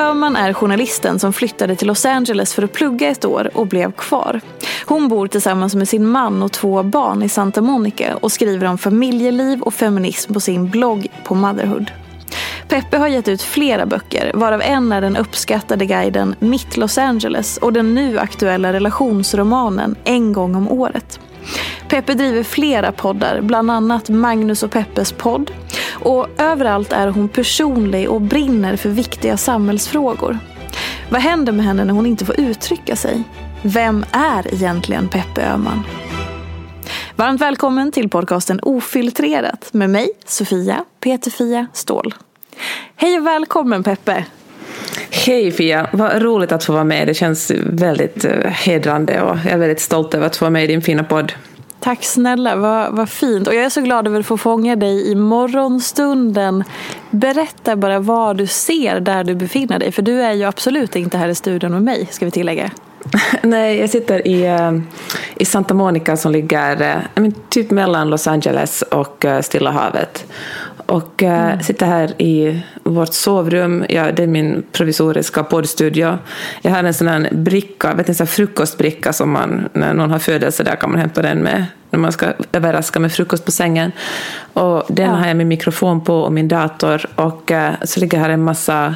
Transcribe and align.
Öhman 0.00 0.36
är 0.36 0.52
journalisten 0.52 1.18
som 1.18 1.32
flyttade 1.32 1.76
till 1.76 1.88
Los 1.88 2.04
Angeles 2.04 2.54
för 2.54 2.62
att 2.62 2.72
plugga 2.72 3.08
ett 3.08 3.24
år 3.24 3.50
och 3.54 3.66
blev 3.66 3.92
kvar. 3.92 4.40
Hon 4.86 5.08
bor 5.08 5.26
tillsammans 5.26 5.74
med 5.74 5.88
sin 5.88 6.06
man 6.06 6.42
och 6.42 6.52
två 6.52 6.82
barn 6.82 7.22
i 7.22 7.28
Santa 7.28 7.62
Monica 7.62 8.16
och 8.16 8.32
skriver 8.32 8.66
om 8.66 8.78
familjeliv 8.78 9.62
och 9.62 9.74
feminism 9.74 10.34
på 10.34 10.40
sin 10.40 10.70
blogg 10.70 11.06
på 11.24 11.34
Motherhood. 11.34 11.90
Peppe 12.68 12.98
har 12.98 13.08
gett 13.08 13.28
ut 13.28 13.42
flera 13.42 13.86
böcker, 13.86 14.30
varav 14.34 14.62
en 14.62 14.92
är 14.92 15.00
den 15.00 15.16
uppskattade 15.16 15.86
guiden 15.86 16.34
Mitt 16.38 16.76
Los 16.76 16.98
Angeles 16.98 17.56
och 17.56 17.72
den 17.72 17.94
nu 17.94 18.18
aktuella 18.18 18.72
relationsromanen 18.72 19.96
En 20.04 20.32
gång 20.32 20.54
om 20.54 20.68
året. 20.68 21.20
Peppe 21.88 22.14
driver 22.14 22.42
flera 22.42 22.92
poddar, 22.92 23.40
bland 23.40 23.70
annat 23.70 24.08
Magnus 24.08 24.62
och 24.62 24.70
Peppes 24.70 25.12
podd. 25.12 25.50
Och 26.02 26.26
överallt 26.38 26.92
är 26.92 27.08
hon 27.08 27.28
personlig 27.28 28.10
och 28.10 28.20
brinner 28.20 28.76
för 28.76 28.88
viktiga 28.88 29.36
samhällsfrågor. 29.36 30.38
Vad 31.10 31.20
händer 31.20 31.52
med 31.52 31.64
henne 31.64 31.84
när 31.84 31.94
hon 31.94 32.06
inte 32.06 32.24
får 32.24 32.40
uttrycka 32.40 32.96
sig? 32.96 33.22
Vem 33.62 34.04
är 34.12 34.54
egentligen 34.54 35.08
Peppe 35.08 35.42
Öhman? 35.42 35.82
Varmt 37.16 37.40
välkommen 37.40 37.92
till 37.92 38.08
podcasten 38.08 38.60
Ofiltrerat 38.62 39.68
med 39.72 39.90
mig, 39.90 40.08
Sofia 40.26 40.84
Peterfia 41.00 41.66
Ståhl. 41.72 42.14
Hej 42.96 43.18
och 43.18 43.26
välkommen 43.26 43.82
Peppe! 43.82 44.24
Hej 45.10 45.52
Fia, 45.52 45.88
vad 45.92 46.22
roligt 46.22 46.52
att 46.52 46.64
få 46.64 46.72
vara 46.72 46.84
med. 46.84 47.06
Det 47.06 47.14
känns 47.14 47.50
väldigt 47.66 48.24
eh, 48.24 48.50
hedrande 48.50 49.22
och 49.22 49.36
jag 49.44 49.52
är 49.52 49.58
väldigt 49.58 49.80
stolt 49.80 50.14
över 50.14 50.26
att 50.26 50.36
få 50.36 50.44
vara 50.44 50.50
med 50.50 50.64
i 50.64 50.66
din 50.66 50.82
fina 50.82 51.04
podd. 51.04 51.32
Tack 51.80 52.04
snälla, 52.04 52.56
vad, 52.56 52.92
vad 52.92 53.08
fint. 53.08 53.48
Och 53.48 53.54
jag 53.54 53.64
är 53.64 53.70
så 53.70 53.80
glad 53.80 54.06
över 54.06 54.20
att 54.20 54.26
få 54.26 54.36
fånga 54.36 54.76
dig 54.76 55.10
i 55.10 55.14
morgonstunden. 55.14 56.64
Berätta 57.10 57.76
bara 57.76 57.98
vad 57.98 58.36
du 58.36 58.46
ser 58.46 59.00
där 59.00 59.24
du 59.24 59.34
befinner 59.34 59.78
dig. 59.78 59.92
För 59.92 60.02
du 60.02 60.22
är 60.22 60.32
ju 60.32 60.44
absolut 60.44 60.96
inte 60.96 61.18
här 61.18 61.28
i 61.28 61.34
studion 61.34 61.72
med 61.72 61.82
mig, 61.82 62.08
ska 62.10 62.24
vi 62.24 62.30
tillägga. 62.30 62.70
Nej, 63.42 63.78
jag 63.78 63.90
sitter 63.90 64.26
i, 64.26 64.46
eh, 64.46 64.72
i 65.36 65.44
Santa 65.44 65.74
Monica 65.74 66.16
som 66.16 66.32
ligger 66.32 66.82
eh, 66.82 66.96
men, 67.14 67.34
typ 67.48 67.70
mellan 67.70 68.10
Los 68.10 68.26
Angeles 68.26 68.82
och 68.82 69.24
eh, 69.24 69.40
Stilla 69.40 69.70
havet. 69.70 70.26
Och 70.90 71.22
mm. 71.22 71.62
sitter 71.62 71.86
här 71.86 72.22
i 72.22 72.62
vårt 72.82 73.14
sovrum. 73.14 73.84
Ja, 73.88 74.12
det 74.12 74.22
är 74.22 74.26
min 74.26 74.62
provisoriska 74.72 75.42
poddstudio. 75.42 76.18
Jag 76.62 76.70
har 76.70 76.84
en 76.84 76.94
sån 76.94 77.08
här 77.08 77.28
bricka, 77.32 77.94
vet 77.94 78.06
ni, 78.06 78.10
en 78.10 78.14
sån 78.14 78.26
frukostbricka 78.26 79.12
som 79.12 79.30
man, 79.30 79.68
när 79.72 79.94
någon 79.94 80.10
har 80.10 80.18
födelse 80.18 80.62
där 80.62 80.76
kan 80.76 80.90
man 80.90 81.00
hämta 81.00 81.22
den 81.22 81.38
med 81.38 81.64
när 81.90 81.98
man 81.98 82.12
ska 82.12 82.26
överraska 82.52 83.00
med 83.00 83.12
frukost 83.12 83.44
på 83.44 83.50
sängen. 83.50 83.92
Och 84.52 84.84
den 84.88 85.06
ja. 85.06 85.12
har 85.12 85.26
jag 85.26 85.36
min 85.36 85.48
mikrofon 85.48 86.04
på 86.04 86.14
och 86.14 86.32
min 86.32 86.48
dator. 86.48 87.06
Och 87.14 87.52
så 87.84 88.00
ligger 88.00 88.18
här 88.18 88.30
en 88.30 88.42
massa 88.42 88.94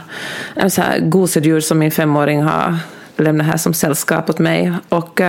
så 0.68 0.82
här 0.82 0.98
gosedjur 0.98 1.60
som 1.60 1.78
min 1.78 1.90
femåring 1.90 2.42
har 2.42 2.76
lämnat 3.16 3.46
här 3.46 3.56
som 3.56 3.74
sällskap 3.74 4.30
åt 4.30 4.38
mig. 4.38 4.72
Och 4.88 5.20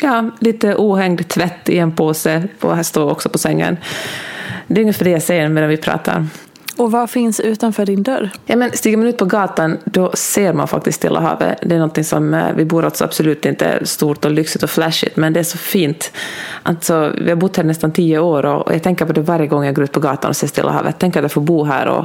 ja, 0.00 0.30
lite 0.40 0.74
ohängd 0.78 1.28
tvätt 1.28 1.68
i 1.68 1.78
en 1.78 1.92
påse 1.92 2.48
och 2.60 2.76
här 2.76 2.82
står 2.82 3.10
också 3.10 3.28
på 3.28 3.38
sängen. 3.38 3.76
Det 4.66 4.80
är 4.80 4.82
ungefär 4.82 5.04
det 5.04 5.10
jag 5.10 5.22
säger 5.22 5.48
medan 5.48 5.68
vi 5.68 5.76
pratar. 5.76 6.26
Och 6.76 6.92
vad 6.92 7.10
finns 7.10 7.40
utanför 7.40 7.86
din 7.86 8.02
dörr? 8.02 8.30
Ja, 8.46 8.56
men 8.56 8.70
stiger 8.72 8.96
man 8.96 9.06
ut 9.06 9.18
på 9.18 9.24
gatan 9.24 9.78
då 9.84 10.10
ser 10.14 10.52
man 10.52 10.68
faktiskt 10.68 10.98
Stilla 10.98 11.20
havet. 11.20 11.58
Det 11.62 11.74
är 11.74 11.78
något 11.78 12.06
som 12.06 12.52
vi 12.56 12.64
bor 12.64 12.84
alltså 12.84 13.04
absolut 13.04 13.46
inte 13.46 13.86
stort 13.86 14.24
och 14.24 14.30
lyxigt 14.30 14.62
och 14.62 14.70
flashigt 14.70 15.16
men 15.16 15.32
det 15.32 15.40
är 15.40 15.44
så 15.44 15.58
fint. 15.58 16.12
Alltså, 16.62 17.12
vi 17.20 17.28
har 17.28 17.36
bott 17.36 17.56
här 17.56 17.64
nästan 17.64 17.92
tio 17.92 18.18
år 18.18 18.46
och 18.46 18.74
jag 18.74 18.82
tänker 18.82 19.06
på 19.06 19.12
det 19.12 19.20
varje 19.20 19.46
gång 19.46 19.64
jag 19.64 19.74
går 19.74 19.84
ut 19.84 19.92
på 19.92 20.00
gatan 20.00 20.28
och 20.28 20.36
ser 20.36 20.46
Stilla 20.46 20.70
havet. 20.70 20.96
Tänk 20.98 21.16
att 21.16 21.22
jag 21.22 21.32
får 21.32 21.40
bo 21.40 21.64
här 21.64 21.86
och 21.88 22.04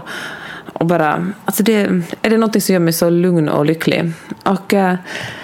och 0.73 0.85
bara, 0.85 1.27
alltså 1.45 1.63
det, 1.63 1.81
är 2.21 2.29
det 2.29 2.37
något 2.37 2.63
som 2.63 2.73
gör 2.73 2.79
mig 2.79 2.93
så 2.93 3.09
lugn 3.09 3.49
och 3.49 3.65
lycklig. 3.65 4.11
Och 4.43 4.73
eh, 4.73 4.95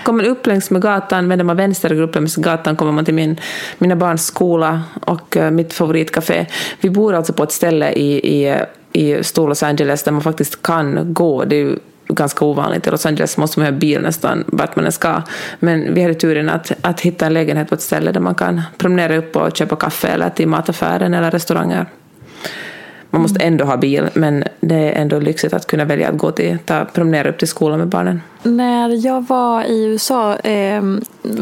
kommer 0.04 0.24
man 0.24 0.32
upp 0.32 0.48
längs 0.48 0.72
med 0.72 0.82
gatan, 0.82 1.30
vänder 1.30 1.46
man 1.46 1.58
vänster 1.58 1.92
och 1.92 1.98
går 1.98 2.04
upp 2.04 2.16
längs 2.16 2.36
gatan 2.36 2.76
kommer 2.76 2.92
man 2.92 3.06
till 3.06 3.14
min, 3.14 3.40
mina 3.78 3.96
barns 3.96 4.26
skola 4.26 4.84
och 5.02 5.38
eh, 5.38 5.52
mitt 5.52 5.74
favoritcafé. 5.74 6.46
Vi 6.82 6.90
bor 6.90 7.14
alltså 7.14 7.34
på 7.34 7.44
ett 7.44 7.52
ställe 7.52 7.92
i, 7.92 8.42
i, 8.44 8.62
i 8.92 9.24
Stor 9.24 9.48
Los 9.48 9.64
Angeles 9.64 10.04
där 10.04 10.12
man 10.12 10.22
faktiskt 10.22 10.62
kan 10.62 11.14
gå. 11.14 11.44
Det 11.44 11.56
är 11.56 11.60
ju 11.60 11.80
ganska 12.08 12.46
ovanligt. 12.46 12.88
I 12.88 12.92
Los 12.92 13.06
Angeles 13.06 13.38
måste 13.38 13.60
man 13.60 13.66
ha 13.66 13.80
bil 13.80 14.02
nästan 14.02 14.44
vart 14.48 14.76
man 14.76 14.86
än 14.86 14.92
ska. 14.92 15.22
Men 15.60 15.94
vi 15.94 16.02
hade 16.02 16.14
turen 16.14 16.50
att, 16.50 16.72
att 16.82 17.02
hitta 17.02 17.26
en 17.26 17.34
lägenhet 17.34 17.70
på 17.70 17.76
ett 17.76 17.82
ställe 17.82 18.12
där 18.12 18.20
man 18.20 18.36
kan 18.36 18.62
promenera 18.78 19.18
upp 19.18 19.36
och 19.36 19.58
köpa 19.58 19.76
kaffe 19.76 20.08
eller 20.08 20.30
till 20.30 20.48
mataffären 20.48 21.14
eller 21.14 21.32
restauranger. 21.32 21.86
Man 23.16 23.22
måste 23.22 23.44
ändå 23.44 23.66
ha 23.66 23.78
bil, 23.78 24.10
men 24.14 24.44
det 24.60 24.76
är 24.76 25.02
ändå 25.02 25.20
lyxigt 25.20 25.54
att 25.54 25.68
kunna 25.68 25.86
välja 25.86 26.10
att 26.10 26.18
gå 26.18 26.32
till, 26.32 26.58
ta, 26.66 26.86
promenera 26.86 27.30
upp 27.30 27.38
till 27.38 27.48
skolan 27.48 27.80
med 27.80 27.88
barnen. 27.88 28.22
När 28.44 29.06
jag 29.06 29.28
var 29.28 29.64
i 29.64 29.86
USA 29.86 30.36
eh, 30.36 30.82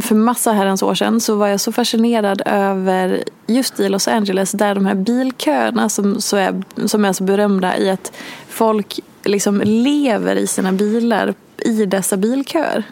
för 0.02 0.14
massa 0.16 0.52
herrans 0.52 0.84
år 0.84 0.96
sedan 0.96 1.20
så 1.20 1.36
var 1.36 1.48
jag 1.48 1.60
så 1.60 1.72
fascinerad 1.72 2.42
över 2.46 3.24
just 3.48 3.80
i 3.80 3.90
Los 3.90 4.08
Angeles 4.08 4.52
där 4.52 4.76
de 4.76 4.86
här 4.86 4.96
bilköerna 4.96 5.90
som, 5.90 6.22
så 6.22 6.38
är, 6.38 6.64
som 6.86 7.06
är 7.06 7.14
så 7.14 7.24
berömda 7.24 7.78
i 7.78 7.90
att 7.90 8.12
folk 8.50 9.00
liksom 9.24 9.62
lever 9.66 10.36
i 10.36 10.48
sina 10.48 10.72
bilar 10.72 11.34
i 11.58 11.86
dessa 11.86 12.18
bilköer. 12.18 12.84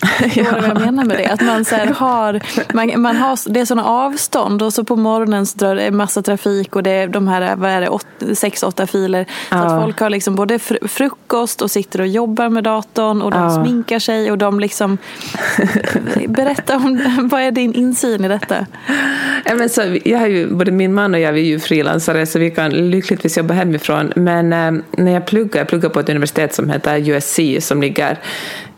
Förstår 0.18 0.42
du 0.42 0.50
vad 0.50 0.64
jag 0.64 0.80
menar 0.80 1.04
med 1.04 1.18
det? 1.18 1.26
Att 1.26 1.40
man, 1.40 1.64
så 1.64 1.76
har, 1.94 2.40
man, 2.74 3.00
man 3.00 3.16
har, 3.16 3.52
det 3.52 3.60
är 3.60 3.64
sådana 3.64 3.88
avstånd 3.88 4.62
och 4.62 4.72
så 4.72 4.84
på 4.84 4.96
morgonen 4.96 5.46
så 5.46 5.58
drar 5.58 5.76
det 5.76 5.90
massa 5.90 6.22
trafik 6.22 6.76
och 6.76 6.82
det 6.82 6.90
är 6.90 7.08
de 7.08 7.28
här, 7.28 7.56
vad 7.56 7.70
är 7.70 7.80
det, 7.80 7.88
åt, 7.88 8.06
sex, 8.34 8.62
åtta 8.62 8.86
filer. 8.86 9.24
Så 9.24 9.30
ja. 9.50 9.58
att 9.58 9.82
folk 9.82 10.00
har 10.00 10.10
liksom 10.10 10.34
både 10.34 10.58
fr 10.58 10.88
frukost 10.88 11.62
och 11.62 11.70
sitter 11.70 12.00
och 12.00 12.06
jobbar 12.06 12.48
med 12.48 12.64
datorn 12.64 13.22
och 13.22 13.30
de 13.30 13.42
ja. 13.42 13.64
sminkar 13.64 13.98
sig 13.98 14.30
och 14.30 14.38
de 14.38 14.60
liksom 14.60 14.98
Berätta 16.28 16.76
om 16.76 17.28
vad 17.30 17.40
är 17.40 17.50
din 17.50 17.74
insyn 17.74 18.24
i 18.24 18.28
detta? 18.28 18.66
Ja, 19.44 19.54
men 19.54 19.68
så, 19.68 19.98
jag 20.04 20.18
har 20.18 20.26
ju, 20.26 20.54
både 20.54 20.70
min 20.70 20.94
man 20.94 21.14
och 21.14 21.20
jag 21.20 21.32
vi 21.32 21.40
är 21.40 21.44
ju 21.44 21.60
frilansare 21.60 22.26
så 22.26 22.38
vi 22.38 22.50
kan 22.50 22.90
lyckligtvis 22.90 23.36
jobba 23.36 23.54
hemifrån. 23.54 24.12
Men 24.16 24.52
eh, 24.52 24.82
när 24.90 25.12
jag 25.12 25.26
pluggar, 25.26 25.60
jag 25.60 25.68
pluggar 25.68 25.88
på 25.88 26.00
ett 26.00 26.08
universitet 26.08 26.54
som 26.54 26.70
heter 26.70 27.10
USC 27.10 27.66
som 27.66 27.80
ligger 27.80 28.18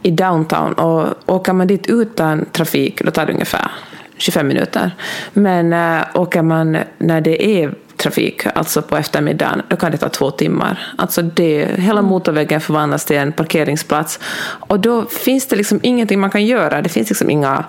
i 0.02 0.10
downtown 0.10 0.72
och 0.72 1.08
åker 1.26 1.52
man 1.52 1.66
dit 1.66 1.86
utan 1.86 2.44
trafik 2.52 3.02
då 3.04 3.10
tar 3.10 3.26
det 3.26 3.32
ungefär 3.32 3.70
25 4.16 4.48
minuter. 4.48 4.90
Men 5.32 5.72
äh, 5.72 6.02
åker 6.14 6.42
man 6.42 6.78
när 6.98 7.20
det 7.20 7.62
är 7.62 7.74
trafik, 7.96 8.46
alltså 8.54 8.82
på 8.82 8.96
eftermiddagen, 8.96 9.62
då 9.68 9.76
kan 9.76 9.90
det 9.90 9.98
ta 9.98 10.08
två 10.08 10.30
timmar. 10.30 10.94
Alltså 10.98 11.22
det, 11.22 11.66
hela 11.78 11.98
mm. 11.98 12.04
motorvägen 12.04 12.60
förvandlas 12.60 13.04
till 13.04 13.16
en 13.16 13.32
parkeringsplats. 13.32 14.20
Och 14.68 14.80
då 14.80 15.04
finns 15.04 15.46
det 15.46 15.56
liksom 15.56 15.80
ingenting 15.82 16.20
man 16.20 16.30
kan 16.30 16.46
göra. 16.46 16.82
Det 16.82 16.88
finns 16.88 17.08
liksom 17.08 17.30
inga 17.30 17.64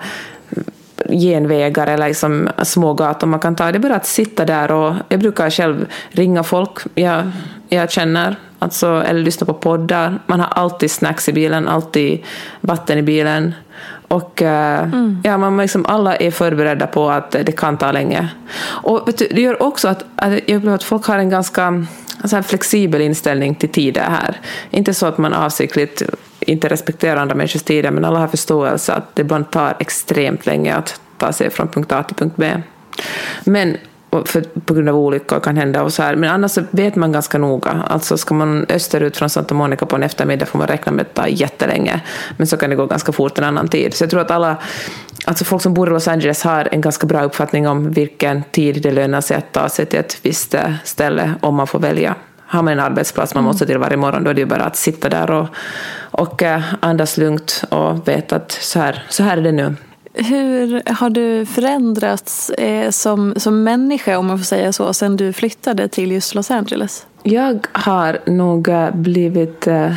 genvägar 1.10 1.88
eller 1.88 2.08
liksom 2.08 2.50
små 2.64 2.94
gator 2.94 3.28
man 3.28 3.40
kan 3.40 3.56
ta. 3.56 3.72
Det 3.72 3.78
är 3.78 3.80
bara 3.80 3.96
att 3.96 4.06
sitta 4.06 4.46
där 4.46 4.72
och 4.72 4.96
jag 5.10 5.20
brukar 5.20 5.50
själv 5.50 5.86
ringa 6.10 6.44
folk 6.44 6.80
jag, 6.96 7.32
jag 7.70 7.92
känner 7.92 8.36
alltså, 8.64 9.04
eller 9.08 9.22
lyssna 9.22 9.46
på 9.46 9.54
poddar. 9.54 10.20
Man 10.26 10.40
har 10.40 10.48
alltid 10.48 10.92
snacks 10.92 11.30
i 11.30 11.34
bilen, 11.34 11.68
alltid 11.68 12.24
vatten 12.62 12.98
i 12.98 13.02
bilen. 13.02 13.54
Och 14.08 14.42
uh, 14.42 14.48
mm. 14.48 15.22
ja, 15.24 15.38
man 15.38 15.58
liksom, 15.58 15.86
alla 15.86 16.16
är 16.16 16.32
förberedda 16.32 16.88
på 16.88 17.10
att 17.10 17.32
det 17.32 17.52
kan 17.52 17.78
ta 17.78 17.92
länge. 17.92 18.28
Och 18.64 19.10
du, 19.18 19.28
det 19.32 19.42
gör 19.42 19.64
också 19.64 19.88
att, 19.88 20.06
att 20.16 20.32
jag 20.32 20.42
upplever 20.42 20.76
att 20.76 20.84
folk 20.84 21.06
har 21.06 21.18
en 21.18 21.30
ganska 21.30 21.86
alltså, 22.22 22.44
flexibel 22.44 23.02
inställning 23.02 23.56
till 23.56 23.70
tider 23.70 24.02
här. 24.02 24.42
Inte 24.70 24.94
så 24.94 25.06
att 25.06 25.18
man 25.18 25.34
avsiktligt 25.34 26.04
inte 26.40 26.68
respekterar 26.68 27.16
andra 27.16 27.36
människors 27.36 27.64
tider, 27.64 27.92
men 27.92 28.06
alla 28.06 28.20
har 28.20 28.28
förståelse 28.28 28.94
att 28.94 29.16
det 29.16 29.22
ibland 29.22 29.52
tar 29.52 29.76
extremt 29.80 30.46
länge 30.46 30.76
att 30.76 31.00
ta 31.18 31.34
sig 31.34 31.50
från 31.50 31.68
punkt 31.68 31.92
A 31.92 32.04
till 32.04 32.16
punkt 32.16 32.34
B. 32.38 32.62
Men 33.44 33.78
för, 34.26 34.42
på 34.42 34.74
grund 34.74 34.90
av 34.90 34.96
olyckor 34.96 35.40
kan 35.40 35.58
hända 35.58 35.84
och 35.84 35.94
så 35.94 36.04
här. 36.04 36.16
Men 36.16 36.30
annars 36.30 36.58
vet 36.72 36.96
man 36.96 37.12
ganska 37.12 37.38
noga. 37.38 37.84
Alltså 37.88 38.18
ska 38.18 38.34
man 38.34 38.66
österut 38.70 39.18
från 39.18 39.30
Santa 39.30 39.54
Monica 39.54 39.86
på 39.86 39.96
en 39.96 40.04
eftermiddag 40.04 40.46
får 40.46 40.60
man 40.60 40.68
räkna 40.68 40.92
med 40.92 41.02
att 41.02 41.14
tar 41.14 41.28
jättelänge. 41.28 42.02
Men 42.38 42.48
så 42.48 42.58
kan 42.58 42.70
det 42.70 42.76
gå 42.76 42.86
ganska 42.86 43.12
fort 43.12 43.38
en 43.38 43.44
annan 43.44 43.68
tid. 43.68 43.94
Så 43.94 44.04
jag 44.04 44.12
tror 44.12 44.22
att 44.22 44.32
alla, 44.32 44.58
alltså 45.26 45.46
folk 45.46 45.62
som 45.62 45.74
bor 45.74 45.88
i 45.88 45.92
Los 45.92 46.08
Angeles 46.08 46.44
har 46.44 46.70
en 46.72 46.82
ganska 46.82 47.08
bra 47.08 47.24
uppfattning 47.24 47.68
om 47.68 47.92
vilken 47.92 48.44
tid 48.52 48.82
det 48.82 48.92
lönar 48.92 49.22
sig 49.22 49.38
att 49.38 49.52
ta 49.52 49.70
sig 49.70 49.86
till 49.86 50.00
ett 50.00 50.18
visst 50.22 50.56
ställe 50.84 51.34
om 51.42 51.56
man 51.56 51.68
får 51.68 51.80
välja. 51.80 52.16
Har 52.46 52.62
man 52.62 52.74
en 52.74 52.80
arbetsplats 52.80 53.36
man 53.36 53.44
måste 53.44 53.66
till 53.66 53.78
varje 53.78 53.98
morgon, 53.98 54.24
då 54.24 54.30
är 54.30 54.34
det 54.34 54.42
ju 54.42 54.46
bara 54.48 54.64
att 54.64 54.76
sitta 54.76 55.10
där 55.10 55.32
och, 55.32 55.48
och 56.00 56.44
eh, 56.44 56.62
andas 56.80 57.18
lugnt 57.18 57.64
och 57.70 58.08
veta 58.08 58.36
att 58.36 58.52
så 58.52 58.80
här, 58.80 59.06
så 59.10 59.24
här 59.24 59.38
är 59.38 59.42
det 59.42 59.52
nu. 59.52 59.76
Hur 60.14 60.82
har 60.94 61.10
du 61.10 61.46
förändrats 61.46 62.50
eh, 62.50 62.90
som, 62.90 63.34
som 63.38 63.64
människa, 63.64 64.18
om 64.18 64.26
man 64.28 64.38
får 64.38 64.46
säga 64.46 64.74
så, 64.74 64.94
sen 64.94 65.18
du 65.18 65.34
flyttade 65.34 65.88
till 65.88 66.12
just 66.12 66.36
Los 66.36 66.52
Angeles? 66.52 67.06
Jag 67.24 67.68
har 67.72 68.20
nog 68.26 68.68
eh, 68.70 68.96
blivit 68.96 69.68
eh, 69.68 69.94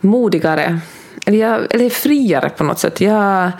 modigare, 0.00 0.80
eller, 1.26 1.38
jag, 1.38 1.74
eller 1.74 1.90
friare 1.90 2.50
på 2.50 2.64
något 2.64 2.78
sätt. 2.78 3.00
Jag, 3.00 3.50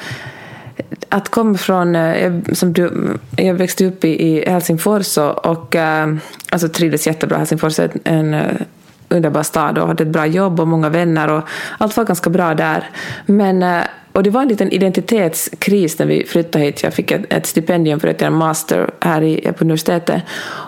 att 1.08 1.28
komma 1.28 1.58
från... 1.58 1.96
Eh, 1.96 2.22
jag, 2.22 2.56
som 2.56 2.72
du, 2.72 3.16
jag 3.36 3.54
växte 3.54 3.86
upp 3.86 4.04
i, 4.04 4.08
i 4.08 4.50
Helsingfors 4.50 5.18
och, 5.18 5.46
och 5.46 5.76
eh, 5.76 6.14
alltså 6.50 6.68
trivdes 6.68 7.06
jättebra. 7.06 7.38
Helsingfors 7.38 7.78
är 7.78 7.90
en 8.04 8.34
underbar 9.10 9.42
stad 9.42 9.78
och 9.78 9.88
hade 9.88 10.02
ett 10.02 10.08
bra 10.08 10.26
jobb 10.26 10.60
och 10.60 10.68
många 10.68 10.88
vänner 10.88 11.30
och 11.30 11.42
allt 11.78 11.96
var 11.96 12.04
ganska 12.04 12.30
bra 12.30 12.54
där. 12.54 12.90
Men 13.26 13.62
eh, 13.62 13.82
och 14.12 14.22
det 14.22 14.30
var 14.30 14.42
en 14.42 14.48
liten 14.48 14.70
identitetskris 14.70 15.98
när 15.98 16.06
vi 16.06 16.26
flyttade 16.26 16.64
hit. 16.64 16.82
Jag 16.82 16.94
fick 16.94 17.10
ett, 17.10 17.32
ett 17.32 17.46
stipendium 17.46 18.00
för 18.00 18.08
att 18.08 18.20
göra 18.20 18.30
master 18.30 18.90
här 19.00 19.22
i, 19.22 19.52
på 19.56 19.64
universitetet. 19.64 20.22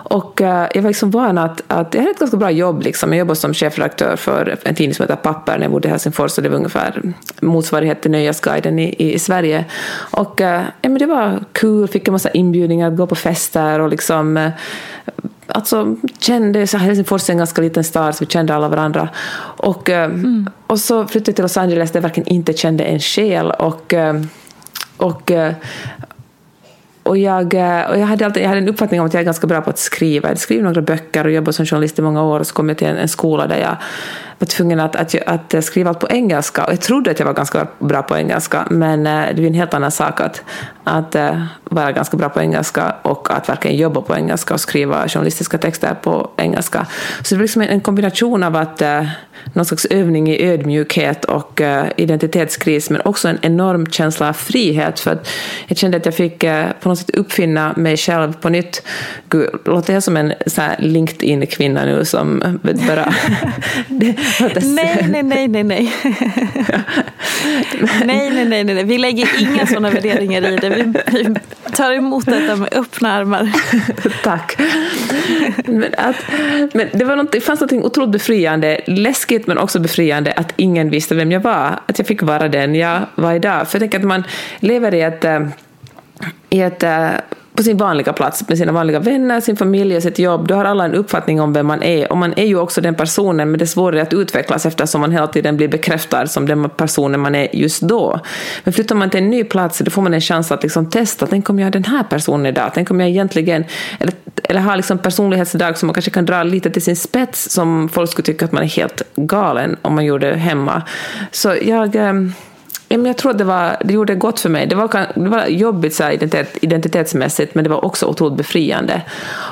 Och 0.09 0.41
eh, 0.41 0.67
jag 0.73 0.81
var 0.81 0.89
liksom 0.89 1.11
van 1.11 1.37
att, 1.37 1.63
att 1.67 1.93
jag 1.93 2.01
hade 2.01 2.11
ett 2.11 2.19
ganska 2.19 2.37
bra 2.37 2.51
jobb. 2.51 2.81
Liksom. 2.81 3.09
Jag 3.09 3.19
jobbade 3.19 3.35
som 3.35 3.53
chefredaktör 3.53 4.15
för 4.15 4.57
en 4.63 4.75
tidning 4.75 4.95
som 4.95 5.03
heter 5.03 5.15
Papper 5.15 5.57
när 5.57 5.61
jag 5.61 5.71
bodde 5.71 5.87
i 5.87 5.91
Helsingfors. 5.91 6.37
Och 6.37 6.43
det 6.43 6.49
var 6.49 6.57
ungefär 6.57 7.13
motsvarighet 7.41 8.01
till 8.01 8.11
Nöjesguiden 8.11 8.79
i, 8.79 8.83
i, 8.83 9.13
i 9.13 9.19
Sverige. 9.19 9.65
Och 10.11 10.41
eh, 10.41 10.61
ja, 10.81 10.89
men 10.89 10.97
det 10.97 11.05
var 11.05 11.43
kul, 11.51 11.87
fick 11.87 12.07
en 12.07 12.11
massa 12.11 12.29
inbjudningar 12.29 12.87
att 12.87 12.97
gå 12.97 13.07
på 13.07 13.15
fester 13.15 13.79
och 13.79 13.89
liksom 13.89 14.51
alltså, 15.47 15.95
kände, 16.19 16.67
så 16.67 16.77
Helsingfors 16.77 17.29
är 17.29 17.33
en 17.33 17.37
ganska 17.37 17.61
liten 17.61 17.83
stad, 17.83 18.15
så 18.15 18.25
vi 18.25 18.31
kände 18.31 18.55
alla 18.55 18.67
varandra. 18.67 19.09
Och, 19.57 19.89
eh, 19.89 20.05
mm. 20.05 20.49
och 20.67 20.79
så 20.79 21.07
flyttade 21.07 21.29
jag 21.29 21.35
till 21.35 21.43
Los 21.43 21.57
Angeles 21.57 21.91
där 21.91 21.97
jag 21.97 22.01
verkligen 22.01 22.29
inte 22.29 22.53
kände 22.53 22.83
en 22.83 22.99
själ. 22.99 23.51
Och, 23.51 23.93
eh, 23.93 24.21
och, 24.97 25.31
eh, 25.31 25.53
och 27.03 27.17
jag, 27.17 27.45
och 27.89 27.97
jag, 27.99 28.05
hade 28.05 28.25
alltid, 28.25 28.43
jag 28.43 28.49
hade 28.49 28.61
en 28.61 28.69
uppfattning 28.69 28.99
om 28.99 29.07
att 29.07 29.13
jag 29.13 29.21
är 29.21 29.25
ganska 29.25 29.47
bra 29.47 29.61
på 29.61 29.69
att 29.69 29.79
skriva. 29.79 30.29
Jag 30.29 30.37
skrev 30.37 30.63
några 30.63 30.81
böcker 30.81 31.25
och 31.25 31.31
jobbade 31.31 31.53
som 31.53 31.65
journalist 31.65 31.99
i 31.99 32.01
många 32.01 32.23
år 32.23 32.39
och 32.39 32.47
så 32.47 32.53
kom 32.53 32.69
jag 32.69 32.77
till 32.77 32.87
en, 32.87 32.97
en 32.97 33.07
skola 33.07 33.47
där 33.47 33.57
jag 33.57 33.77
var 34.39 34.45
tvungen 34.45 34.79
att, 34.79 34.95
att, 34.95 35.15
att, 35.55 35.65
skriva 35.65 35.89
allt 35.89 35.99
på 35.99 36.07
engelska. 36.09 36.65
Och 36.65 36.71
jag 36.71 36.81
trodde 36.81 37.11
att 37.11 37.19
jag 37.19 37.25
var 37.25 37.33
ganska 37.33 37.67
bra 37.79 38.01
på 38.01 38.17
engelska, 38.17 38.67
men 38.69 39.03
det 39.03 39.09
är 39.09 39.39
en 39.39 39.53
helt 39.53 39.73
annan 39.73 39.91
sak 39.91 40.21
att, 40.21 40.43
att 40.83 41.15
vara 41.63 41.91
ganska 41.91 42.17
bra 42.17 42.29
på 42.29 42.41
engelska 42.41 42.95
och 43.01 43.31
att 43.31 43.49
verkligen 43.49 43.77
jobba 43.77 44.01
på 44.01 44.15
engelska 44.15 44.53
och 44.53 44.59
skriva 44.59 45.09
journalistiska 45.09 45.57
texter 45.57 45.95
på 46.01 46.29
engelska. 46.37 46.87
Så 47.21 47.35
det 47.35 47.39
var 47.39 47.43
liksom 47.43 47.61
en 47.61 47.81
kombination 47.81 48.43
av 48.43 48.55
att 48.55 48.81
någon 49.53 49.65
slags 49.65 49.85
övning 49.85 50.29
i 50.29 50.43
ödmjukhet 50.43 51.25
och 51.25 51.61
uh, 51.61 51.83
identitetskris 51.97 52.89
men 52.89 53.01
också 53.05 53.27
en 53.27 53.39
enorm 53.41 53.85
känsla 53.85 54.29
av 54.29 54.33
frihet 54.33 54.99
för 54.99 55.11
att 55.11 55.29
jag 55.67 55.77
kände 55.77 55.97
att 55.97 56.05
jag 56.05 56.15
fick 56.15 56.43
uh, 56.43 56.65
på 56.81 56.89
något 56.89 56.99
sätt 56.99 57.09
uppfinna 57.09 57.73
mig 57.77 57.97
själv 57.97 58.33
på 58.33 58.49
nytt. 58.49 58.83
Gud, 59.29 59.49
låter 59.65 59.93
jag 59.93 60.03
som 60.03 60.17
en 60.17 60.33
LinkedIn-kvinna 60.79 61.85
nu 61.85 62.05
som 62.05 62.59
bara... 62.87 63.13
nej, 63.87 65.07
nej, 65.09 65.23
nej, 65.23 65.47
nej, 65.47 65.63
nej. 65.63 65.93
nej, 68.05 68.29
nej, 68.29 68.45
nej, 68.45 68.63
nej, 68.63 68.83
vi 68.83 68.97
lägger 68.97 69.29
inga 69.41 69.67
sådana 69.67 69.89
värderingar 69.89 70.41
i 70.41 70.55
det. 70.55 70.69
Vi, 70.75 70.93
vi 71.11 71.35
tar 71.71 71.93
emot 71.93 72.25
detta 72.25 72.55
med 72.55 72.73
öppna 72.73 73.11
armar. 73.11 73.51
Tack. 74.23 74.59
Men, 75.65 75.93
att, 75.97 76.15
men 76.73 76.89
det, 76.93 77.05
var 77.05 77.15
något, 77.15 77.31
det 77.31 77.41
fanns 77.41 77.61
något 77.61 77.71
otroligt 77.71 78.11
befriande, 78.11 78.81
läskigt 78.87 79.47
men 79.47 79.57
också 79.57 79.79
befriande 79.79 80.31
att 80.31 80.53
ingen 80.55 80.89
visste 80.89 81.15
vem 81.15 81.31
jag 81.31 81.39
var. 81.39 81.79
Att 81.85 81.97
jag 81.97 82.07
fick 82.07 82.21
vara 82.21 82.47
den 82.47 82.75
jag 82.75 82.99
var 83.15 83.33
idag. 83.33 83.67
För 83.67 83.75
jag 83.75 83.81
tänker 83.81 83.99
att 83.99 84.05
man 84.05 84.23
lever 84.59 84.93
i 84.93 85.01
ett, 85.01 85.25
eh, 85.25 85.47
i 86.49 86.61
ett 86.61 86.83
eh, 86.83 87.09
på 87.55 87.63
sin 87.63 87.77
vanliga 87.77 88.13
plats 88.13 88.49
med 88.49 88.57
sina 88.57 88.71
vanliga 88.71 88.99
vänner, 88.99 89.41
sin 89.41 89.57
familj 89.57 89.95
och 89.97 90.03
sitt 90.03 90.19
jobb, 90.19 90.47
då 90.47 90.55
har 90.55 90.65
alla 90.65 90.85
en 90.85 90.93
uppfattning 90.93 91.41
om 91.41 91.53
vem 91.53 91.67
man 91.67 91.83
är. 91.83 92.11
Och 92.11 92.17
man 92.17 92.33
är 92.37 92.45
ju 92.45 92.57
också 92.57 92.81
den 92.81 92.95
personen, 92.95 93.51
men 93.51 93.57
det 93.57 93.63
är 93.63 93.67
svårare 93.67 94.01
att 94.01 94.13
utvecklas 94.13 94.65
eftersom 94.65 95.01
man 95.01 95.11
hela 95.11 95.27
tiden 95.27 95.57
blir 95.57 95.67
bekräftad 95.67 96.27
som 96.27 96.47
den 96.47 96.69
personen 96.69 97.19
man 97.19 97.35
är 97.35 97.55
just 97.55 97.81
då. 97.81 98.19
Men 98.63 98.73
flyttar 98.73 98.95
man 98.95 99.09
till 99.09 99.23
en 99.23 99.29
ny 99.29 99.43
plats, 99.43 99.79
då 99.79 99.91
får 99.91 100.01
man 100.01 100.13
en 100.13 100.21
chans 100.21 100.51
att 100.51 100.63
liksom 100.63 100.89
testa. 100.89 101.27
Tänk 101.27 101.49
om 101.49 101.59
jag 101.59 101.67
är 101.67 101.71
den 101.71 101.85
här 101.85 102.03
personen 102.03 102.45
idag? 102.45 102.71
Tänk 102.73 102.91
om 102.91 102.99
jag 102.99 103.09
egentligen... 103.09 103.65
Eller, 103.99 104.13
eller 104.43 104.61
har 104.61 104.75
liksom 104.75 104.97
personlighetsdrag 104.97 105.77
som 105.77 105.87
man 105.87 105.93
kanske 105.93 106.11
kan 106.11 106.25
dra 106.25 106.43
lite 106.43 106.69
till 106.69 106.81
sin 106.81 106.95
spets, 106.95 107.49
som 107.49 107.89
folk 107.89 108.11
skulle 108.11 108.25
tycka 108.25 108.45
att 108.45 108.51
man 108.51 108.63
är 108.63 108.67
helt 108.67 109.01
galen 109.15 109.77
om 109.81 109.95
man 109.95 110.05
gjorde 110.05 110.35
hemma. 110.35 110.81
Så 111.31 111.55
jag... 111.61 111.95
Ehm, 111.95 112.33
men 112.97 113.05
jag 113.05 113.17
tror 113.17 113.31
att 113.31 113.37
det, 113.37 113.43
var, 113.43 113.77
det 113.85 113.93
gjorde 113.93 114.15
gott 114.15 114.39
för 114.39 114.49
mig. 114.49 114.67
Det 114.67 114.75
var, 114.75 115.07
det 115.15 115.29
var 115.29 115.45
jobbigt 115.45 115.95
så 115.95 116.09
identitet, 116.09 116.57
identitetsmässigt, 116.61 117.55
men 117.55 117.63
det 117.63 117.69
var 117.69 117.85
också 117.85 118.05
otroligt 118.05 118.37
befriande. 118.37 119.01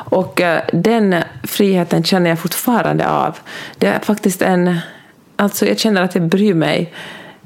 Och 0.10 0.42
eh, 0.42 0.62
den 0.74 1.16
friheten 1.44 2.04
känner 2.04 2.30
jag 2.30 2.40
fortfarande 2.40 3.10
av. 3.10 3.38
Det 3.78 3.88
är 3.88 4.00
faktiskt 4.00 4.42
en... 4.42 4.80
Alltså 5.36 5.66
jag 5.66 5.80
känner 5.80 6.02
att 6.02 6.16
jag 6.16 6.24
bryr 6.24 6.54
mig 6.54 6.94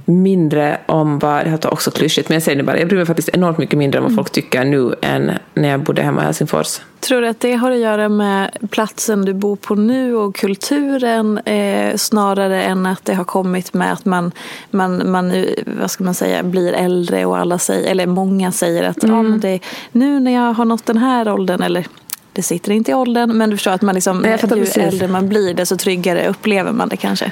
mindre 0.05 0.77
om 0.85 1.19
vad, 1.19 1.45
det 1.45 1.49
här 1.49 1.73
också 1.73 1.91
klyschigt, 1.91 2.29
men 2.29 2.35
jag 2.35 2.43
säger 2.43 2.57
det 2.57 2.63
bara, 2.63 2.79
jag 2.79 2.87
bryr 2.87 2.97
mig 2.97 3.05
faktiskt 3.05 3.29
enormt 3.29 3.57
mycket 3.57 3.79
mindre 3.79 3.99
om 3.99 4.03
vad 4.03 4.11
mm. 4.11 4.17
folk 4.17 4.31
tycker 4.31 4.65
nu 4.65 4.95
än 5.01 5.31
när 5.53 5.69
jag 5.69 5.79
bodde 5.79 6.01
hemma 6.01 6.21
i 6.21 6.25
Helsingfors. 6.25 6.79
Tror 6.99 7.21
du 7.21 7.27
att 7.27 7.39
det 7.39 7.53
har 7.53 7.71
att 7.71 7.77
göra 7.77 8.09
med 8.09 8.51
platsen 8.71 9.25
du 9.25 9.33
bor 9.33 9.55
på 9.55 9.75
nu 9.75 10.15
och 10.15 10.35
kulturen 10.35 11.37
eh, 11.37 11.95
snarare 11.95 12.63
än 12.63 12.85
att 12.85 13.05
det 13.05 13.13
har 13.13 13.23
kommit 13.23 13.73
med 13.73 13.93
att 13.93 14.05
man, 14.05 14.31
man, 14.71 15.11
man 15.11 15.45
vad 15.79 15.91
ska 15.91 16.03
man 16.03 16.13
säga, 16.13 16.43
blir 16.43 16.73
äldre 16.73 17.25
och 17.25 17.37
alla 17.37 17.57
säger, 17.57 17.91
eller 17.91 18.07
många 18.07 18.51
säger 18.51 18.83
att 18.83 19.03
mm. 19.03 19.15
ja, 19.15 19.23
men 19.23 19.39
det, 19.39 19.59
nu 19.91 20.19
när 20.19 20.31
jag 20.31 20.53
har 20.53 20.65
nått 20.65 20.85
den 20.85 20.97
här 20.97 21.33
åldern 21.33 21.61
eller 21.61 21.87
det 22.33 22.43
sitter 22.43 22.71
inte 22.71 22.91
i 22.91 22.93
åldern 22.93 23.37
men 23.37 23.49
du 23.49 23.57
förstår 23.57 23.71
att 23.71 23.81
man 23.81 23.95
liksom, 23.95 24.19
Nej, 24.19 24.39
ju 24.41 24.47
precis. 24.47 24.77
äldre 24.77 25.07
man 25.07 25.29
blir 25.29 25.53
desto 25.53 25.77
tryggare 25.77 26.27
upplever 26.27 26.71
man 26.71 26.89
det 26.89 26.97
kanske. 26.97 27.31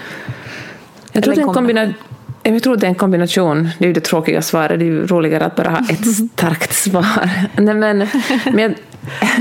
Jag 1.11 1.23
tror 1.23 1.35
det 1.35 1.41
är 1.41 1.47
en 1.47 1.53
kombination 1.53 1.93
Jag 2.43 2.63
tror 2.63 2.77
det 2.77 2.87
är 2.87 2.89
en 2.89 2.95
kombination. 2.95 3.69
Det 3.79 3.85
är 3.85 3.87
ju 3.87 3.93
det 3.93 4.01
tråkiga 4.01 4.41
svaret. 4.41 4.79
Det 4.79 4.85
är 4.85 4.87
ju 4.87 5.07
roligare 5.07 5.45
att 5.45 5.55
bara 5.55 5.69
ha 5.69 5.79
ett 5.89 6.07
starkt 6.07 6.73
svar. 6.73 7.29
Nej, 7.55 7.75
men, 7.75 8.07
men, 8.53 8.75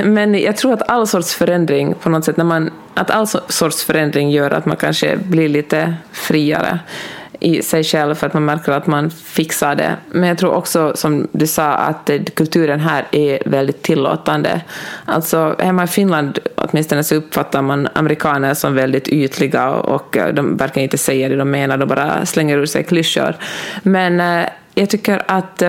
men 0.04 0.34
jag 0.34 0.56
tror 0.56 0.72
att 0.72 0.88
all 0.88 1.06
sorts 1.06 1.34
förändring 1.34 1.94
på 1.94 2.08
något 2.08 2.24
sätt, 2.24 2.36
när 2.36 2.44
man, 2.44 2.70
att 2.94 3.10
all 3.10 3.26
sorts 3.48 3.84
förändring 3.84 4.30
gör 4.30 4.50
att 4.50 4.66
man 4.66 4.76
kanske 4.76 5.16
blir 5.16 5.48
lite 5.48 5.94
friare 6.12 6.78
i 7.42 7.62
sig 7.62 7.84
själv 7.84 8.14
för 8.14 8.26
att 8.26 8.34
man 8.34 8.44
märker 8.44 8.72
att 8.72 8.86
man 8.86 9.10
fixar 9.10 9.74
det. 9.74 9.96
Men 10.10 10.28
jag 10.28 10.38
tror 10.38 10.54
också, 10.54 10.92
som 10.94 11.28
du 11.32 11.46
sa, 11.46 11.72
att 11.72 12.10
eh, 12.10 12.22
kulturen 12.34 12.80
här 12.80 13.06
är 13.12 13.42
väldigt 13.46 13.82
tillåtande. 13.82 14.60
Alltså 15.04 15.56
hemma 15.58 15.84
i 15.84 15.86
Finland 15.86 16.38
åtminstone 16.54 17.04
så 17.04 17.14
uppfattar 17.14 17.62
man 17.62 17.88
amerikaner 17.94 18.54
som 18.54 18.74
väldigt 18.74 19.08
ytliga 19.08 19.70
och 19.70 20.16
eh, 20.16 20.34
de 20.34 20.56
verkar 20.56 20.80
inte 20.80 20.98
säga 20.98 21.28
det 21.28 21.36
de 21.36 21.50
menar, 21.50 21.76
de 21.76 21.88
bara 21.88 22.26
slänger 22.26 22.58
ur 22.58 22.66
sig 22.66 22.84
klyschor. 22.84 23.36
Men 23.82 24.20
eh, 24.20 24.48
jag 24.74 24.90
tycker 24.90 25.22
att 25.26 25.62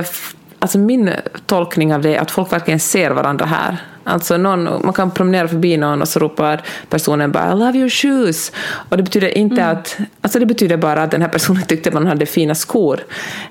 alltså 0.64 0.78
min 0.78 1.10
tolkning 1.46 1.94
av 1.94 2.02
det 2.02 2.16
är 2.16 2.22
att 2.22 2.32
folk 2.32 2.54
verkligen 2.54 2.80
ser 2.80 3.12
varandra 3.12 3.46
här. 3.46 3.78
Alltså 4.04 4.38
någon, 4.38 4.64
man 4.64 4.94
kan 4.94 5.12
promenera 5.12 5.48
förbi 5.48 5.78
någon 5.78 6.02
och 6.02 6.08
så 6.08 6.20
ropar 6.20 6.62
personen 6.90 7.32
bara 7.32 7.52
I 7.52 7.56
love 7.56 7.78
your 7.78 7.90
shoes. 7.90 8.52
Och 8.90 8.98
det 8.98 9.04
betyder 9.04 9.38
inte 9.38 9.62
mm. 9.62 9.78
att, 9.78 9.98
alltså 10.22 10.40
det 10.40 10.46
betyder 10.46 10.78
bara 10.78 11.04
att 11.04 11.12
den 11.12 11.22
här 11.22 11.30
personen 11.30 11.64
tyckte 11.68 11.92
man 11.92 12.08
hade 12.08 12.26
fina 12.26 12.56
skor. 12.56 13.00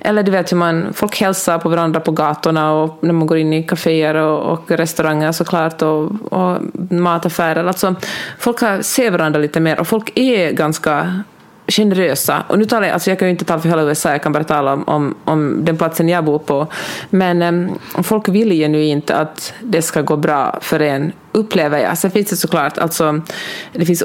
Eller 0.01 0.23
du 0.23 0.33
vet 0.33 0.53
hur 0.53 0.57
man, 0.57 0.93
folk 0.93 1.21
hälsar 1.21 1.59
på 1.59 1.69
varandra 1.69 2.01
på 2.01 2.11
gatorna 2.13 2.73
och 2.73 2.99
när 3.01 3.13
man 3.13 3.27
går 3.27 3.39
in 3.39 3.53
i 3.53 3.63
kaféer 3.63 4.15
och, 4.15 4.53
och 4.53 4.71
restauranger 4.71 5.33
såklart 5.33 5.83
och, 5.83 6.33
och 6.33 6.59
mataffärer. 6.91 7.65
Alltså 7.65 7.95
folk 8.39 8.85
ser 8.85 9.11
varandra 9.11 9.41
lite 9.41 9.61
mer 9.61 9.81
och 9.81 9.87
folk 9.87 10.13
är 10.15 10.53
ganska 10.53 11.23
generösa. 11.77 12.45
Och 12.49 12.59
nu 12.59 12.65
talar 12.65 12.87
jag, 12.87 12.95
alltså 12.95 13.11
jag 13.11 13.19
kan 13.19 13.29
ju 13.29 13.33
inte 13.33 13.45
tala 13.45 13.61
för 13.61 13.69
hela 13.69 13.83
USA, 13.83 14.11
jag 14.11 14.23
kan 14.23 14.33
bara 14.33 14.45
tala 14.45 14.73
om, 14.73 14.85
om, 14.89 15.15
om 15.25 15.65
den 15.65 15.77
platsen 15.77 16.09
jag 16.09 16.25
bor 16.25 16.39
på. 16.39 16.67
Men 17.11 17.43
um, 17.43 17.79
folk 18.03 18.29
vill 18.29 18.51
genuint 18.51 19.11
att 19.11 19.55
det 19.61 19.83
ska 19.83 20.03
gå 20.03 20.17
bra 20.17 20.59
för 20.61 20.81
en, 20.81 21.13
upplever 21.33 21.79
jag. 21.79 21.99
Sen 21.99 22.11
finns 22.11 22.31
det 22.31 22.37
såklart, 22.37 22.79
alltså, 22.79 23.21
det 23.73 23.87
finns, 23.87 24.05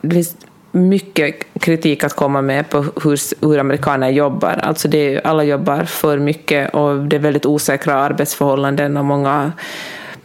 det 0.00 0.14
finns 0.14 0.36
mycket 0.72 1.46
kritik 1.60 2.04
att 2.04 2.16
komma 2.16 2.42
med 2.42 2.68
på 2.68 2.78
hur, 3.02 3.46
hur 3.46 3.58
amerikaner 3.58 4.08
jobbar. 4.08 4.60
Alltså 4.62 4.88
det, 4.88 5.20
alla 5.24 5.44
jobbar 5.44 5.84
för 5.84 6.18
mycket 6.18 6.74
och 6.74 6.96
det 6.96 7.16
är 7.16 7.20
väldigt 7.20 7.46
osäkra 7.46 7.94
arbetsförhållanden 7.94 8.96
och 8.96 9.04
många 9.04 9.52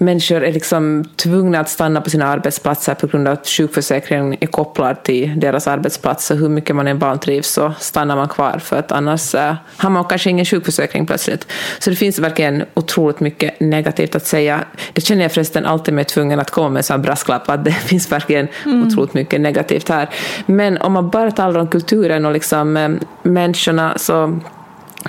människor 0.02 0.44
är 0.44 0.54
liksom 0.54 1.04
tvungna 1.16 1.60
att 1.60 1.70
stanna 1.70 2.02
på 2.02 2.10
sina 2.10 2.26
arbetsplatser 2.26 2.94
på 2.94 3.08
grund 3.08 3.28
av 3.28 3.34
att 3.34 3.48
sjukförsäkringen 3.48 4.36
är 4.40 4.48
kopplad 4.48 5.04
till 5.04 5.40
deras 5.40 5.68
arbetsplats. 5.68 6.26
Så 6.26 6.36
hur 6.36 6.50
mycket 6.50 6.76
man 6.76 6.88
än 6.88 7.00
vantrivs 7.00 7.50
så 7.50 7.74
stannar 7.80 8.16
man 8.16 8.28
kvar 8.28 8.60
för 8.60 8.80
att 8.80 8.92
annars 8.92 9.36
uh, 9.36 9.54
har 9.78 9.90
man 9.90 10.06
kanske 10.06 10.30
ingen 10.30 10.46
sjukförsäkring 10.46 11.06
plötsligt. 11.06 11.48
Så 11.80 11.90
det 11.90 11.96
finns 11.96 12.20
verkligen 12.20 12.64
otroligt 12.74 13.20
mycket 13.20 13.60
negativt 13.60 14.16
att 14.16 14.28
säga. 14.28 14.66
Det 14.94 15.02
känner 15.02 15.22
jag 15.22 15.32
förresten 15.32 15.66
alltid 15.66 15.94
mig 15.94 16.06
tvungen 16.06 16.40
att 16.40 16.52
komma 16.52 16.70
med 16.70 16.86
sån 16.86 17.02
brasklapp 17.02 17.50
att 17.50 17.66
det 17.66 17.72
finns 17.92 18.12
verkligen 18.12 18.48
mm. 18.66 18.88
otroligt 18.88 19.14
mycket 19.14 19.42
negativt 19.42 19.90
här. 19.90 20.10
Men 20.46 20.78
om 20.78 20.94
man 20.94 21.10
bara 21.10 21.32
talar 21.32 21.60
om 21.60 21.68
kulturen 21.68 22.26
och 22.26 22.34
liksom, 22.34 22.78
äh, 22.78 22.90
människorna 23.24 23.94
så 23.98 24.40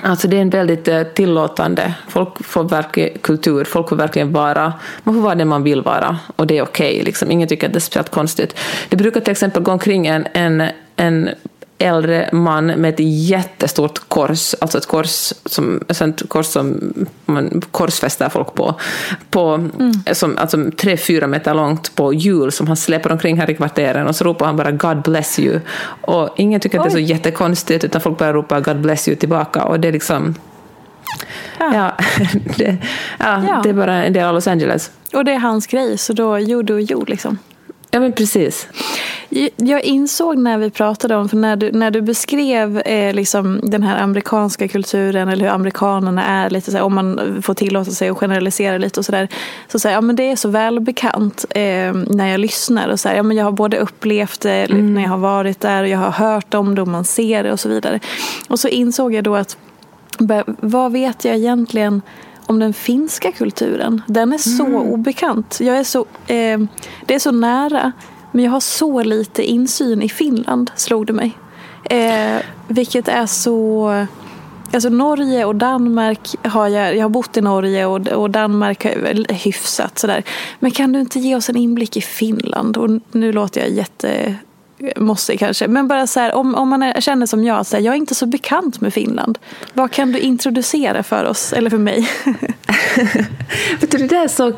Alltså 0.01 0.27
det 0.27 0.37
är 0.37 0.41
en 0.41 0.49
väldigt 0.49 0.87
eh, 0.87 1.03
tillåtande, 1.03 1.93
folk 2.07 2.45
får 2.45 2.63
verkligen 2.63 3.17
kultur, 3.19 3.63
folk 3.63 3.89
får 3.89 3.95
verkligen 3.95 4.33
vara, 4.33 4.73
man 5.03 5.15
får 5.15 5.21
vara 5.21 5.35
det 5.35 5.45
man 5.45 5.63
vill 5.63 5.81
vara 5.81 6.17
och 6.35 6.47
det 6.47 6.57
är 6.57 6.61
okej, 6.61 6.93
okay, 6.93 7.03
liksom. 7.03 7.31
ingen 7.31 7.47
tycker 7.47 7.67
att 7.67 7.73
det 7.73 7.77
är 7.77 7.81
speciellt 7.81 8.09
konstigt. 8.09 8.59
Det 8.89 8.95
brukar 8.95 9.19
till 9.19 9.31
exempel 9.31 9.63
gå 9.63 9.71
omkring 9.71 10.07
en, 10.07 10.27
en, 10.33 10.63
en 10.95 11.29
äldre 11.77 12.29
man 12.31 12.65
med 12.65 12.93
ett 12.93 12.99
jättestort 12.99 14.09
kors, 14.09 14.55
alltså 14.61 14.77
ett 14.77 14.85
kors 14.85 15.33
som, 15.45 15.83
ett 15.87 16.29
kors 16.29 16.45
som 16.45 16.93
man 17.25 17.61
korsfäster 17.71 18.29
folk 18.29 18.53
på, 18.53 18.75
på 19.29 19.49
mm. 19.49 19.93
som, 20.13 20.37
alltså 20.37 20.71
tre, 20.77 20.97
fyra 20.97 21.27
meter 21.27 21.53
långt 21.53 21.95
på 21.95 22.13
hjul 22.13 22.51
som 22.51 22.67
han 22.67 22.77
släpper 22.77 23.11
omkring 23.11 23.39
här 23.39 23.49
i 23.49 23.55
kvarteren 23.55 24.07
och 24.07 24.15
så 24.15 24.23
ropar 24.23 24.45
han 24.45 24.57
bara 24.57 24.71
God 24.71 25.01
bless 25.01 25.39
you. 25.39 25.59
Och 26.01 26.29
ingen 26.37 26.59
tycker 26.59 26.77
Oj. 26.77 26.79
att 26.79 26.85
det 26.85 26.89
är 26.89 27.05
så 27.05 27.11
jättekonstigt 27.13 27.83
utan 27.83 28.01
folk 28.01 28.17
bara 28.17 28.33
ropar 28.33 28.61
God 28.61 28.81
bless 28.81 29.07
you 29.07 29.17
tillbaka 29.17 29.63
och 29.63 29.79
det 29.79 29.87
är 29.87 29.91
liksom 29.91 30.35
Ja, 31.59 31.73
ja, 31.73 32.05
det, 32.57 32.77
ja, 33.19 33.43
ja. 33.47 33.59
det 33.63 33.69
är 33.69 33.73
bara 33.73 34.03
en 34.03 34.13
del 34.13 34.25
av 34.25 34.33
Los 34.33 34.47
Angeles. 34.47 34.91
Och 35.13 35.25
det 35.25 35.31
är 35.31 35.39
hans 35.39 35.67
grej, 35.67 35.97
så 35.97 36.13
då 36.13 36.39
gjorde 36.39 36.73
och 36.73 36.81
gjorde 36.81 37.11
liksom. 37.11 37.37
Ja, 37.93 37.99
men 37.99 38.13
precis. 38.13 38.67
Jag 39.55 39.83
insåg 39.83 40.37
när 40.37 40.57
vi 40.57 40.69
pratade 40.69 41.15
om, 41.15 41.29
för 41.29 41.37
när 41.37 41.55
du, 41.55 41.71
när 41.71 41.91
du 41.91 42.01
beskrev 42.01 42.79
eh, 42.79 43.13
liksom 43.13 43.59
den 43.63 43.83
här 43.83 44.03
amerikanska 44.03 44.67
kulturen 44.67 45.29
eller 45.29 45.45
hur 45.45 45.51
amerikanerna 45.51 46.25
är, 46.25 46.49
lite 46.49 46.71
så 46.71 46.77
här, 46.77 46.83
om 46.83 46.95
man 46.95 47.41
får 47.41 47.53
tillåta 47.53 47.91
sig 47.91 48.09
att 48.09 48.17
generalisera 48.17 48.77
lite 48.77 48.99
och 48.99 49.05
sådär. 49.05 49.27
Så 49.67 49.79
säger 49.79 49.95
ja 49.97 50.01
men 50.01 50.15
det 50.15 50.31
är 50.31 50.35
så 50.35 50.49
välbekant 50.49 51.45
eh, 51.49 51.93
när 51.93 52.27
jag 52.27 52.39
lyssnar 52.39 52.89
och 52.89 52.99
så 52.99 53.09
här, 53.09 53.15
ja 53.15 53.23
men 53.23 53.37
jag 53.37 53.45
har 53.45 53.51
både 53.51 53.77
upplevt 53.77 54.41
det 54.41 54.71
mm. 54.71 54.93
när 54.93 55.01
jag 55.01 55.09
har 55.09 55.17
varit 55.17 55.59
där 55.59 55.83
och 55.83 55.89
jag 55.89 55.99
har 55.99 56.11
hört 56.11 56.53
om 56.53 56.75
det 56.75 56.81
och 56.81 56.87
man 56.87 57.05
ser 57.05 57.43
det 57.43 57.51
och 57.51 57.59
så 57.59 57.69
vidare. 57.69 57.99
Och 58.47 58.59
så 58.59 58.67
insåg 58.67 59.13
jag 59.13 59.23
då 59.23 59.35
att 59.35 59.57
vad 60.59 60.91
vet 60.91 61.25
jag 61.25 61.35
egentligen 61.35 62.01
om 62.53 62.59
den 62.59 62.73
finska 62.73 63.31
kulturen. 63.31 64.01
Den 64.07 64.33
är 64.33 64.37
så 64.37 64.65
mm. 64.65 64.77
obekant. 64.77 65.59
Jag 65.61 65.77
är 65.77 65.83
så, 65.83 65.99
eh, 66.27 66.59
det 67.05 67.15
är 67.15 67.19
så 67.19 67.31
nära 67.31 67.91
men 68.31 68.45
jag 68.45 68.51
har 68.51 68.59
så 68.59 69.03
lite 69.03 69.43
insyn 69.43 70.01
i 70.01 70.09
Finland, 70.09 70.71
slog 70.75 71.07
det 71.07 71.13
mig. 71.13 71.37
Eh, 71.83 72.41
vilket 72.67 73.07
är 73.07 73.25
så... 73.25 73.89
Alltså 74.73 74.89
Norge 74.89 75.45
och 75.45 75.55
Danmark 75.55 76.35
har 76.43 76.67
jag, 76.67 76.97
jag 76.97 77.01
har 77.01 77.09
bott 77.09 77.37
i 77.37 77.41
Norge 77.41 77.85
och, 77.85 78.07
och 78.07 78.29
Danmark 78.29 78.85
hyfsat 79.29 79.99
sådär. 79.99 80.23
Men 80.59 80.71
kan 80.71 80.91
du 80.91 80.99
inte 80.99 81.19
ge 81.19 81.35
oss 81.35 81.49
en 81.49 81.55
inblick 81.57 81.97
i 81.97 82.01
Finland? 82.01 82.77
Och 82.77 82.89
nu 83.11 83.31
låter 83.31 83.61
jag 83.61 83.69
jätte 83.69 84.35
mossig 84.95 85.39
kanske. 85.39 85.67
Men 85.67 85.87
bara 85.87 86.07
så 86.07 86.19
här, 86.19 86.33
om, 86.33 86.55
om 86.55 86.69
man 86.69 86.83
är, 86.83 87.01
känner 87.01 87.25
som 87.25 87.43
jag, 87.43 87.65
så 87.65 87.77
här, 87.77 87.83
jag 87.83 87.93
är 87.93 87.97
inte 87.97 88.15
så 88.15 88.25
bekant 88.25 88.81
med 88.81 88.93
Finland. 88.93 89.39
Vad 89.73 89.91
kan 89.91 90.11
du 90.11 90.19
introducera 90.19 91.03
för 91.03 91.25
oss, 91.25 91.53
eller 91.53 91.69
för 91.69 91.77
mig? 91.77 92.09
vet 93.81 93.91
du, 93.91 93.97
det 93.97 94.07
där 94.07 94.23
är 94.23 94.27
så 94.27 94.53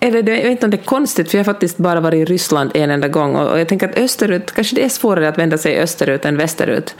eller 0.00 0.22
det, 0.22 0.36
jag 0.36 0.42
vet 0.42 0.50
inte 0.50 0.66
om 0.66 0.70
det 0.70 0.76
är 0.76 0.84
konstigt, 0.84 1.30
för 1.30 1.38
jag 1.38 1.44
har 1.44 1.52
faktiskt 1.52 1.78
bara 1.78 2.00
varit 2.00 2.28
i 2.28 2.32
Ryssland 2.32 2.70
en 2.74 2.90
enda 2.90 3.08
gång 3.08 3.36
och 3.36 3.60
jag 3.60 3.68
tänker 3.68 3.88
att 3.88 3.98
österut, 3.98 4.52
kanske 4.52 4.76
det 4.76 4.84
är 4.84 4.88
svårare 4.88 5.28
att 5.28 5.38
vända 5.38 5.58
sig 5.58 5.80
österut 5.80 6.24
än 6.24 6.36
västerut. 6.36 6.94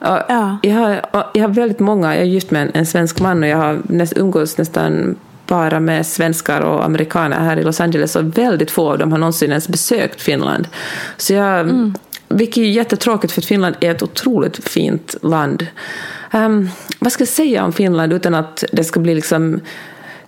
Ja. 0.00 0.58
Jag, 0.62 0.74
har, 0.74 1.00
jag 1.34 1.42
har 1.42 1.48
väldigt 1.48 1.80
många, 1.80 2.14
jag 2.14 2.22
är 2.22 2.26
gift 2.26 2.50
med 2.50 2.62
en, 2.62 2.70
en 2.74 2.86
svensk 2.86 3.20
man 3.20 3.42
och 3.42 3.48
jag 3.48 3.56
har 3.56 3.82
näst, 3.84 4.12
umgås 4.16 4.58
nästan 4.58 5.16
bara 5.46 5.80
med 5.80 6.06
svenskar 6.06 6.60
och 6.60 6.84
amerikaner 6.84 7.36
här 7.36 7.56
i 7.56 7.64
Los 7.64 7.80
Angeles 7.80 8.16
och 8.16 8.38
väldigt 8.38 8.70
få 8.70 8.90
av 8.90 8.98
dem 8.98 9.12
har 9.12 9.18
någonsin 9.18 9.50
ens 9.50 9.68
besökt 9.68 10.22
Finland. 10.22 10.68
Så 11.16 11.32
jag, 11.32 11.60
mm. 11.60 11.94
Vilket 12.28 12.56
är 12.56 12.62
jättetråkigt 12.62 13.32
för 13.32 13.42
Finland 13.42 13.76
är 13.80 13.90
ett 13.90 14.02
otroligt 14.02 14.68
fint 14.68 15.14
land. 15.22 15.66
Um, 16.32 16.70
vad 16.98 17.12
ska 17.12 17.22
jag 17.22 17.28
säga 17.28 17.64
om 17.64 17.72
Finland 17.72 18.12
utan 18.12 18.34
att 18.34 18.64
det 18.72 18.84
ska 18.84 19.00
bli 19.00 19.14
liksom 19.14 19.60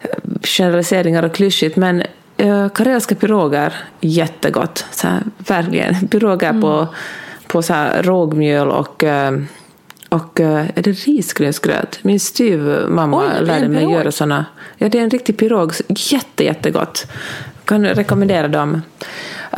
eh, 0.01 0.11
generaliseringar 0.43 1.23
och 1.23 1.35
klyschigt 1.35 1.77
men 1.77 2.03
uh, 2.43 2.69
karelska 2.69 3.15
piroger, 3.15 3.75
jättegott. 4.01 4.85
Så 4.91 5.09
här, 5.09 5.23
verkligen. 5.39 6.09
Piroger 6.11 6.51
mm. 6.51 6.63
på, 6.63 6.87
på 7.47 7.63
så 7.63 7.73
här 7.73 8.03
rågmjöl 8.03 8.69
och 8.69 9.03
uh, 9.03 9.31
och 10.09 10.41
är 10.41 10.83
det 10.83 10.91
risgrynsgröt? 10.91 11.99
Min 12.03 12.21
styvmamma 12.21 13.41
lärde 13.41 13.69
mig 13.69 13.93
göra 13.93 14.13
såna. 14.13 14.45
Ja, 14.79 14.89
det 14.89 14.99
är 14.99 15.03
en 15.03 15.11
riktig 15.11 15.39
pirog. 15.39 15.73
Jätte, 15.89 16.45
jättegott. 16.45 17.07
Kan 17.65 17.85
rekommendera 17.85 18.49
dem. 18.49 18.83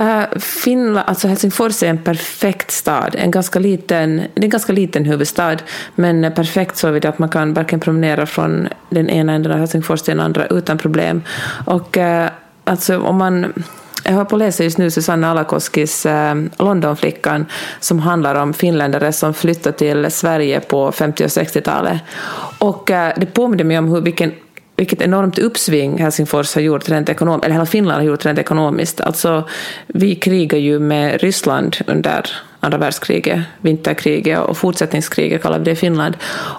Uh, 0.00 0.38
Finland, 0.38 1.08
alltså 1.08 1.28
Helsingfors 1.28 1.82
är 1.82 1.86
en 1.86 1.98
perfekt 1.98 2.70
stad. 2.70 3.14
En 3.18 3.30
ganska 3.30 3.58
liten, 3.58 4.16
det 4.16 4.40
är 4.40 4.44
en 4.44 4.50
ganska 4.50 4.72
liten 4.72 5.04
huvudstad, 5.04 5.56
men 5.94 6.32
perfekt 6.34 6.76
så 6.76 6.90
vid 6.90 7.06
att 7.06 7.18
man 7.18 7.28
kan 7.28 7.54
varken 7.54 7.80
promenera 7.80 8.26
från 8.26 8.68
den 8.90 9.10
ena 9.10 9.32
änden 9.32 9.52
av 9.52 9.58
Helsingfors 9.58 10.02
till 10.02 10.16
den 10.16 10.24
andra 10.24 10.46
utan 10.46 10.78
problem. 10.78 11.22
Och 11.66 11.96
uh, 11.96 12.26
alltså 12.64 12.98
om 12.98 13.16
man 13.16 13.52
jag 14.04 14.12
har 14.12 14.24
på 14.24 14.36
att 14.36 14.38
läsa 14.38 14.64
just 14.64 14.78
nu 14.78 14.90
Susanna 14.90 15.30
Alakoskis 15.30 16.06
eh, 16.06 16.34
Londonflickan 16.58 17.46
som 17.80 17.98
handlar 17.98 18.34
om 18.34 18.54
finländare 18.54 19.12
som 19.12 19.34
flyttade 19.34 19.78
till 19.78 20.10
Sverige 20.10 20.60
på 20.60 20.92
50 20.92 21.24
och 21.24 21.28
60-talet. 21.28 22.00
Och 22.58 22.90
det 23.16 23.34
påminner 23.34 23.64
mig 23.64 23.78
om 23.78 23.88
hur, 23.88 24.00
vilken 24.00 24.32
vilket 24.78 25.00
enormt 25.00 25.38
uppsving 25.38 25.98
Helsingfors 25.98 26.54
har 26.54 26.62
gjort 26.62 26.88
rent 26.88 27.08
ekonomiskt, 27.08 27.44
eller 27.44 27.54
hela 27.54 27.66
Finland 27.66 28.00
har 28.00 28.06
gjort 28.06 28.26
rent 28.26 28.38
ekonomiskt. 28.38 29.00
Alltså, 29.00 29.48
vi 29.86 30.14
krigar 30.14 30.58
ju 30.58 30.78
med 30.78 31.20
Ryssland 31.20 31.76
under 31.86 32.30
andra 32.60 32.78
världskriget, 32.78 33.40
vinterkriget 33.60 34.38
och 34.38 34.56
fortsättningskriget 34.56 35.42
kallar 35.42 35.58
vi 35.58 35.64
det 35.64 35.70
i 35.70 35.76
Finland. 35.76 36.16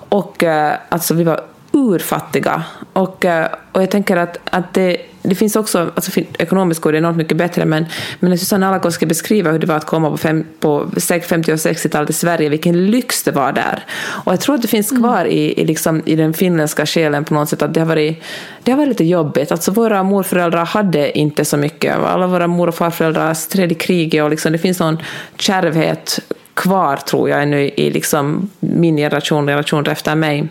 Och 0.09 0.43
eh, 0.43 0.73
alltså 0.89 1.13
vi 1.13 1.23
var 1.23 1.41
urfattiga. 1.79 2.63
Och, 2.93 3.25
eh, 3.25 3.48
och 3.71 3.81
jag 3.81 3.91
tänker 3.91 4.17
att, 4.17 4.38
att 4.50 4.74
det, 4.74 4.98
det 5.21 5.36
finns 5.36 5.55
också, 5.55 5.91
alltså 5.95 6.21
ekonomiskt 6.38 6.81
går 6.81 6.91
det 6.91 6.98
enormt 6.98 7.17
mycket 7.17 7.38
bättre, 7.38 7.65
men, 7.65 7.86
men 8.19 8.29
när 8.29 8.38
Susanne 8.38 8.67
Alakoski 8.67 9.05
beskriver 9.05 9.51
hur 9.51 9.59
det 9.59 9.67
var 9.67 9.75
att 9.75 9.86
komma 9.86 10.09
på, 10.09 10.17
fem, 10.17 10.45
på 10.59 10.88
50 11.21 11.51
och 11.51 11.55
60-talet 11.55 12.09
i 12.09 12.13
Sverige, 12.13 12.50
vilken 12.50 12.86
lyx 12.91 13.24
det 13.24 13.31
var 13.31 13.51
där. 13.51 13.86
Och 14.25 14.31
jag 14.31 14.39
tror 14.39 14.55
att 14.55 14.62
det 14.62 14.67
finns 14.67 14.89
kvar 14.89 15.19
mm. 15.19 15.31
i, 15.31 15.62
i, 15.62 15.65
liksom, 15.65 16.01
i 16.05 16.15
den 16.15 16.33
finländska 16.33 16.86
själen 16.86 17.25
på 17.25 17.33
något 17.33 17.50
sätt, 17.50 17.62
att 17.62 17.74
det 17.74 17.79
har 17.79 17.88
varit, 17.88 18.24
det 18.63 18.71
har 18.71 18.77
varit 18.77 18.89
lite 18.89 19.05
jobbigt. 19.05 19.51
Alltså 19.51 19.71
våra 19.71 20.03
morföräldrar 20.03 20.65
hade 20.65 21.17
inte 21.17 21.45
så 21.45 21.57
mycket, 21.57 21.95
alla 21.95 22.27
våra 22.27 22.48
mor 22.48 22.67
och 22.67 22.75
farföräldrar 22.75 23.33
stred 23.33 23.71
i 23.71 23.75
kriget 23.75 24.24
och 24.24 24.29
liksom, 24.29 24.51
det 24.51 24.57
finns 24.57 24.79
någon 24.79 24.98
kärvhet 25.38 26.19
kvar, 26.59 26.97
tror 26.97 27.29
jag, 27.29 27.43
ännu 27.43 27.61
i 27.61 27.89
liksom 27.89 28.49
min 28.59 28.97
generation, 28.97 29.47
generationer 29.47 29.91
efter 29.91 30.15
mig, 30.15 30.47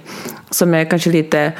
som 0.51 0.75
är 0.75 0.85
kanske 0.85 1.11
lite 1.11 1.53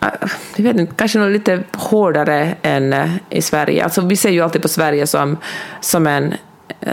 äh, 0.00 0.08
jag 0.56 0.64
vet 0.64 0.76
inte, 0.76 0.92
kanske 0.96 1.18
något 1.18 1.32
lite 1.32 1.62
hårdare 1.72 2.54
än 2.62 2.92
äh, 2.92 3.10
i 3.30 3.42
Sverige. 3.42 3.84
Alltså, 3.84 4.00
vi 4.00 4.16
ser 4.16 4.30
ju 4.30 4.40
alltid 4.40 4.62
på 4.62 4.68
Sverige 4.68 5.06
som, 5.06 5.36
som 5.80 6.06
en 6.06 6.34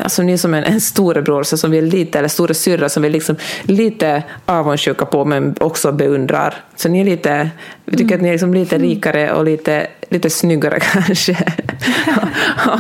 Alltså 0.04 0.24
ni 0.24 0.34
är 0.34 0.38
som 0.38 0.54
en, 0.54 0.64
en 0.64 0.82
storebror 0.82 1.44
som 1.44 1.72
vi 1.72 1.78
är 1.78 1.82
lite, 1.82 2.20
eller 2.20 2.30
storesyrra 2.30 2.90
som 2.90 3.04
vi 3.04 3.10
är 3.10 3.14
liksom 3.14 3.36
lite 3.64 4.24
avundsjuka 4.46 5.06
på 5.06 5.26
men 5.26 5.56
också 5.60 5.92
beundrar. 5.92 6.56
Så 6.76 6.90
ni 6.90 7.02
är 7.02 7.06
lite, 7.06 7.50
vi 7.86 7.98
tycker 7.98 8.06
mm. 8.06 8.16
att 8.16 8.22
ni 8.22 8.28
är 8.28 8.32
liksom 8.32 8.54
lite 8.54 8.76
mm. 8.76 8.88
rikare 8.88 9.34
och 9.34 9.46
lite, 9.46 9.88
lite 10.10 10.30
snyggare 10.30 10.80
kanske. 10.94 11.38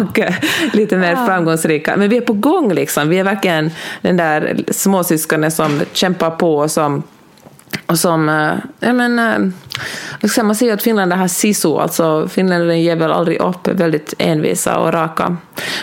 och 0.02 0.20
eh, 0.20 0.34
lite 0.74 0.98
mer 0.98 1.12
ja. 1.12 1.26
framgångsrika. 1.26 1.98
Men 1.98 2.10
vi 2.10 2.18
är 2.18 2.22
på 2.22 2.34
gång 2.34 2.74
liksom. 2.74 3.10
Vi 3.10 3.20
är 3.20 3.24
verkligen 3.24 3.72
den 4.02 4.18
där 4.18 4.64
småsyskonen 4.72 5.52
som 5.52 5.82
kämpar 5.94 6.32
på 6.32 6.58
och 6.58 6.72
som 6.72 7.04
och 7.94 8.00
som, 8.00 8.30
eh, 8.30 8.54
ja 8.80 8.94
men, 8.94 9.20
eh, 9.20 10.44
man 10.44 10.56
ser 10.56 10.66
ju 10.66 10.72
att 10.72 10.84
Finland 10.84 11.14
är 11.14 11.18
här 11.18 11.28
sisu, 11.28 11.78
alltså 11.78 12.28
finländare 12.28 12.78
ger 12.78 12.96
väl 12.96 13.12
aldrig 13.12 13.42
upp, 13.42 13.68
är 13.68 13.74
väldigt 13.74 14.14
envisa 14.18 14.78
och 14.78 14.94
raka. 14.94 15.38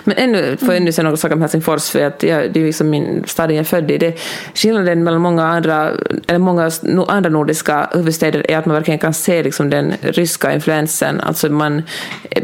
Men 0.05 0.17
ännu, 0.17 0.57
får 0.57 0.69
jag 0.69 0.77
ännu 0.77 0.93
säga 0.93 1.11
något 1.11 1.25
om 1.25 1.41
Helsingfors, 1.41 1.91
för 1.91 2.07
att 2.07 2.23
jag, 2.23 2.53
det 2.53 2.61
är 2.61 2.65
liksom 2.65 2.91
min 2.91 3.25
stad 3.27 3.51
jag 3.51 3.59
är 3.59 3.65
född 3.65 3.91
i. 3.91 3.99
Det, 3.99 4.19
skillnaden 4.55 5.05
mellan 5.05 5.21
många 5.21 5.47
andra, 5.47 5.91
eller 6.27 6.39
många 6.39 6.71
andra 7.09 7.31
nordiska 7.31 7.91
huvudstäder 7.95 8.51
är 8.51 8.59
att 8.59 8.67
man 8.67 8.75
verkligen 8.75 8.99
kan 8.99 9.15
se 9.15 9.43
liksom 9.43 9.71
den 9.71 9.93
ryska 10.01 10.55
influensen. 10.55 11.21
Alltså 11.21 11.49
man, 11.49 11.83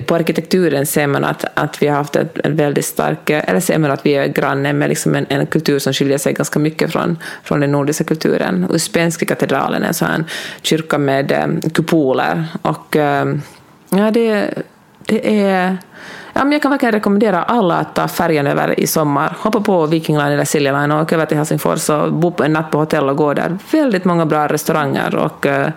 på 0.07 0.15
arkitekturen 0.15 0.87
ser 0.87 1.07
man 1.07 1.25
att, 1.25 1.45
att 1.55 1.83
vi 1.83 1.87
har 1.87 1.97
haft 1.97 2.17
en, 2.17 2.29
en 2.45 2.57
väldigt 2.57 2.85
stark, 2.85 3.31
eller 3.31 3.61
ser 3.61 3.79
man 3.79 3.91
att 3.91 4.07
vi 4.07 4.15
är 4.15 4.27
granne 4.27 4.73
med 4.73 4.89
liksom 4.89 5.15
en, 5.15 5.27
en 5.29 5.47
kultur 5.47 5.79
som 5.79 5.93
skiljer 5.93 6.19
sig 6.19 6.33
ganska 6.33 6.59
mycket 6.59 6.93
från, 6.93 7.19
från 7.45 7.61
den 7.61 7.73
nordiska 7.73 8.05
kulturen. 8.05 8.67
Uspenska 8.71 9.27
katedral 9.27 9.56
katedralen 9.57 9.83
en 9.83 9.95
sån 9.95 10.25
kyrka 10.63 10.99
med 10.99 11.33
eh, 11.33 11.71
kupoler. 11.71 12.45
Och 12.63 12.97
eh, 12.97 13.27
ja, 13.91 14.11
det, 14.11 14.55
det 15.07 15.43
är... 15.45 15.79
Ja, 16.33 16.45
men 16.45 16.53
jag 16.53 16.63
kan 16.63 16.71
verkligen 16.71 16.93
rekommendera 16.93 17.43
alla 17.43 17.77
att 17.77 17.95
ta 17.95 18.09
färjan 18.09 18.47
över 18.47 18.81
i 18.81 18.87
sommar. 18.87 19.37
Hoppa 19.41 19.61
på 19.61 19.87
Viking 19.87 20.17
Line 20.17 20.33
eller 20.33 20.45
Silja 20.45 20.81
Line 20.81 20.93
och 20.93 21.03
åka 21.03 21.15
över 21.15 21.27
till 21.27 21.37
Helsingfors 21.37 21.91
och 21.91 22.13
bo 22.13 22.43
en 22.43 22.53
natt 22.53 22.71
på 22.71 22.79
hotell 22.79 23.09
och 23.09 23.17
gå 23.17 23.35
där. 23.35 23.59
Väldigt 23.73 24.05
många 24.05 24.27
bra 24.27 24.47
restauranger 24.47 25.17
och, 25.17 25.47
eh, 25.47 25.71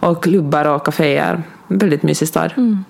och 0.00 0.22
klubbar 0.22 0.64
och 0.64 0.84
kaféer. 0.84 1.42
Väldigt 1.68 2.02
mysig 2.02 2.28
stad. 2.28 2.52
Mm. 2.56 2.84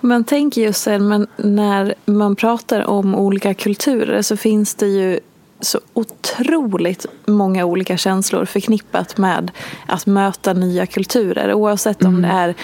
Man 0.00 0.24
tänker 0.24 0.60
just 0.60 0.82
sen, 0.82 1.08
men 1.08 1.26
när 1.36 1.94
man 2.04 2.36
pratar 2.36 2.86
om 2.86 3.14
olika 3.14 3.54
kulturer 3.54 4.22
så 4.22 4.36
finns 4.36 4.74
det 4.74 4.86
ju 4.86 5.20
så 5.60 5.80
otroligt 5.94 7.06
många 7.26 7.64
olika 7.64 7.96
känslor 7.96 8.44
förknippat 8.44 9.18
med 9.18 9.50
att 9.86 10.06
möta 10.06 10.52
nya 10.52 10.86
kulturer. 10.86 11.54
Oavsett 11.54 12.04
om 12.04 12.16
mm. 12.16 12.22
det 12.22 12.54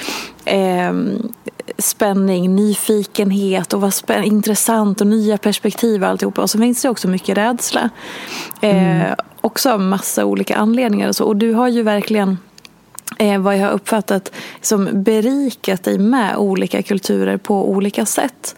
är 0.46 0.88
eh, 0.88 0.94
spänning, 1.78 2.56
nyfikenhet 2.56 3.72
och 3.72 3.80
vad 3.80 4.24
intressant 4.24 5.00
och 5.00 5.06
nya 5.06 5.38
perspektiv 5.38 6.02
och 6.02 6.08
alltihopa. 6.08 6.42
Och 6.42 6.50
så 6.50 6.58
finns 6.58 6.82
det 6.82 6.88
också 6.88 7.08
mycket 7.08 7.38
rädsla. 7.38 7.90
Eh, 8.60 9.00
mm. 9.00 9.14
Också 9.40 9.70
av 9.70 9.80
massa 9.80 10.24
olika 10.24 10.56
anledningar 10.56 11.08
och 11.08 11.16
så. 11.16 11.24
Och 11.24 11.36
du 11.36 11.52
har 11.52 11.68
ju 11.68 11.82
verkligen 11.82 12.38
eh, 13.18 13.38
vad 13.38 13.56
jag 13.56 13.66
har 13.66 13.72
uppfattat 13.72 14.32
som 14.60 14.88
berikat 14.92 15.84
dig 15.84 15.98
med 15.98 16.36
olika 16.36 16.82
kulturer 16.82 17.36
på 17.36 17.70
olika 17.70 18.06
sätt. 18.06 18.56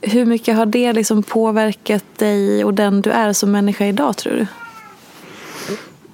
Hur 0.00 0.24
mycket 0.24 0.56
har 0.56 0.66
det 0.66 0.92
liksom 0.92 1.22
påverkat 1.22 2.04
dig 2.18 2.64
och 2.64 2.74
den 2.74 3.00
du 3.00 3.10
är 3.10 3.32
som 3.32 3.52
människa 3.52 3.86
idag 3.86 4.16
tror 4.16 4.32
du? 4.32 4.46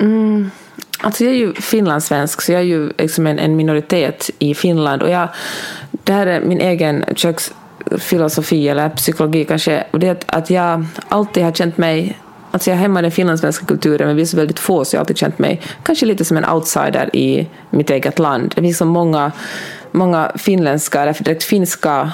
Mm. 0.05 0.51
Alltså 0.99 1.25
jag 1.25 1.33
är 1.33 1.37
ju 1.37 1.55
finlandssvensk, 1.55 2.43
så 2.43 2.53
jag 2.53 2.61
är 2.61 2.65
ju 2.65 2.93
liksom 2.99 3.27
en, 3.27 3.39
en 3.39 3.57
minoritet 3.57 4.31
i 4.39 4.55
Finland. 4.55 5.03
Och 5.03 5.11
jag, 5.11 5.29
det 5.91 6.13
här 6.13 6.27
är 6.27 6.41
min 6.41 6.61
egen 6.61 7.05
köksfilosofi 7.17 8.69
eller 8.69 8.89
psykologi 8.89 9.45
kanske. 9.45 9.85
Och 9.91 9.99
det 9.99 10.09
är 10.09 10.17
att 10.27 10.51
jag 10.51 10.87
alltid 11.09 11.45
har 11.45 11.53
känt 11.53 11.79
mig 11.79 12.19
Alltså 12.53 12.71
jag 12.71 12.77
är 12.77 12.81
hemma 12.81 12.99
i 12.99 13.03
den 13.03 13.11
finlandssvenska 13.11 13.67
kulturen 13.67 14.07
men 14.07 14.17
vi 14.17 14.23
är 14.23 14.27
så 14.27 14.37
väldigt 14.37 14.59
få 14.59 14.85
så 14.85 14.97
jag 14.97 14.99
har 14.99 15.03
alltid 15.03 15.19
känt 15.19 15.39
mig 15.39 15.61
kanske 15.83 16.07
lite 16.07 16.25
som 16.25 16.37
en 16.37 16.51
outsider 16.51 17.17
i 17.17 17.49
mitt 17.71 17.91
eget 17.91 18.19
land. 18.19 18.53
Det 18.57 18.63
finns 18.63 18.79
så 18.79 18.85
många, 18.85 19.33
många 19.91 20.33
finländska 20.37 21.03
eller 21.03 21.25
direkt 21.25 21.45
finska 21.45 22.13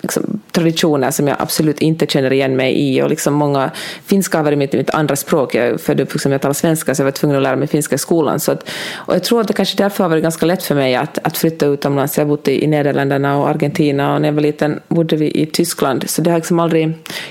liksom, 0.00 0.40
traditioner 0.52 1.10
som 1.10 1.28
jag 1.28 1.36
absolut 1.40 1.80
inte 1.80 2.06
känner 2.06 2.32
igen 2.32 2.56
mig 2.56 2.74
i. 2.80 3.02
Och 3.02 3.10
liksom 3.10 3.34
många, 3.34 3.70
finska 4.06 4.38
har 4.38 4.44
varit 4.44 4.58
mitt, 4.58 4.72
mitt 4.72 4.90
andra 4.90 5.16
språk. 5.16 5.54
Jag 5.54 5.66
är 5.66 5.78
född 5.78 6.00
upp, 6.00 6.12
liksom, 6.12 6.32
jag 6.32 6.40
talar 6.40 6.52
svenska 6.52 6.94
så 6.94 7.02
jag 7.02 7.04
var 7.04 7.12
tvungen 7.12 7.36
att 7.36 7.42
lära 7.42 7.56
mig 7.56 7.68
finska 7.68 7.94
i 7.94 7.98
skolan. 7.98 8.40
Så 8.40 8.52
att, 8.52 8.70
och 8.94 9.14
jag 9.14 9.24
tror 9.24 9.40
att 9.40 9.48
det 9.48 9.54
kanske 9.54 9.76
därför 9.76 10.04
har 10.04 10.08
varit 10.08 10.22
ganska 10.22 10.46
lätt 10.46 10.62
för 10.62 10.74
mig 10.74 10.94
att, 10.94 11.18
att 11.22 11.38
flytta 11.38 11.66
utomlands. 11.66 12.18
Jag 12.18 12.24
har 12.24 12.28
bott 12.28 12.48
i, 12.48 12.64
i 12.64 12.66
Nederländerna 12.66 13.38
och 13.38 13.48
Argentina 13.48 14.14
och 14.14 14.20
när 14.20 14.28
jag 14.28 14.34
var 14.34 14.42
liten 14.42 14.80
bodde 14.88 15.16
vi 15.16 15.42
i 15.42 15.46
Tyskland. 15.46 16.10
Så 16.10 16.22
det 16.22 16.30
har 16.30 16.38
liksom 16.38 16.58
aldrig, 16.60 16.84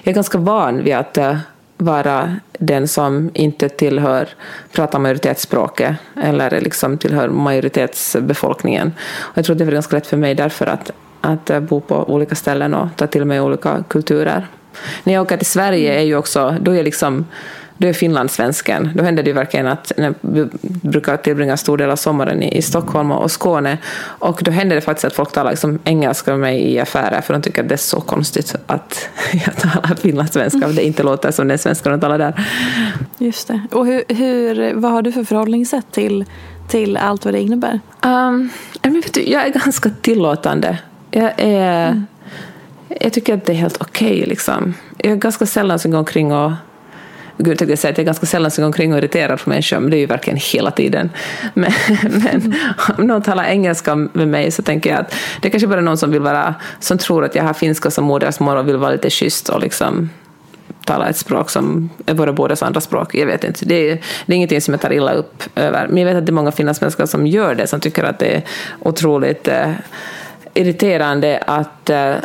jag 0.04 0.12
är 0.12 0.16
ganska 0.16 0.38
van 0.38 0.84
vid 0.84 0.96
att 0.96 1.18
uh, 1.18 1.38
vara 1.78 2.36
den 2.60 2.88
som 2.88 3.32
inte 3.34 3.70
tillhör, 3.70 4.28
pratar 4.72 5.00
majoritetsspråket 5.00 5.96
eller 6.24 6.62
liksom 6.62 6.98
tillhör 6.98 7.30
majoritetsbefolkningen. 7.30 8.94
Och 9.18 9.38
jag 9.38 9.46
tror 9.46 9.54
att 9.54 9.60
det 9.60 9.66
var 9.66 9.72
ganska 9.72 9.96
lätt 9.96 10.08
för 10.08 10.18
mig 10.18 10.36
därför 10.36 10.66
att 10.66 10.92
att 11.28 11.50
eh, 11.50 11.60
bo 11.60 11.82
på 11.82 11.96
olika 11.96 12.36
ställen 12.36 12.74
och 12.74 12.88
ta 12.96 13.08
till 13.08 13.26
mig 13.26 13.42
olika 13.42 13.84
kulturer. 13.88 14.48
När 15.04 15.14
jag 15.14 15.22
åker 15.22 15.38
till 15.38 15.46
Sverige 15.46 16.00
är 16.00 16.04
ju 16.04 16.16
också, 16.16 16.56
då 16.62 16.72
är 16.76 16.84
liksom 16.84 17.26
då 17.78 17.88
är 17.88 17.94
finlandssvensken. 17.94 18.90
Då 18.96 19.04
händer 19.04 19.24
det 19.24 19.30
ju 19.30 19.34
verkligen 19.34 19.68
att 19.68 19.92
jag 19.98 20.14
brukar 20.82 21.18
tillbringa 21.18 21.58
stor 21.58 21.78
del 21.78 21.90
av 21.90 21.96
sommaren 21.96 22.44
i, 22.44 22.58
i 22.58 22.62
Stockholm 22.62 23.12
och 23.12 23.32
Skåne. 23.32 23.78
Och 24.00 24.40
då 24.44 24.52
händer 24.52 24.76
det 24.76 24.82
faktiskt 24.82 25.06
att 25.06 25.14
folk 25.14 25.32
talar 25.32 25.52
liksom 25.52 25.80
engelska 25.84 26.32
med 26.32 26.40
mig 26.40 26.74
i 26.74 26.80
affärer 26.80 27.22
för 27.22 27.34
de 27.34 27.42
tycker 27.42 27.64
att 27.64 27.70
det 27.70 27.76
är 27.76 27.78
så 27.78 28.02
konstigt 28.02 28.56
att 28.68 29.10
jag 29.46 29.56
talar 29.56 29.96
finlandssvenska 29.96 30.68
och 30.68 30.74
det 30.74 30.84
inte 30.84 31.04
låter 31.04 31.32
som 31.32 31.48
den 31.48 31.58
svenska 31.58 31.90
de 31.90 32.00
talar 32.00 32.18
där. 32.18 32.48
Just 33.18 33.48
det. 33.48 33.62
Och 33.72 33.86
hur, 33.86 34.04
hur, 34.08 34.74
vad 34.74 34.92
har 34.92 35.02
du 35.02 35.12
för 35.12 35.24
förhållningssätt 35.24 35.92
till, 35.92 36.26
till 36.68 36.98
allt 36.98 37.26
vad 37.26 37.34
det 37.34 37.42
innebär? 37.42 37.80
Um, 38.02 38.50
jag 39.14 39.46
är 39.46 39.50
ganska 39.50 39.90
tillåtande 40.02 40.78
jag, 41.18 41.34
är, 41.38 41.88
mm. 41.88 42.06
jag 43.00 43.14
tycker 43.14 43.34
att 43.34 43.46
det 43.46 43.52
är 43.52 43.58
helt 43.58 43.82
okej. 43.82 44.16
Okay, 44.16 44.26
liksom. 44.26 44.74
Jag 44.98 45.12
är 45.12 45.16
ganska 45.16 45.46
sällan 45.46 45.80
som 45.80 45.92
går 45.92 46.00
omkring 46.00 46.32
och 46.32 46.52
Gud, 47.40 47.62
jag 47.62 47.80
säga 47.80 47.92
att 47.92 47.98
jag 47.98 48.04
är 48.04 48.06
ganska 48.06 48.26
sällan 48.26 48.52
som 48.52 48.62
går 48.62 48.68
omkring 48.68 48.94
och 48.94 48.98
irriterar 48.98 49.38
på 49.38 49.50
människor, 49.50 49.80
men 49.80 49.90
det 49.90 49.98
är 49.98 50.00
ju 50.00 50.06
verkligen 50.06 50.40
hela 50.40 50.72
tiden. 50.72 51.10
Men, 51.54 51.72
men 52.02 52.56
om 52.98 53.08
någon 53.08 53.22
talar 53.22 53.44
engelska 53.44 53.96
med 53.96 54.28
mig 54.28 54.52
så 54.52 54.62
tänker 54.62 54.90
jag 54.90 55.00
att 55.00 55.16
det 55.42 55.48
är 55.48 55.50
kanske 55.50 55.68
bara 55.68 55.78
är 55.78 55.82
någon 55.82 55.98
som 55.98 56.12
vill 56.12 56.22
vara, 56.22 56.56
som 56.80 56.98
tror 56.98 57.26
att 57.26 57.36
jag 57.36 57.44
har 57.44 57.54
finska 57.54 57.92
som 57.92 58.06
modersmål 58.06 58.58
och 58.58 58.68
vill 58.68 58.78
vara 58.78 58.92
lite 58.92 59.10
schysst 59.10 59.50
och 59.50 59.62
liksom 59.62 60.10
tala 60.86 61.10
ett 61.10 61.18
språk 61.18 61.50
som 61.50 61.90
är 62.06 62.14
våra 62.14 62.34
bådas 62.34 62.64
andra 62.64 62.82
språk. 62.82 63.16
Jag 63.16 63.26
vet 63.26 63.44
inte. 63.44 63.66
Det 63.66 63.76
är, 63.76 64.02
det 64.26 64.34
är 64.34 64.36
ingenting 64.36 64.62
som 64.62 64.74
jag 64.74 64.82
tar 64.82 64.94
illa 64.94 65.14
upp 65.14 65.44
över. 65.56 65.88
Men 65.88 65.98
jag 65.98 66.06
vet 66.06 66.18
att 66.18 66.26
det 66.26 66.30
är 66.30 66.34
många 66.34 66.52
finlandssvenskar 66.52 67.06
som 67.06 67.28
gör 67.28 67.56
det, 67.56 67.68
som 67.68 67.80
tycker 67.80 68.04
att 68.04 68.20
det 68.20 68.36
är 68.36 68.44
otroligt 68.80 69.48
eh, 69.48 69.72
irriterande 70.58 71.44
att 71.48 71.90
eh, 71.90 72.16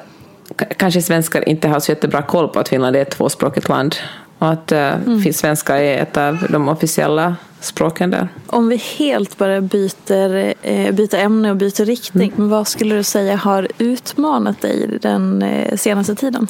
kanske 0.77 1.03
svenskar 1.03 1.49
inte 1.49 1.69
har 1.69 1.81
så 1.81 1.93
jättebra 1.93 2.23
koll 2.23 2.49
på 2.49 2.59
att 2.59 2.69
Finland 2.69 2.97
är 2.97 3.03
ett 3.03 3.11
tvåspråkigt 3.11 3.69
land 3.69 3.97
och 4.39 4.51
att 4.51 4.73
eh, 4.73 4.95
mm. 5.07 5.33
svenska 5.33 5.83
är 5.83 6.03
ett 6.03 6.17
av 6.17 6.47
de 6.51 6.69
officiella 6.69 7.37
språken 7.61 8.11
där. 8.11 8.29
Om 8.47 8.69
vi 8.69 8.77
helt 8.77 9.39
bara 9.39 9.61
byter, 9.61 10.55
eh, 10.63 10.93
byter 10.95 11.15
ämne 11.15 11.51
och 11.51 11.57
byter 11.57 11.85
riktning, 11.85 12.29
mm. 12.29 12.41
men 12.41 12.49
vad 12.49 12.69
skulle 12.69 12.95
du 12.95 13.03
säga 13.03 13.37
har 13.37 13.69
utmanat 13.79 14.61
dig 14.61 14.99
den 15.03 15.43
eh, 15.43 15.77
senaste 15.77 16.15
tiden? 16.15 16.47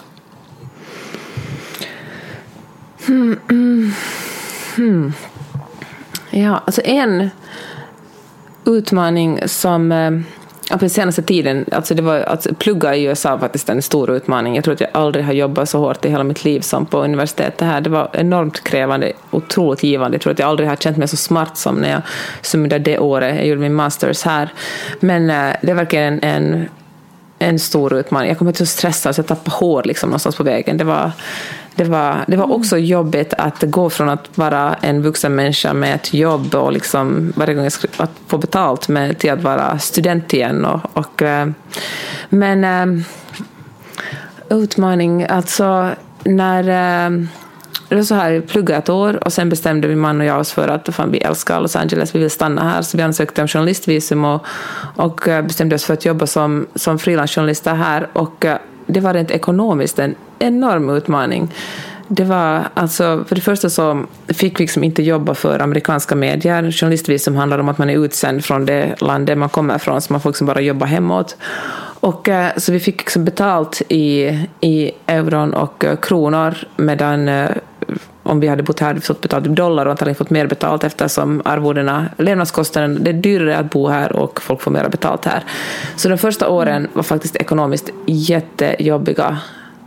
Hmm, 3.07 3.40
mm, 3.51 3.92
hmm. 4.77 5.12
Ja, 6.31 6.62
alltså 6.66 6.83
en 6.85 7.31
utmaning 8.64 9.49
som 9.49 9.92
eh, 9.92 10.11
Ja, 10.72 10.78
på 10.78 10.88
senaste 10.88 11.22
tiden, 11.22 11.64
alltså 11.72 11.94
det 11.94 12.02
var, 12.02 12.20
alltså 12.20 12.54
plugga 12.54 12.96
i 12.96 13.04
USA 13.04 13.30
var 13.30 13.38
faktiskt 13.38 13.68
en 13.68 13.82
stor 13.82 14.11
utmaning. 14.11 14.54
Jag 14.54 14.64
tror 14.64 14.74
att 14.74 14.80
jag 14.80 14.90
aldrig 14.92 15.24
har 15.24 15.32
jobbat 15.32 15.68
så 15.68 15.78
hårt 15.78 16.04
i 16.04 16.08
hela 16.08 16.24
mitt 16.24 16.44
liv 16.44 16.61
som 16.61 16.87
på 16.87 17.04
universitetet 17.04 17.61
här. 17.61 17.80
Det 17.80 17.90
var 17.90 18.11
enormt 18.12 18.64
krävande, 18.64 19.12
otroligt 19.30 19.82
givande. 19.82 20.14
Jag 20.14 20.22
tror 20.22 20.32
att 20.32 20.38
jag 20.38 20.48
aldrig 20.48 20.68
har 20.68 20.76
känt 20.76 20.96
mig 20.96 21.08
så 21.08 21.16
smart 21.16 21.56
som 21.56 21.76
när 21.76 21.90
jag 21.90 22.02
summerade 22.42 22.78
det 22.78 22.98
året. 22.98 23.37
Jag 23.37 23.46
gjorde 23.46 23.61
min 23.61 23.74
masters 23.74 24.22
här. 24.22 24.48
Men 25.00 25.30
äh, 25.30 25.56
det 25.62 25.70
är 25.70 25.74
verkligen 25.74 26.20
en, 26.22 26.22
en, 26.22 26.68
en 27.38 27.58
stor 27.58 27.94
utmaning. 27.94 28.28
Jag 28.28 28.38
kom 28.38 28.46
hit 28.46 28.56
så 28.56 28.66
stressad 28.66 29.14
så 29.14 29.18
jag 29.18 29.26
tappade 29.26 29.56
hår 29.56 29.82
liksom 29.85 30.11
någonstans 30.11 30.37
på 30.37 30.42
vägen. 30.42 30.76
Det 30.76 30.85
var, 30.85 31.12
det 31.74 31.85
var, 31.85 32.24
det 32.26 32.37
var 32.37 32.52
också 32.52 32.78
jobbigt 32.78 33.35
att 33.35 33.62
gå 33.62 33.90
från 33.90 34.08
att 34.08 34.38
vara 34.38 34.74
en 34.74 35.02
vuxen 35.02 35.35
människa 35.35 35.72
med 35.74 35.94
ett 35.94 36.14
jobb 36.14 36.54
och 36.54 36.72
liksom 36.72 37.32
varje 37.37 37.54
gång 37.54 37.64
jag 37.64 37.72
att 37.96 38.11
få 38.26 38.38
betalt 38.38 38.88
med, 38.88 39.18
till 39.18 39.32
att 39.32 39.42
vara 39.42 39.78
student 39.78 40.35
igen. 40.35 40.64
Och, 40.64 40.80
och 40.92 41.22
eh, 41.22 41.48
men 42.28 42.64
äh, 42.64 43.04
utmaning, 44.48 45.24
alltså 45.24 45.90
när 46.24 46.62
äh, 47.08 47.26
det 47.88 47.94
var 47.94 48.02
så 48.02 48.14
här, 48.14 48.30
vi 48.30 48.40
pluggade 48.40 48.78
ett 48.78 48.88
år 48.88 49.24
och 49.24 49.32
sen 49.32 49.48
bestämde 49.48 49.88
min 49.88 49.98
man 49.98 50.20
och 50.20 50.26
jag 50.26 50.40
oss 50.40 50.52
för 50.52 50.68
att 50.68 50.94
fan, 50.94 51.11
vi 51.11 51.18
älskar 51.18 51.61
Los 51.61 51.76
Angeles, 51.76 52.14
vi 52.14 52.18
vill 52.18 52.30
stanna 52.30 52.70
här. 52.70 52.82
Så 52.82 52.96
vi 52.96 53.02
ansökte 53.02 53.42
om 53.42 53.48
journalistvisum 53.48 54.24
och, 54.24 54.46
och 54.96 55.20
bestämde 55.44 55.74
oss 55.74 55.85
för 55.85 55.94
att 55.94 56.04
jobba 56.04 56.26
som, 56.26 56.66
som 56.74 56.98
frilansjournalister 56.98 57.74
här. 57.74 58.08
Och 58.12 58.46
det 58.87 59.00
var 59.00 59.14
rent 59.14 59.30
ekonomiskt 59.30 59.98
en 59.98 60.14
enorm 60.42 60.90
utmaning. 60.90 61.50
Det 62.09 62.24
var 62.24 62.68
alltså, 62.74 63.24
för 63.28 63.35
det 63.35 63.40
första 63.40 63.70
så 63.70 64.05
fick 64.28 64.61
vi 64.61 64.64
liksom 64.64 64.85
inte 64.85 65.02
jobba 65.02 65.35
för 65.35 65.59
amerikanska 65.59 66.14
medier. 66.14 66.70
Journalistvisum 66.70 67.37
handlar 67.37 67.59
om 67.59 67.68
att 67.68 67.78
man 67.78 67.90
är 67.90 68.05
utsänd 68.05 68.44
från 68.44 68.66
det 68.66 68.94
landet 69.00 69.38
man 69.38 69.48
kommer 69.48 69.76
ifrån, 69.76 70.00
så 70.00 70.12
man 70.12 70.20
får 70.20 70.31
liksom 70.31 70.46
bara 70.46 70.61
jobba 70.61 70.87
hemåt. 70.87 71.37
Och, 72.00 72.28
eh, 72.28 72.52
så 72.57 72.72
vi 72.72 72.81
fick 72.81 72.98
liksom 72.98 73.24
betalt 73.24 73.83
i, 73.88 74.38
i 74.61 74.92
euron 75.07 75.55
och 75.55 75.85
eh, 75.85 75.96
kronor, 75.96 76.55
medan 76.76 77.28
eh, 77.28 77.50
om 78.22 78.40
vi 78.40 78.48
hade 78.48 78.62
bott 78.62 78.81
här 78.81 78.87
hade 78.87 79.00
vi 79.00 79.07
fått 79.07 79.20
betalt 79.20 79.46
i 79.46 79.48
dollar 79.48 79.87
och 79.87 79.90
antagligen 79.90 80.16
fått 80.16 80.31
mer 80.31 80.46
betalt 80.46 80.85
eftersom 80.85 81.42
arvodena, 81.44 82.07
levnadskostnaden, 82.18 83.05
det 83.05 83.11
är 83.11 83.14
dyrare 83.14 83.57
att 83.59 83.70
bo 83.70 83.88
här 83.88 84.12
och 84.12 84.42
folk 84.42 84.61
får 84.61 84.70
mer 84.70 84.88
betalt 84.88 85.24
här. 85.24 85.44
Så 85.96 86.09
de 86.09 86.18
första 86.18 86.48
åren 86.48 86.88
var 86.92 87.02
faktiskt 87.02 87.37
ekonomiskt 87.37 87.90
jättejobbiga. 88.07 89.38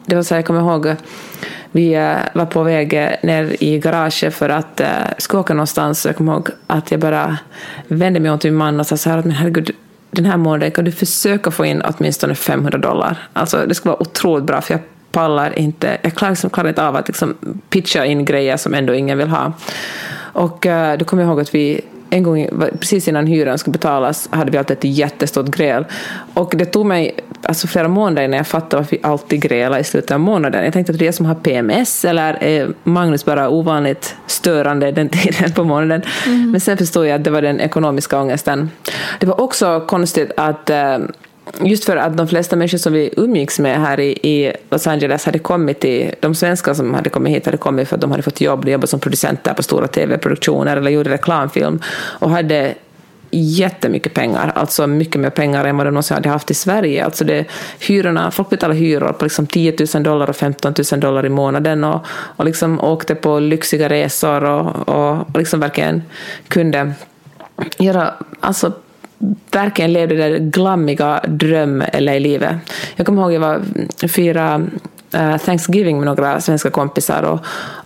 Det 0.06 0.16
var 0.16 0.24
så 0.24 0.34
här, 0.34 0.40
jag 0.40 0.46
kommer 0.46 0.60
ihåg, 0.60 0.96
vi 1.72 1.94
eh, 1.94 2.18
var 2.34 2.46
på 2.46 2.64
väg 2.64 2.94
ner 3.24 3.64
i 3.64 3.80
garaget 3.80 4.36
för 4.36 4.50
att 4.50 4.82
uh, 4.82 4.88
ska 5.18 5.40
åka 5.40 5.54
någonstans. 5.54 6.06
Jag 6.06 6.16
kommer 6.16 6.34
ihåg 6.34 6.50
att 6.68 6.92
jag 6.92 7.00
bara 7.00 7.38
vände 7.88 8.20
mig 8.20 8.32
om 8.32 8.40
till 8.40 8.52
min 8.52 8.58
man 8.58 8.80
och 8.80 8.88
sa 8.88 8.98
så 8.98 9.10
här 9.10 9.18
att 9.18 9.26
men 9.26 9.36
herregud, 9.36 9.72
den 10.12 10.26
här 10.26 10.38
månaden 10.38 10.72
kan 10.72 10.86
du 10.86 10.92
försöka 10.92 11.52
få 11.52 11.66
in 11.66 11.82
åtminstone 11.82 12.36
500 12.36 12.78
dollar. 12.78 13.28
Alltså 13.34 13.66
det 13.66 13.76
skulle 13.76 13.92
vara 13.92 14.02
otroligt 14.02 14.46
bra 14.46 14.62
för 14.62 14.74
jag 14.74 14.82
pallar 15.12 15.60
inte, 15.60 15.98
jag 16.02 16.16
klarar, 16.16 16.32
liksom, 16.32 16.50
klarar 16.50 16.70
inte 16.70 16.88
av 16.88 16.96
att 16.96 17.08
liksom 17.08 17.36
pitcha 17.70 18.06
in 18.06 18.26
grejer 18.26 18.58
som 18.58 18.74
ändå 18.74 18.94
ingen 18.94 19.18
vill 19.18 19.30
ha. 19.30 19.54
Och 20.18 20.66
uh, 20.66 20.94
då 21.00 21.06
kommer 21.06 21.24
jag 21.24 21.30
ihåg 21.30 21.42
att 21.42 21.56
vi 21.56 21.82
en 22.16 22.24
gång 22.24 22.48
precis 22.80 23.08
innan 23.08 23.28
hyran 23.28 23.58
skulle 23.58 23.72
betalas 23.72 24.30
hade 24.32 24.52
vi 24.52 24.58
alltid 24.58 24.78
ett 24.78 24.84
jättestort 24.84 25.46
gräl. 25.46 25.86
Och 26.34 26.54
det 26.58 26.66
tog 26.66 26.86
mig 26.86 27.16
alltså 27.42 27.68
flera 27.68 27.88
månader 27.88 28.24
innan 28.24 28.38
jag 28.38 28.48
fattade 28.48 28.76
varför 28.76 28.96
vi 28.96 29.04
alltid 29.04 29.42
grälade 29.42 29.82
i 29.82 29.84
slutet 29.84 30.12
av 30.12 30.20
månaden. 30.20 30.64
Jag 30.64 30.74
tänkte 30.74 30.94
att 30.94 31.00
det 31.00 31.08
är 31.08 31.12
som 31.12 31.26
har 31.26 31.36
PMS 31.36 32.06
eller 32.06 32.44
är 32.44 32.74
Magnus 32.84 33.26
bara 33.26 33.50
ovanligt 33.50 34.16
störande 34.28 34.92
den 34.92 35.10
tiden 35.24 35.52
på 35.52 35.64
månaden. 35.64 36.02
Mm. 36.26 36.52
Men 36.52 36.62
sen 36.62 36.78
förstod 36.78 37.08
jag 37.08 37.16
att 37.16 37.24
det 37.24 37.32
var 37.32 37.42
den 37.42 37.60
ekonomiska 37.60 38.20
ångesten. 38.20 38.72
Det 39.20 39.26
var 39.26 39.42
också 39.42 39.86
konstigt 39.88 40.32
att 40.38 40.70
uh, 40.70 41.06
just 41.60 41.86
för 41.86 41.98
att 41.98 42.18
de 42.18 42.28
flesta 42.28 42.56
människor 42.56 42.78
som 42.78 42.94
vi 42.94 43.14
umgicks 43.18 43.60
med 43.60 43.82
här 43.82 44.00
i, 44.00 44.10
i 44.12 44.54
Los 44.70 44.88
Angeles 44.88 45.26
hade 45.26 45.40
kommit 45.40 45.80
till, 45.80 46.12
de 46.20 46.36
svenskar 46.36 46.74
som 46.74 46.94
hade 46.94 47.10
kommit 47.10 47.36
hit 47.36 47.46
hade 47.46 47.58
kommit 47.58 47.88
för 47.88 47.96
att 47.96 48.02
de 48.02 48.12
hade 48.12 48.24
fått 48.24 48.42
jobb, 48.42 48.66
de 48.66 48.72
jobbade 48.72 48.88
som 48.88 49.00
producenter 49.00 49.54
på 49.54 49.64
stora 49.64 49.88
tv-produktioner 49.88 50.78
eller 50.78 50.92
gjorde 50.92 51.10
reklamfilm 51.10 51.80
och 52.20 52.30
hade 52.30 52.76
jättemycket 53.32 54.14
pengar, 54.14 54.52
alltså 54.56 54.88
mycket 54.88 55.22
mer 55.22 55.30
pengar 55.30 55.66
än 55.66 55.78
vad 55.78 55.88
de 55.88 55.92
någonsin 55.92 56.16
hade 56.16 56.30
haft 56.30 56.52
i 56.52 56.54
Sverige. 56.54 57.06
Alltså 57.06 57.24
det, 57.24 57.46
hyrorna, 57.80 58.32
folk 58.32 58.50
betalade 58.50 58.80
hyror 58.80 59.14
på 59.14 59.26
liksom 59.26 59.48
10 59.48 59.76
000 59.94 60.04
dollar 60.04 60.30
och 60.30 60.36
15 60.36 60.74
000 60.92 61.00
dollar 61.00 61.26
i 61.26 61.30
månaden 61.30 61.84
och, 61.84 62.06
och 62.10 62.46
liksom 62.46 62.80
åkte 62.82 63.16
på 63.16 63.40
lyxiga 63.40 63.90
resor 63.90 64.44
och, 64.44 64.90
och, 64.90 65.18
och 65.34 65.38
liksom 65.38 65.60
verkligen 65.60 66.04
kunde 66.48 66.94
göra 67.78 68.14
alltså 68.40 68.72
verkligen 69.52 69.94
levde 69.94 70.16
det 70.16 70.40
glammiga 70.40 71.22
dröm-LA-livet. 71.28 72.56
Jag 72.96 73.06
kommer 73.06 73.22
ihåg 73.22 73.30
att 73.30 73.34
jag 73.34 73.42
var 73.42 74.08
fyra 74.08 74.68
Thanksgiving 75.38 75.98
med 75.98 76.06
några 76.06 76.42
svenska 76.42 76.70
kompisar 76.70 77.24
och, 77.24 77.40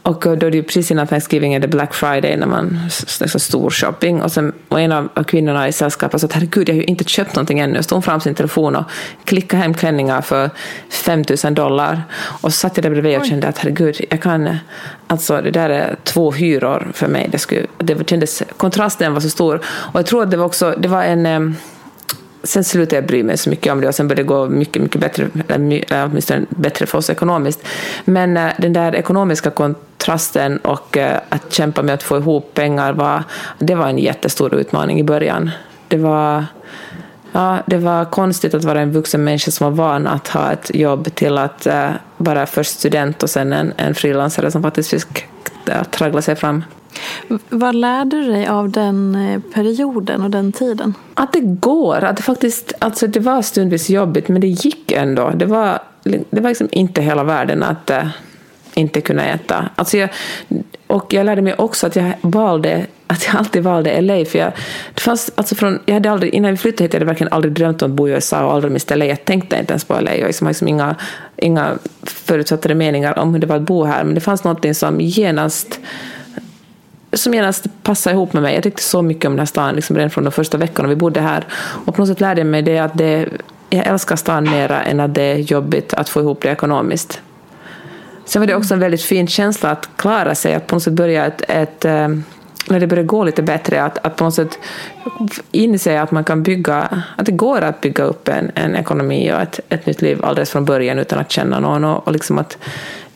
och 0.03 0.37
då 0.37 0.47
är 0.47 0.51
det 0.51 0.63
precis 0.63 0.91
innan 0.91 1.07
Thanksgiving 1.07 1.53
är 1.53 1.59
det 1.59 1.67
Black 1.67 1.93
Friday 1.93 2.37
när 2.37 2.47
man 2.47 2.79
så 3.25 3.39
stor 3.39 3.69
shopping 3.69 4.21
och, 4.21 4.31
sen, 4.31 4.53
och 4.67 4.81
en 4.81 4.91
av 4.91 5.23
kvinnorna 5.23 5.67
i 5.67 5.71
sällskapet 5.71 6.21
sa 6.21 6.25
att 6.25 6.33
herregud 6.33 6.69
jag 6.69 6.73
har 6.73 6.79
ju 6.79 6.85
inte 6.85 7.03
köpt 7.03 7.35
någonting 7.35 7.59
ännu. 7.59 7.83
Så 7.83 7.95
hon 7.95 8.01
fram 8.01 8.19
sin 8.19 8.35
telefon 8.35 8.75
och 8.75 8.83
klickade 9.25 9.63
hem 9.63 9.73
klänningar 9.73 10.21
för 10.21 10.49
5000 10.89 11.53
dollar 11.53 12.03
och 12.41 12.53
så 12.53 12.59
satt 12.59 12.77
jag 12.77 12.83
där 12.83 12.89
bredvid 12.89 13.17
och 13.17 13.25
kände 13.25 13.47
att 13.47 13.57
herregud 13.57 14.01
jag 14.09 14.21
kan 14.21 14.57
alltså 15.07 15.41
det 15.41 15.51
där 15.51 15.69
är 15.69 15.95
två 16.03 16.31
hyror 16.31 16.91
för 16.93 17.07
mig. 17.07 17.29
Det, 17.31 17.37
skulle, 17.37 17.65
det 17.77 18.09
kändes, 18.09 18.43
kontrasten 18.57 19.13
var 19.13 19.21
så 19.21 19.29
stor 19.29 19.61
och 19.65 19.99
jag 19.99 20.05
tror 20.05 20.23
att 20.23 20.31
det 20.31 20.37
var 20.37 20.45
också 20.45 20.75
det 20.77 20.87
var 20.87 21.03
en 21.03 21.55
sen 22.43 22.63
slutade 22.63 22.95
jag 22.95 23.06
bry 23.06 23.23
mig 23.23 23.38
så 23.38 23.49
mycket 23.49 23.73
om 23.73 23.82
det 23.82 23.88
och 23.88 23.95
sen 23.95 24.08
började 24.08 24.23
det 24.23 24.28
gå 24.28 24.49
mycket, 24.49 24.82
mycket 24.82 25.02
bättre, 25.02 25.30
eller 25.47 26.06
åtminstone 26.06 26.45
bättre 26.49 26.86
för 26.86 26.97
oss 26.97 27.10
ekonomiskt. 27.10 27.63
Men 28.06 28.38
äh, 28.38 28.52
den 28.58 28.73
där 28.73 28.95
ekonomiska 28.95 29.52
kontrasten 29.52 30.58
och 30.58 30.97
äh, 30.97 31.19
att 31.30 31.54
kämpa 31.54 31.82
med 31.82 31.93
att 31.93 32.04
få 32.04 32.17
ihop 32.17 32.54
pengar, 32.54 32.93
var, 32.93 33.23
det 33.60 33.75
var 33.75 33.88
en 33.88 33.97
jättestor 33.97 34.56
utmaning 34.56 34.99
i 34.99 35.04
början. 35.04 35.52
Det 35.88 35.97
var, 35.97 36.45
ja, 37.32 37.58
det 37.65 37.78
var 37.78 38.06
konstigt 38.06 38.54
att 38.54 38.63
vara 38.63 38.82
en 38.82 38.91
vuxen 38.91 39.23
människa 39.23 39.52
som 39.52 39.75
var 39.75 39.84
van 39.84 40.08
att 40.08 40.28
ha 40.28 40.52
ett 40.52 40.71
jobb 40.73 41.15
till 41.15 41.38
att 41.38 41.65
äh, 41.67 41.89
vara 42.17 42.45
först 42.45 42.80
student 42.80 43.23
och 43.23 43.30
sen 43.30 43.54
en, 43.54 43.73
en 43.78 43.95
frilansare 43.95 44.52
som 44.52 44.63
faktiskt 44.63 44.89
fick 44.89 45.25
traggla 45.91 46.21
sig 46.21 46.36
fram. 46.36 46.63
Vad 47.49 47.75
lärde 47.75 48.21
du 48.21 48.32
dig 48.32 48.47
av 48.47 48.69
den 48.69 49.15
eh, 49.15 49.41
perioden 49.54 50.21
och 50.21 50.30
den 50.30 50.52
tiden? 50.52 50.93
Att 51.13 51.34
det 51.34 51.41
går. 51.41 52.04
Att 52.04 52.17
det, 52.17 52.23
faktiskt, 52.23 52.73
alltså 52.80 53.08
det 53.08 53.19
var 53.19 53.41
stundvis 53.41 53.89
jobbigt, 53.89 54.28
men 54.28 54.41
det 54.41 54.47
gick 54.47 54.91
ändå. 54.91 55.30
Det 55.30 55.45
var, 55.45 55.80
det 56.04 56.41
var 56.41 56.49
liksom 56.49 56.69
inte 56.71 57.02
hela 57.02 57.23
världen 57.23 57.63
att 57.63 57.89
äh, 57.89 58.08
inte 58.73 59.02
kunna 59.02 59.25
äta. 59.25 59.69
Alltså 59.75 59.97
jag, 59.97 60.10
och 60.88 61.13
jag 61.13 61.25
lärde 61.25 61.41
mig 61.41 61.54
också 61.58 61.88
att 61.88 61.95
jag 61.95 62.13
valde 62.21 62.86
att 63.12 63.28
jag 63.28 63.36
alltid 63.36 63.63
valde 63.63 64.02
LA. 64.02 64.25
För 64.25 64.39
jag, 64.39 64.52
det 64.93 65.02
fanns, 65.02 65.32
alltså 65.36 65.56
från, 65.56 65.80
jag 65.86 65.93
hade 65.93 66.12
aldrig, 66.12 66.34
innan 66.34 66.52
vi 66.52 66.58
flyttade 66.58 66.84
hit 66.84 66.93
hade 66.93 67.04
jag 67.04 67.08
verkligen 67.08 67.34
aldrig 67.34 67.54
drömt 67.54 67.82
om 67.82 67.91
att 67.91 67.95
bo 67.95 68.08
i 68.08 68.12
USA 68.12 68.45
och 68.45 68.54
aldrig 68.54 68.73
mist 68.73 68.89
LA. 68.89 69.06
Jag 69.06 69.25
tänkte 69.25 69.58
inte 69.60 69.73
ens 69.73 69.86
på 69.86 69.93
LA. 69.93 70.15
Jag 70.15 70.28
liksom 70.28 70.47
har 70.47 70.52
liksom 70.52 70.67
inga, 70.67 70.95
inga 71.38 71.78
förutsatta 72.04 72.75
meningar 72.75 73.19
om 73.19 73.34
hur 73.34 73.41
det 73.41 73.47
var 73.47 73.56
att 73.56 73.62
bo 73.62 73.84
här. 73.84 74.04
Men 74.04 74.15
det 74.15 74.21
fanns 74.21 74.43
något 74.43 74.78
som 74.78 75.02
genast 75.02 75.80
som 77.13 77.34
genast 77.34 77.67
passade 77.84 78.15
ihop 78.15 78.34
med 78.34 78.43
mig. 78.43 78.54
Jag 78.54 78.63
tyckte 78.63 78.84
så 78.84 79.02
mycket 79.02 79.26
om 79.26 79.32
den 79.32 79.39
här 79.39 79.45
stan 79.45 79.76
liksom 79.76 79.95
redan 79.95 80.10
från 80.10 80.24
de 80.24 80.32
första 80.32 80.58
veckorna 80.58 80.89
vi 80.89 80.95
bodde 80.95 81.22
här. 81.22 81.48
Och 81.86 81.95
på 81.95 82.02
något 82.02 82.10
sätt 82.10 82.22
lärde 82.22 82.41
jag 82.41 82.48
mig 82.48 82.62
det 82.62 82.80
att 82.80 82.98
det, 82.98 83.30
jag 83.69 83.88
älskar 83.88 84.15
stan 84.15 84.43
mera 84.43 84.82
än 84.84 85.00
att 85.00 85.13
det 85.15 85.24
är 85.24 85.38
jobbigt 85.38 85.93
att 85.93 86.10
få 86.10 86.19
ihop 86.19 86.41
det 86.41 86.50
ekonomiskt. 86.50 87.22
Sen 88.26 88.41
var 88.41 88.48
det 88.48 88.56
också 88.56 88.74
en 88.74 88.80
väldigt 88.80 89.02
fin 89.02 89.28
känsla 89.28 89.72
att 89.72 89.89
klara 89.95 90.36
sig, 90.36 90.56
att 90.56 90.67
på 90.67 90.76
något 90.76 90.84
sätt 90.84 90.93
börja 90.93 91.26
ett, 91.26 91.41
ett 91.48 91.86
eh, 91.86 92.08
när 92.67 92.80
det 92.80 92.88
börjar 92.88 93.04
gå 93.04 93.24
lite 93.24 93.41
bättre, 93.41 93.84
att, 93.84 93.98
att 94.06 94.15
på 94.15 94.24
något 94.24 94.34
sätt 94.34 94.60
inse 95.52 96.02
att 96.02 96.12
man 96.12 96.24
kan 96.24 96.43
bygga, 96.43 97.04
att 97.15 97.26
det 97.26 97.32
går 97.32 97.62
att 97.62 97.82
bygga 97.82 98.04
upp 98.04 98.28
en, 98.28 98.52
en 98.56 98.76
ekonomi 98.76 99.32
och 99.32 99.41
ett, 99.41 99.60
ett 99.69 99.86
nytt 99.86 100.02
liv 100.02 100.26
alldeles 100.26 100.50
från 100.50 100.65
början 100.65 101.00
utan 101.00 101.19
att 101.19 101.32
känna 101.32 101.60
någon 101.60 101.84
och, 101.84 102.08
och 102.08 102.13
liksom 102.13 102.38
att 102.38 102.58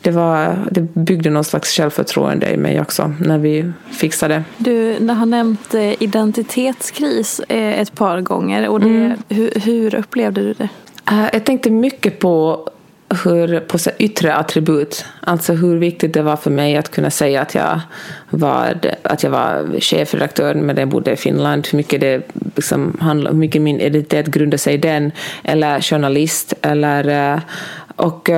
det, 0.04 0.10
var, 0.10 0.56
det 0.70 0.80
byggde 0.80 1.30
någon 1.30 1.44
slags 1.44 1.76
självförtroende 1.76 2.50
i 2.50 2.56
mig 2.56 2.80
också 2.80 3.12
när 3.20 3.38
vi 3.38 3.72
fixade. 3.90 4.44
Du 4.58 5.08
har 5.08 5.26
nämnt 5.26 5.74
eh, 5.74 6.02
identitetskris 6.02 7.40
eh, 7.48 7.80
ett 7.80 7.94
par 7.94 8.20
gånger. 8.20 8.68
Och 8.68 8.80
det, 8.80 8.88
mm. 8.88 9.18
hur, 9.28 9.50
hur 9.60 9.94
upplevde 9.94 10.40
du 10.40 10.52
det? 10.52 10.68
Eh, 11.10 11.28
jag 11.32 11.44
tänkte 11.44 11.70
mycket 11.70 12.18
på 12.18 12.68
hur, 13.24 13.60
på 13.60 13.78
så 13.78 13.90
yttre 13.98 14.34
attribut. 14.34 15.04
Alltså 15.20 15.52
hur 15.52 15.78
viktigt 15.78 16.14
det 16.14 16.22
var 16.22 16.36
för 16.36 16.50
mig 16.50 16.76
att 16.76 16.90
kunna 16.90 17.10
säga 17.10 17.42
att 17.42 17.54
jag 17.54 17.80
var, 18.30 18.78
att 19.02 19.22
jag 19.22 19.30
var 19.30 19.80
chefredaktör 19.80 20.54
men 20.54 20.76
jag 20.76 20.88
bodde 20.88 21.12
i 21.12 21.16
Finland. 21.16 21.68
Hur 21.70 21.76
mycket, 21.76 22.00
det 22.00 22.22
liksom 22.56 22.96
handlar, 23.00 23.30
hur 23.30 23.38
mycket 23.38 23.62
min 23.62 23.80
identitet 23.80 24.26
grundade 24.26 24.58
sig 24.58 24.74
i 24.74 24.78
den. 24.78 25.12
Eller 25.44 25.80
journalist. 25.80 26.54
Eller, 26.62 27.40
och 27.96 28.30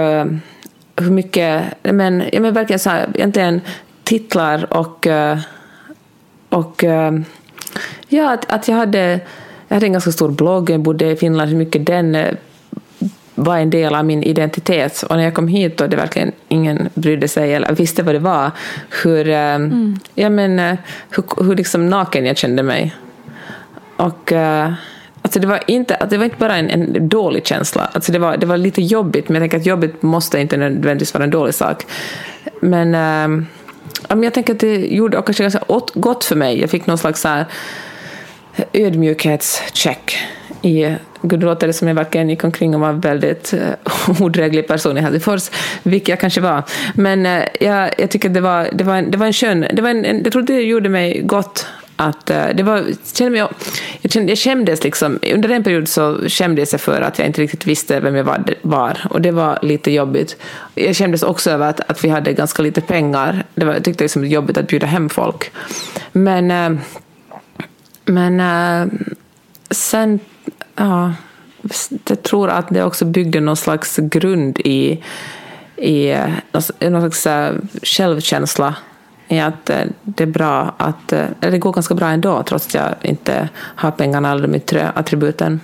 hur 0.96 1.10
mycket, 1.10 1.64
men, 1.82 2.24
ja, 2.32 2.40
men 2.40 2.54
verkligen 2.54 2.80
så 2.80 2.90
här, 2.90 3.08
egentligen 3.14 3.60
titlar 4.04 4.74
och, 4.74 5.06
eh, 5.06 5.38
och 6.48 6.84
eh, 6.84 7.12
ja, 8.08 8.32
att, 8.32 8.52
att 8.52 8.68
jag 8.68 8.76
hade 8.76 9.20
jag 9.68 9.76
hade 9.76 9.86
en 9.86 9.92
ganska 9.92 10.12
stor 10.12 10.30
blogg, 10.30 10.70
jag 10.70 10.80
bodde 10.80 11.10
i 11.10 11.16
Finland, 11.16 11.50
hur 11.50 11.58
mycket 11.58 11.86
den 11.86 12.14
eh, 12.14 12.34
var 13.34 13.58
en 13.58 13.70
del 13.70 13.94
av 13.94 14.04
min 14.04 14.22
identitet. 14.22 15.02
Och 15.02 15.16
när 15.16 15.24
jag 15.24 15.34
kom 15.34 15.48
hit 15.48 15.80
och 15.80 15.88
det 15.88 15.96
verkligen 15.96 16.32
ingen 16.48 16.88
brydde 16.94 17.28
sig 17.28 17.54
eller 17.54 17.72
visste 17.72 18.02
vad 18.02 18.14
det 18.14 18.18
var, 18.18 18.50
hur, 19.02 19.28
mm. 19.28 19.98
ja, 20.14 20.30
men, 20.30 20.58
hur, 21.10 21.44
hur 21.44 21.56
liksom 21.56 21.90
naken 21.90 22.26
jag 22.26 22.36
kände 22.36 22.62
mig. 22.62 22.94
Och 23.96 24.32
alltså 25.26 25.40
det, 25.40 25.46
var 25.46 25.60
inte, 25.66 25.94
alltså, 25.94 26.14
det 26.14 26.18
var 26.18 26.24
inte 26.24 26.36
bara 26.36 26.56
en, 26.56 26.70
en 26.70 27.08
dålig 27.08 27.46
känsla, 27.46 27.90
alltså 27.92 28.12
det, 28.12 28.18
var, 28.18 28.36
det 28.36 28.46
var 28.46 28.56
lite 28.56 28.82
jobbigt, 28.82 29.28
men 29.28 29.34
jag 29.34 29.42
tänker 29.42 29.58
att 29.58 29.66
jobbigt 29.66 30.02
måste 30.02 30.40
inte 30.40 30.56
nödvändigtvis 30.56 31.14
vara 31.14 31.24
en 31.24 31.30
dålig 31.30 31.54
sak. 31.54 31.86
Men 32.60 32.94
ehm, 32.94 33.46
jag 34.08 34.34
tänker 34.34 34.52
att 34.52 34.60
det 34.60 34.76
gjorde 34.76 35.22
kanske 35.22 35.42
ganska 35.42 35.62
gott 35.94 36.24
för 36.24 36.36
mig. 36.36 36.60
Jag 36.60 36.70
fick 36.70 36.86
någon 36.86 36.98
slags 36.98 37.20
så 37.20 37.28
här 37.28 37.46
ödmjukhetscheck. 38.72 40.18
I, 40.62 40.96
gud, 41.22 41.40
det 41.40 41.46
låter 41.46 41.66
det 41.66 41.72
som 41.72 41.88
jag 41.88 41.94
verkligen 41.94 42.30
gick 42.30 42.44
omkring 42.44 42.74
och 42.74 42.80
var 42.80 42.88
en 42.88 43.00
väldigt 43.00 43.54
uh, 43.54 44.22
odräglig 44.22 44.68
person 44.68 44.98
i 44.98 45.00
Helsingfors, 45.00 45.50
vilket 45.82 46.08
jag 46.08 46.20
kanske 46.20 46.40
var. 46.40 46.62
Men 46.94 47.26
uh, 47.26 47.44
jag, 47.60 47.90
jag 47.98 48.10
tycker 48.10 48.28
det 48.28 48.40
var, 48.40 48.68
det 48.72 48.84
var, 48.84 48.96
en, 48.96 49.10
det 49.10 49.18
var 49.18 49.26
en 49.26 49.32
skön... 49.32 49.66
Det 49.72 49.82
var 49.82 49.90
en, 49.90 50.04
en, 50.04 50.22
jag 50.22 50.32
tror 50.32 50.42
det 50.42 50.60
gjorde 50.60 50.88
mig 50.88 51.20
gott 51.24 51.66
att 51.96 52.30
eh, 52.30 52.46
det 52.54 52.62
var, 52.62 52.84
kände 53.14 53.38
jag, 53.38 53.50
kände, 54.10 54.32
jag 54.32 54.38
kändes 54.38 54.84
liksom, 54.84 55.18
under 55.34 55.48
en 55.48 55.64
period 55.64 55.88
så 55.88 56.28
skämdes 56.28 56.72
jag 56.72 56.80
för 56.80 57.00
att 57.00 57.18
jag 57.18 57.26
inte 57.26 57.40
riktigt 57.42 57.66
visste 57.66 58.00
vem 58.00 58.14
jag 58.14 58.24
var, 58.24 58.54
var 58.62 59.06
och 59.10 59.20
det 59.20 59.30
var 59.30 59.58
lite 59.62 59.90
jobbigt. 59.90 60.36
Jag 60.74 60.96
kändes 60.96 61.22
också 61.22 61.50
över 61.50 61.68
att, 61.68 61.80
att 61.90 62.04
vi 62.04 62.08
hade 62.08 62.32
ganska 62.32 62.62
lite 62.62 62.80
pengar. 62.80 63.44
Det 63.54 63.64
var, 63.64 63.72
jag 63.74 63.84
tyckte 63.84 64.04
det 64.04 64.16
var 64.16 64.22
liksom 64.22 64.26
jobbigt 64.26 64.58
att 64.58 64.68
bjuda 64.68 64.86
hem 64.86 65.08
folk. 65.08 65.50
Men, 66.12 66.50
eh, 66.50 66.80
men 68.04 68.40
eh, 68.40 68.92
sen, 69.70 70.20
ja, 70.76 71.12
jag 72.08 72.22
tror 72.22 72.50
att 72.50 72.68
det 72.68 72.82
också 72.82 73.04
byggde 73.04 73.40
någon 73.40 73.56
slags 73.56 73.96
grund 73.96 74.60
i, 74.60 75.02
i 75.76 76.16
någon 76.80 77.12
slags 77.12 77.26
självkänsla 77.82 78.74
är 79.28 79.44
att 79.44 79.70
eh, 79.70 79.80
det 80.02 80.22
är 80.22 80.28
bra 80.28 80.74
att, 80.76 81.12
eh, 81.12 81.24
eller 81.40 81.52
det 81.52 81.58
går 81.58 81.72
ganska 81.72 81.94
bra 81.94 82.08
ändå 82.08 82.42
trots 82.42 82.66
att 82.66 82.74
jag 82.74 82.94
inte 83.02 83.48
har 83.54 83.90
pengarna 83.90 84.30
eller 84.30 84.48
de 84.48 84.54
yttre 84.54 84.90
attributen. 84.94 85.60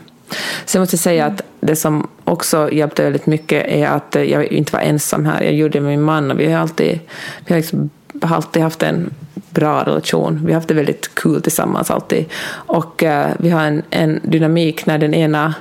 måste 0.77 0.95
jag 0.95 1.01
säga 1.01 1.27
att 1.27 1.43
det 1.61 1.77
som 1.77 2.09
också 2.25 2.73
hjälpte 2.73 3.05
väldigt 3.05 3.27
mycket 3.27 3.67
är 3.67 3.87
att 3.87 4.17
eh, 4.17 4.23
jag 4.23 4.47
inte 4.47 4.73
var 4.73 4.81
ensam 4.81 5.27
här. 5.27 5.43
Jag 5.43 5.55
gjorde 5.55 5.73
det 5.73 5.81
med 5.81 5.91
min 5.91 6.03
man 6.03 6.31
och 6.31 6.41
vi 6.41 6.53
har 6.53 6.61
alltid, 6.61 6.99
vi 7.47 7.55
har 7.55 7.57
liksom 7.57 7.91
alltid 8.21 8.63
haft 8.63 8.83
en 8.83 9.11
bra 9.51 9.83
relation. 9.83 10.41
Vi 10.45 10.53
har 10.53 10.55
haft 10.55 10.69
det 10.69 10.75
väldigt 10.75 11.15
kul 11.15 11.43
tillsammans 11.43 11.91
alltid. 11.91 12.25
Och 12.51 13.03
uh, 13.03 13.27
vi 13.39 13.51
har 13.51 13.65
en, 13.65 13.83
en, 13.91 14.21
dynamik 14.23 14.87
när 14.87 14.99
den 14.99 15.15
ena 15.15 15.55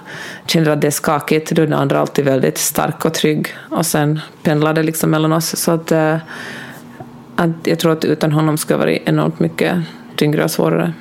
känner 0.47 0.71
att 0.71 0.81
det 0.81 0.87
är 0.87 0.91
skakigt, 0.91 1.51
då 1.51 1.61
är 1.61 1.67
den 1.67 1.79
andra 1.79 1.99
alltid 1.99 2.25
väldigt 2.25 2.57
stark 2.57 3.05
och 3.05 3.13
trygg. 3.13 3.47
Och 3.69 3.85
sen 3.85 4.19
pendlar 4.43 4.73
det 4.73 4.83
liksom 4.83 5.09
mellan 5.09 5.33
oss. 5.33 5.55
Så 5.55 5.71
att 5.71 5.91
uh, 5.91 6.17
att 7.43 7.67
jag 7.67 7.79
tror 7.79 7.91
att 7.91 8.05
utan 8.05 8.31
honom 8.31 8.57
skulle 8.57 8.77
det 8.77 8.85
varit 8.85 9.01
enormt 9.05 9.39
mycket 9.39 9.77
tyngre 10.15 10.43
och 10.43 10.51
svårare. 10.51 10.93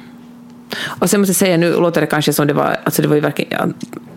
Och 0.86 1.10
sen 1.10 1.20
måste 1.20 1.30
jag 1.30 1.36
säga, 1.36 1.56
nu 1.56 1.72
låter 1.72 2.00
det 2.00 2.06
kanske 2.06 2.32
som 2.32 2.46
det 2.46 2.54
var, 2.54 2.76
alltså 2.84 3.02
det 3.02 3.08
var 3.08 3.14
ju 3.14 3.20
verkligen, 3.20 3.52
ja, 3.52 3.66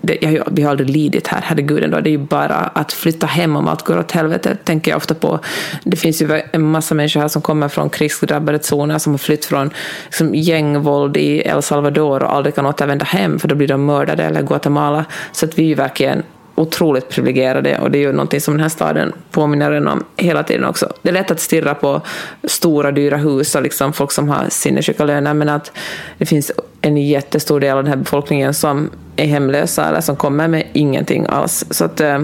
det, 0.01 0.17
jag, 0.21 0.47
vi 0.51 0.61
har 0.61 0.71
aldrig 0.71 0.89
lidit 0.89 1.27
här, 1.27 1.41
herregud 1.43 1.83
ändå, 1.83 1.99
det 1.99 2.09
är 2.09 2.11
ju 2.11 2.17
bara 2.17 2.55
att 2.55 2.93
flytta 2.93 3.27
hem 3.27 3.55
om 3.55 3.67
allt 3.67 3.81
går 3.81 3.99
åt 3.99 4.11
helvete, 4.11 4.57
tänker 4.63 4.91
jag 4.91 4.97
ofta 4.97 5.13
på. 5.13 5.39
Det 5.83 5.97
finns 5.97 6.21
ju 6.21 6.41
en 6.51 6.61
massa 6.61 6.95
människor 6.95 7.21
här 7.21 7.27
som 7.27 7.41
kommer 7.41 7.67
från 7.67 7.89
krigsdrabbade 7.89 8.63
zoner, 8.63 8.97
som 8.97 9.13
har 9.13 9.17
flytt 9.17 9.45
från 9.45 9.69
liksom, 10.05 10.35
gängvåld 10.35 11.17
i 11.17 11.41
El 11.45 11.61
Salvador 11.61 12.23
och 12.23 12.35
aldrig 12.35 12.55
kan 12.55 12.65
återvända 12.65 13.05
hem, 13.05 13.39
för 13.39 13.47
då 13.47 13.55
blir 13.55 13.67
de 13.67 13.85
mördade, 13.85 14.23
eller 14.23 14.41
Guatemala. 14.41 15.05
Så 15.31 15.45
att 15.45 15.59
vi 15.59 15.63
är 15.63 15.67
ju 15.67 15.75
verkligen 15.75 16.23
otroligt 16.55 17.09
privilegierade 17.09 17.79
och 17.79 17.91
det 17.91 17.97
är 17.97 17.99
ju 17.99 18.11
någonting 18.11 18.41
som 18.41 18.53
den 18.53 18.61
här 18.61 18.69
staden 18.69 19.13
påminner 19.31 19.71
en 19.71 19.87
om 19.87 20.03
hela 20.17 20.43
tiden 20.43 20.65
också. 20.65 20.93
Det 21.01 21.09
är 21.09 21.13
lätt 21.13 21.31
att 21.31 21.39
stirra 21.39 21.75
på 21.75 22.01
stora 22.43 22.91
dyra 22.91 23.17
hus 23.17 23.55
och 23.55 23.61
liksom 23.61 23.93
folk 23.93 24.11
som 24.11 24.29
har 24.29 24.45
sinnessjuka 24.49 25.05
löner 25.05 25.33
men 25.33 25.49
att 25.49 25.71
det 26.17 26.25
finns 26.25 26.51
en 26.81 26.97
jättestor 26.97 27.59
del 27.59 27.77
av 27.77 27.83
den 27.83 27.91
här 27.91 27.97
befolkningen 27.97 28.53
som 28.53 28.89
är 29.15 29.25
hemlösa 29.25 29.85
eller 29.85 30.01
som 30.01 30.15
kommer 30.15 30.47
med 30.47 30.67
ingenting 30.73 31.25
alls. 31.29 31.65
Så 31.69 31.85
att 31.85 32.01
eh, 32.01 32.19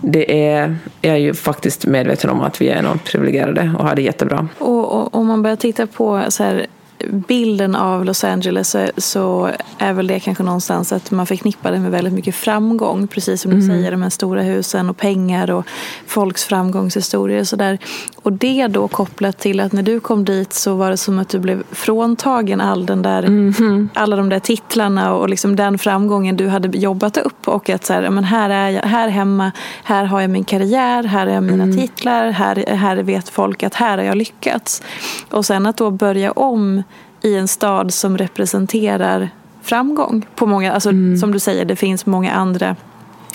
det 0.00 0.48
är, 0.48 0.76
jag 1.00 1.14
är 1.14 1.18
ju 1.18 1.34
faktiskt 1.34 1.86
medveten 1.86 2.30
om 2.30 2.40
att 2.40 2.60
vi 2.60 2.68
är 2.68 2.78
enormt 2.78 3.04
privilegierade 3.04 3.72
och 3.78 3.84
har 3.84 3.94
det 3.94 4.02
jättebra. 4.02 4.48
Och, 4.58 5.14
om 5.14 5.26
man 5.26 5.42
börjar 5.42 5.56
titta 5.56 5.86
på 5.86 6.24
så 6.28 6.42
här 6.42 6.66
bilden 7.10 7.74
av 7.74 8.04
Los 8.04 8.24
Angeles 8.24 8.70
så, 8.70 8.86
så, 8.96 9.50
är 9.78 9.92
väl 9.92 10.06
det 10.06 10.20
kanske 10.20 10.42
någonstans 10.42 10.92
att 10.92 11.10
man 11.10 11.26
förknippar 11.26 11.72
det 11.72 11.78
med 11.78 11.90
väldigt 11.90 12.12
mycket 12.12 12.34
framgång. 12.34 13.06
Precis 13.06 13.42
som 13.42 13.50
du 13.50 13.56
mm. 13.56 13.68
säger, 13.68 13.90
de 13.90 14.02
här 14.02 14.10
stora 14.10 14.42
husen 14.42 14.90
och 14.90 14.96
pengar 14.96 15.50
och 15.50 15.66
folks 16.06 16.44
framgångshistorier 16.44 17.40
och 17.40 17.48
sådär. 17.48 17.78
Och 18.22 18.32
det 18.32 18.66
då 18.66 18.88
kopplat 18.88 19.38
till 19.38 19.60
att 19.60 19.72
när 19.72 19.82
du 19.82 20.00
kom 20.00 20.24
dit 20.24 20.52
så 20.52 20.74
var 20.74 20.90
det 20.90 20.96
som 20.96 21.18
att 21.18 21.28
du 21.28 21.38
blev 21.38 21.62
fråntagen 21.70 22.60
all 22.60 22.86
den 22.86 23.02
där, 23.02 23.22
mm. 23.22 23.88
alla 23.94 24.16
de 24.16 24.28
där 24.28 24.38
titlarna 24.38 25.14
och 25.14 25.28
liksom 25.28 25.56
den 25.56 25.78
framgången 25.78 26.36
du 26.36 26.48
hade 26.48 26.78
jobbat 26.78 27.16
upp. 27.16 27.48
Och 27.48 27.70
att 27.70 27.84
så 27.84 27.92
här, 27.92 28.10
men 28.10 28.24
här 28.24 28.50
är 28.50 28.70
jag, 28.70 28.82
här 28.82 29.08
hemma, 29.08 29.52
här 29.84 30.04
har 30.04 30.20
jag 30.20 30.30
min 30.30 30.44
karriär, 30.44 31.02
här 31.02 31.26
är 31.26 31.40
mina 31.40 31.64
mm. 31.64 31.76
titlar, 31.76 32.30
här, 32.30 32.64
här 32.68 32.96
vet 32.96 33.28
folk 33.28 33.62
att 33.62 33.74
här 33.74 33.98
har 33.98 34.04
jag 34.04 34.16
lyckats. 34.16 34.82
Och 35.30 35.46
sen 35.46 35.66
att 35.66 35.76
då 35.76 35.90
börja 35.90 36.32
om 36.32 36.82
i 37.26 37.34
en 37.34 37.48
stad 37.48 37.94
som 37.94 38.18
representerar 38.18 39.30
framgång. 39.62 40.26
På 40.34 40.46
många, 40.46 40.72
alltså, 40.72 40.88
mm. 40.88 41.16
Som 41.16 41.32
du 41.32 41.38
säger, 41.38 41.64
det 41.64 41.76
finns 41.76 42.06
många 42.06 42.32
andra 42.32 42.76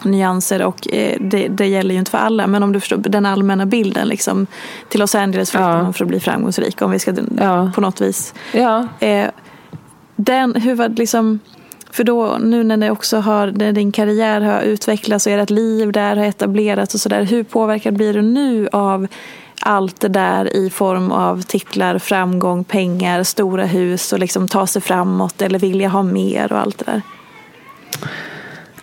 nyanser 0.05 0.61
och 0.61 0.93
eh, 0.93 1.17
det, 1.19 1.47
det, 1.47 1.67
gäller 1.67 1.93
ju 1.93 1.99
inte 1.99 2.11
för 2.11 2.17
alla. 2.17 2.47
Men 2.47 2.63
om 2.63 2.73
du 2.73 2.79
förstår 2.79 2.97
den 2.97 3.25
allmänna 3.25 3.65
bilden. 3.65 4.07
Liksom, 4.07 4.47
till 4.89 4.99
Los 4.99 5.15
Angeles 5.15 5.51
flyttar 5.51 5.77
ja. 5.77 5.83
man 5.83 5.93
för 5.93 6.05
att 6.05 6.09
bli 6.09 6.19
framgångsrik. 6.19 6.81
Om 6.81 6.91
vi 6.91 6.99
ska 6.99 7.13
ja. 7.37 7.71
på 7.75 7.81
något 7.81 8.01
vis. 8.01 8.33
Ja. 8.51 8.87
Eh, 8.99 9.29
den, 10.15 10.55
hur 10.55 10.75
var 10.75 10.89
liksom, 10.89 11.39
för 11.91 12.03
då 12.03 12.37
nu 12.41 12.63
när, 12.63 12.77
det 12.77 12.91
också 12.91 13.17
har, 13.17 13.47
när 13.47 13.71
din 13.71 13.91
karriär 13.91 14.41
har 14.41 14.61
utvecklats 14.61 15.27
och 15.27 15.33
ert 15.33 15.49
liv 15.49 15.91
där 15.91 16.15
har 16.15 16.25
etablerats 16.25 16.93
och 16.93 17.01
sådär. 17.01 17.23
Hur 17.23 17.43
påverkad 17.43 17.93
blir 17.93 18.13
du 18.13 18.21
nu 18.21 18.69
av 18.71 19.07
allt 19.61 19.99
det 19.99 20.07
där 20.07 20.55
i 20.55 20.69
form 20.69 21.11
av 21.11 21.41
titlar, 21.41 21.99
framgång, 21.99 22.63
pengar, 22.63 23.23
stora 23.23 23.65
hus 23.65 24.13
och 24.13 24.19
liksom 24.19 24.47
ta 24.47 24.67
sig 24.67 24.81
framåt 24.81 25.41
eller 25.41 25.59
vilja 25.59 25.89
ha 25.89 26.03
mer 26.03 26.53
och 26.53 26.59
allt 26.59 26.77
det 26.77 26.85
där? 26.85 27.01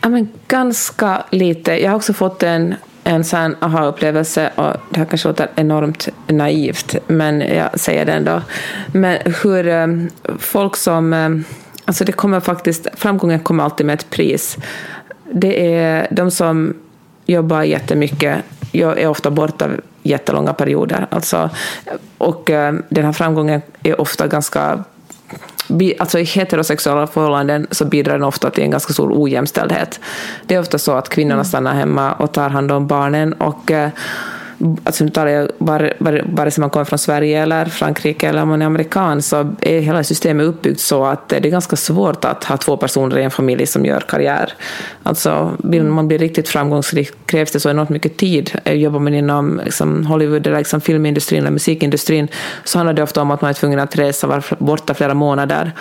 Ja, 0.00 0.08
men 0.08 0.28
ganska 0.48 1.22
lite. 1.30 1.82
Jag 1.82 1.90
har 1.90 1.96
också 1.96 2.12
fått 2.12 2.42
en, 2.42 2.74
en 3.04 3.24
sån 3.24 3.56
aha-upplevelse 3.60 4.50
och 4.54 4.72
det 4.90 4.98
här 4.98 5.04
kanske 5.04 5.28
låter 5.28 5.50
enormt 5.54 6.08
naivt, 6.26 6.96
men 7.06 7.40
jag 7.40 7.80
säger 7.80 8.04
det 8.04 8.12
ändå. 8.12 8.42
Men 8.92 9.18
hur 9.42 9.68
um, 9.68 10.10
folk 10.38 10.76
som... 10.76 11.12
Um, 11.12 11.44
alltså 11.84 12.04
det 12.04 12.12
kommer 12.12 12.40
faktiskt, 12.40 12.86
framgången 12.94 13.40
kommer 13.40 13.64
alltid 13.64 13.86
med 13.86 13.94
ett 13.94 14.10
pris. 14.10 14.56
Det 15.32 15.74
är 15.76 16.08
de 16.10 16.30
som 16.30 16.74
jobbar 17.26 17.62
jättemycket, 17.62 18.38
jag 18.72 19.00
är 19.00 19.08
ofta 19.08 19.30
borta 19.30 19.68
jättelånga 20.08 20.54
perioder. 20.54 21.06
Alltså, 21.10 21.50
och 22.18 22.50
eh, 22.50 22.74
den 22.88 23.04
här 23.04 23.12
framgången 23.12 23.62
är 23.82 24.00
ofta 24.00 24.26
ganska 24.26 24.84
Alltså 25.98 26.18
I 26.18 26.24
heterosexuella 26.24 27.06
förhållanden 27.06 27.66
så 27.70 27.84
bidrar 27.84 28.12
den 28.12 28.22
ofta 28.22 28.50
till 28.50 28.64
en 28.64 28.70
ganska 28.70 28.92
stor 28.92 29.12
ojämställdhet. 29.14 30.00
Det 30.46 30.54
är 30.54 30.60
ofta 30.60 30.78
så 30.78 30.92
att 30.92 31.08
kvinnorna 31.08 31.34
mm. 31.34 31.44
stannar 31.44 31.74
hemma 31.74 32.12
och 32.12 32.32
tar 32.32 32.48
hand 32.48 32.72
om 32.72 32.86
barnen 32.86 33.32
och 33.32 33.70
eh, 33.70 33.90
alltså 34.84 35.04
nu 35.04 35.10
talar 35.10 35.30
jag 35.30 35.48
vare, 35.58 35.94
vare, 35.98 36.24
vare 36.26 36.50
sig 36.50 36.60
man 36.60 36.70
kommer 36.70 36.84
från 36.84 36.98
Sverige 36.98 37.42
eller 37.42 37.64
Frankrike 37.64 38.28
eller 38.28 38.42
om 38.42 38.48
man 38.48 38.62
är 38.62 38.66
amerikan, 38.66 39.22
så 39.22 39.54
är 39.60 39.80
hela 39.80 40.04
systemet 40.04 40.46
uppbyggt 40.46 40.80
så 40.80 41.04
att 41.04 41.28
det 41.28 41.36
är 41.36 41.50
ganska 41.50 41.76
svårt 41.76 42.24
att 42.24 42.44
ha 42.44 42.56
två 42.56 42.76
personer 42.76 43.18
i 43.18 43.22
en 43.22 43.30
familj 43.30 43.66
som 43.66 43.84
gör 43.84 44.00
karriär. 44.00 44.52
Alltså 45.02 45.52
vill 45.58 45.84
man 45.84 46.08
bli 46.08 46.18
riktigt 46.18 46.48
framgångsrik 46.48 47.26
krävs 47.26 47.52
det 47.52 47.60
så 47.60 47.70
enormt 47.70 47.90
mycket 47.90 48.16
tid. 48.16 48.60
Eh, 48.64 48.74
jobbar 48.74 49.00
man 49.00 49.14
inom 49.14 49.60
liksom, 49.64 50.06
Hollywood 50.06 50.46
eller 50.46 50.58
liksom, 50.58 50.80
filmindustrin 50.80 51.40
eller 51.40 51.50
musikindustrin 51.50 52.28
så 52.64 52.78
handlar 52.78 52.92
det 52.92 53.02
ofta 53.02 53.22
om 53.22 53.30
att 53.30 53.40
man 53.40 53.50
är 53.50 53.54
tvungen 53.54 53.78
att 53.78 53.96
resa, 53.96 54.26
vara 54.26 54.42
borta 54.58 54.94
flera 54.94 55.14
månader 55.14 55.72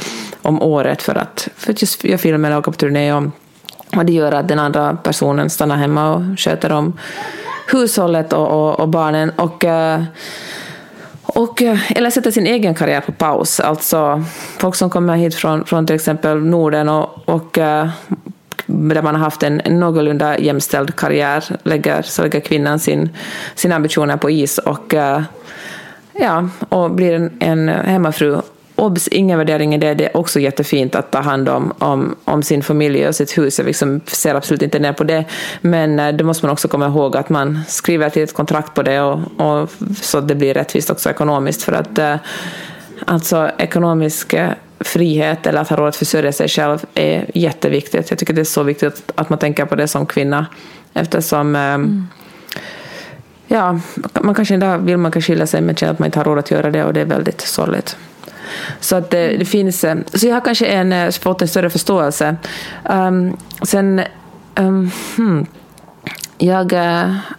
om 0.41 0.61
året 0.61 1.01
för 1.01 1.15
att, 1.15 1.47
för 1.55 1.71
att 1.71 1.81
just 1.81 2.03
göra 2.03 2.17
film 2.17 2.45
eller 2.45 2.57
åka 2.57 2.71
på 2.71 2.77
turné. 2.77 3.13
Och, 3.13 3.23
och 3.95 4.05
det 4.05 4.13
gör 4.13 4.31
att 4.31 4.47
den 4.47 4.59
andra 4.59 4.97
personen 5.03 5.49
stannar 5.49 5.75
hemma 5.75 6.13
och 6.13 6.39
sköter 6.39 6.71
om 6.71 6.93
hushållet 7.71 8.33
och, 8.33 8.47
och, 8.47 8.79
och 8.79 8.89
barnen. 8.89 9.29
Och, 9.29 9.65
eh, 9.65 10.03
och, 11.21 11.61
eh, 11.61 11.91
eller 11.91 12.09
sätta 12.09 12.31
sin 12.31 12.47
egen 12.47 12.75
karriär 12.75 13.01
på 13.01 13.11
paus. 13.11 13.59
Alltså 13.59 14.23
folk 14.59 14.75
som 14.75 14.89
kommer 14.89 15.15
hit 15.15 15.35
från, 15.35 15.65
från 15.65 15.87
till 15.87 15.95
exempel 15.95 16.37
Norden 16.37 16.89
och, 16.89 17.29
och 17.29 17.57
eh, 17.57 17.89
där 18.65 19.01
man 19.01 19.15
har 19.15 19.21
haft 19.21 19.43
en 19.43 19.61
någorlunda 19.65 20.37
jämställd 20.37 20.95
karriär, 20.95 21.43
lägger, 21.63 22.01
så 22.01 22.21
lägger 22.21 22.39
kvinnan 22.39 22.79
sin, 22.79 23.09
sina 23.55 23.75
ambitioner 23.75 24.17
på 24.17 24.29
is 24.29 24.57
och, 24.57 24.93
ja, 26.13 26.49
och 26.69 26.91
blir 26.91 27.13
en, 27.13 27.31
en 27.39 27.69
hemmafru 27.69 28.41
obs, 28.77 29.07
ingen 29.07 29.37
värdering 29.37 29.75
i 29.75 29.77
det. 29.77 29.93
Det 29.93 30.05
är 30.05 30.17
också 30.17 30.39
jättefint 30.39 30.95
att 30.95 31.11
ta 31.11 31.21
hand 31.21 31.49
om, 31.49 31.73
om, 31.79 32.15
om 32.23 32.43
sin 32.43 32.63
familj 32.63 33.07
och 33.07 33.15
sitt 33.15 33.37
hus. 33.37 33.59
Jag 33.59 33.65
liksom 33.65 34.01
ser 34.07 34.35
absolut 34.35 34.61
inte 34.61 34.79
ner 34.79 34.93
på 34.93 35.03
det. 35.03 35.25
Men 35.61 35.99
eh, 35.99 36.13
det 36.13 36.23
måste 36.23 36.45
man 36.45 36.53
också 36.53 36.67
komma 36.67 36.87
ihåg 36.87 37.17
att 37.17 37.29
man 37.29 37.59
skriver 37.67 38.09
till 38.09 38.23
ett 38.23 38.33
kontrakt 38.33 38.73
på 38.73 38.83
det 38.83 39.01
och, 39.01 39.19
och 39.37 39.69
så 40.01 40.17
att 40.17 40.27
det 40.27 40.35
blir 40.35 40.53
rättvist 40.53 40.89
också 40.89 41.09
ekonomiskt. 41.09 41.63
För 41.63 41.73
att 41.73 41.97
eh, 41.97 42.15
alltså 43.05 43.51
ekonomisk 43.57 44.33
eh, 44.33 44.49
frihet 44.79 45.47
eller 45.47 45.61
att 45.61 45.69
ha 45.69 45.77
råd 45.77 45.87
att 45.87 45.95
försörja 45.95 46.31
sig 46.31 46.47
själv 46.47 46.85
är 46.93 47.25
jätteviktigt. 47.33 48.09
Jag 48.09 48.19
tycker 48.19 48.33
det 48.33 48.41
är 48.41 48.45
så 48.45 48.63
viktigt 48.63 49.11
att 49.15 49.29
man 49.29 49.39
tänker 49.39 49.65
på 49.65 49.75
det 49.75 49.87
som 49.87 50.05
kvinna 50.05 50.45
eftersom 50.93 51.55
mm 51.55 52.07
ja, 53.47 53.79
man 54.21 54.35
kanske 54.35 54.57
dag 54.57 54.77
vill 54.77 54.97
man 54.97 55.11
kanske 55.11 55.31
skilja 55.31 55.47
sig 55.47 55.61
men 55.61 55.75
känner 55.75 55.93
att 55.93 55.99
man 55.99 56.05
inte 56.05 56.19
har 56.19 56.23
råd 56.25 56.39
att 56.39 56.51
göra 56.51 56.71
det 56.71 56.83
och 56.83 56.93
det 56.93 57.01
är 57.01 57.05
väldigt 57.05 57.41
sorgligt. 57.41 57.97
Så 58.79 58.95
att 58.95 59.09
det, 59.09 59.37
det 59.37 59.45
finns, 59.45 59.83
eh, 59.83 59.97
så 60.13 60.27
jag 60.27 60.33
har 60.33 60.41
kanske 60.41 60.65
en, 60.65 60.93
eh, 60.93 61.11
fått 61.11 61.41
en 61.41 61.47
större 61.47 61.69
förståelse. 61.69 62.35
Um, 62.89 63.37
sen, 63.61 64.01
um, 64.55 64.91
hmm, 65.17 65.45
jag 66.37 66.73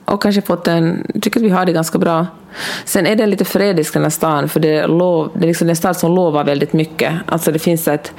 har 0.04 0.18
kanske 0.18 0.42
fått 0.42 0.68
en, 0.68 1.06
tycker 1.22 1.40
att 1.40 1.46
vi 1.46 1.50
har 1.50 1.66
det 1.66 1.72
ganska 1.72 1.98
bra. 1.98 2.26
Sen 2.84 3.06
är 3.06 3.16
det 3.16 3.26
lite 3.26 3.44
förrädisk 3.44 3.92
den 3.92 4.02
här 4.02 4.10
stan, 4.10 4.48
för 4.48 4.60
det 4.60 4.76
är, 4.76 4.88
lov, 4.88 5.30
det 5.34 5.44
är 5.44 5.48
liksom 5.48 5.68
en 5.68 5.76
stad 5.76 5.96
som 5.96 6.14
lovar 6.14 6.44
väldigt 6.44 6.72
mycket. 6.72 7.12
Alltså 7.26 7.52
det 7.52 7.58
finns 7.58 7.88
ett, 7.88 8.12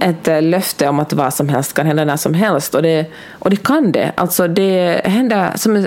ett 0.00 0.44
löfte 0.44 0.88
om 0.88 1.00
att 1.00 1.12
vad 1.12 1.34
som 1.34 1.48
helst 1.48 1.74
kan 1.74 1.86
hända 1.86 2.04
när 2.04 2.16
som 2.16 2.34
helst, 2.34 2.74
och 2.74 2.82
det, 2.82 3.06
och 3.38 3.50
det 3.50 3.56
kan 3.56 3.92
det. 3.92 4.12
Alltså 4.14 4.48
det 4.48 5.00
händer 5.04 5.52
som 5.56 5.86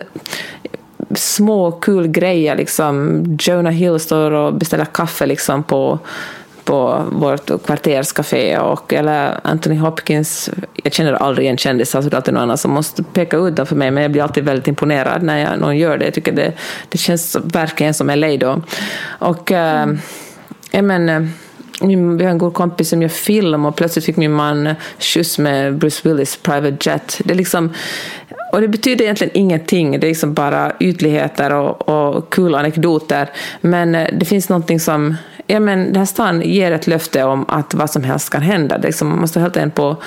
små 1.15 1.72
kul 1.72 2.08
grejer. 2.08 2.56
Liksom. 2.56 3.24
Jonah 3.39 3.74
Hill 3.74 4.00
står 4.00 4.32
och 4.32 4.54
beställer 4.54 4.86
kaffe 4.86 5.26
liksom 5.26 5.63
på, 5.63 6.00
på 6.63 7.04
vårt 7.12 7.65
kvarterscafé. 7.65 8.58
Och, 8.58 8.93
eller 8.93 9.39
Anthony 9.43 9.78
Hopkins, 9.78 10.50
jag 10.84 10.93
känner 10.93 11.13
aldrig 11.13 11.48
en 11.48 11.58
kändis, 11.58 11.95
alltså 11.95 12.10
det 12.10 12.13
är 12.13 12.17
alltid 12.17 12.34
någon 12.34 12.43
annan 12.43 12.58
som 12.58 12.72
måste 12.72 13.04
peka 13.04 13.38
ut 13.38 13.56
dem 13.56 13.65
för 13.65 13.76
mig, 13.76 13.91
men 13.91 14.04
jag 14.04 14.12
blir 14.12 14.24
alltid 14.24 14.43
väldigt 14.43 14.67
imponerad 14.67 15.24
när 15.24 15.38
jag, 15.38 15.60
någon 15.60 15.78
gör 15.78 15.98
det. 15.98 16.06
Jag 16.06 16.13
tycker 16.13 16.32
det, 16.32 16.54
det 16.89 16.98
känns 16.98 17.36
verkligen 17.43 17.93
som 17.93 18.08
LA 18.10 18.38
då. 18.38 18.62
Och, 19.08 19.52
mm. 19.52 20.00
äh, 20.72 20.82
men, 20.82 21.10
eh, 21.10 21.30
min, 21.81 22.17
vi 22.17 22.23
har 22.23 22.31
en 22.31 22.37
god 22.37 22.53
kompis 22.53 22.89
som 22.89 23.01
gör 23.01 23.09
film 23.09 23.65
och 23.65 23.75
plötsligt 23.75 24.05
fick 24.05 24.17
min 24.17 24.31
man 24.31 24.75
skjuts 24.99 25.37
med 25.37 25.77
Bruce 25.77 26.09
Willis 26.09 26.37
private 26.37 26.89
jet. 26.89 27.21
Det 27.23 27.33
är 27.33 27.37
liksom, 27.37 27.73
och 28.51 28.61
det 28.61 28.67
betyder 28.67 29.03
egentligen 29.03 29.37
ingenting, 29.37 29.99
det 29.99 30.07
är 30.07 30.09
liksom 30.09 30.33
bara 30.33 30.71
ytligheter 30.79 31.53
och, 31.53 31.89
och 31.89 32.33
kul 32.33 32.55
anekdoter. 32.55 33.29
Men 33.61 33.95
eh, 33.95 34.07
det 34.13 34.25
finns 34.25 34.49
någonting 34.49 34.79
som, 34.79 35.15
ja 35.47 35.59
men 35.59 35.85
den 35.85 35.95
här 35.95 36.05
stan 36.05 36.41
ger 36.41 36.71
ett 36.71 36.87
löfte 36.87 37.23
om 37.23 37.45
att 37.47 37.73
vad 37.73 37.89
som 37.89 38.03
helst 38.03 38.29
kan 38.29 38.41
hända. 38.41 38.77
Det 38.77 38.87
liksom, 38.87 39.07
man 39.07 39.19
måste 39.19 39.39
helt 39.39 39.57
enkelt 39.57 39.75
på 39.75 39.97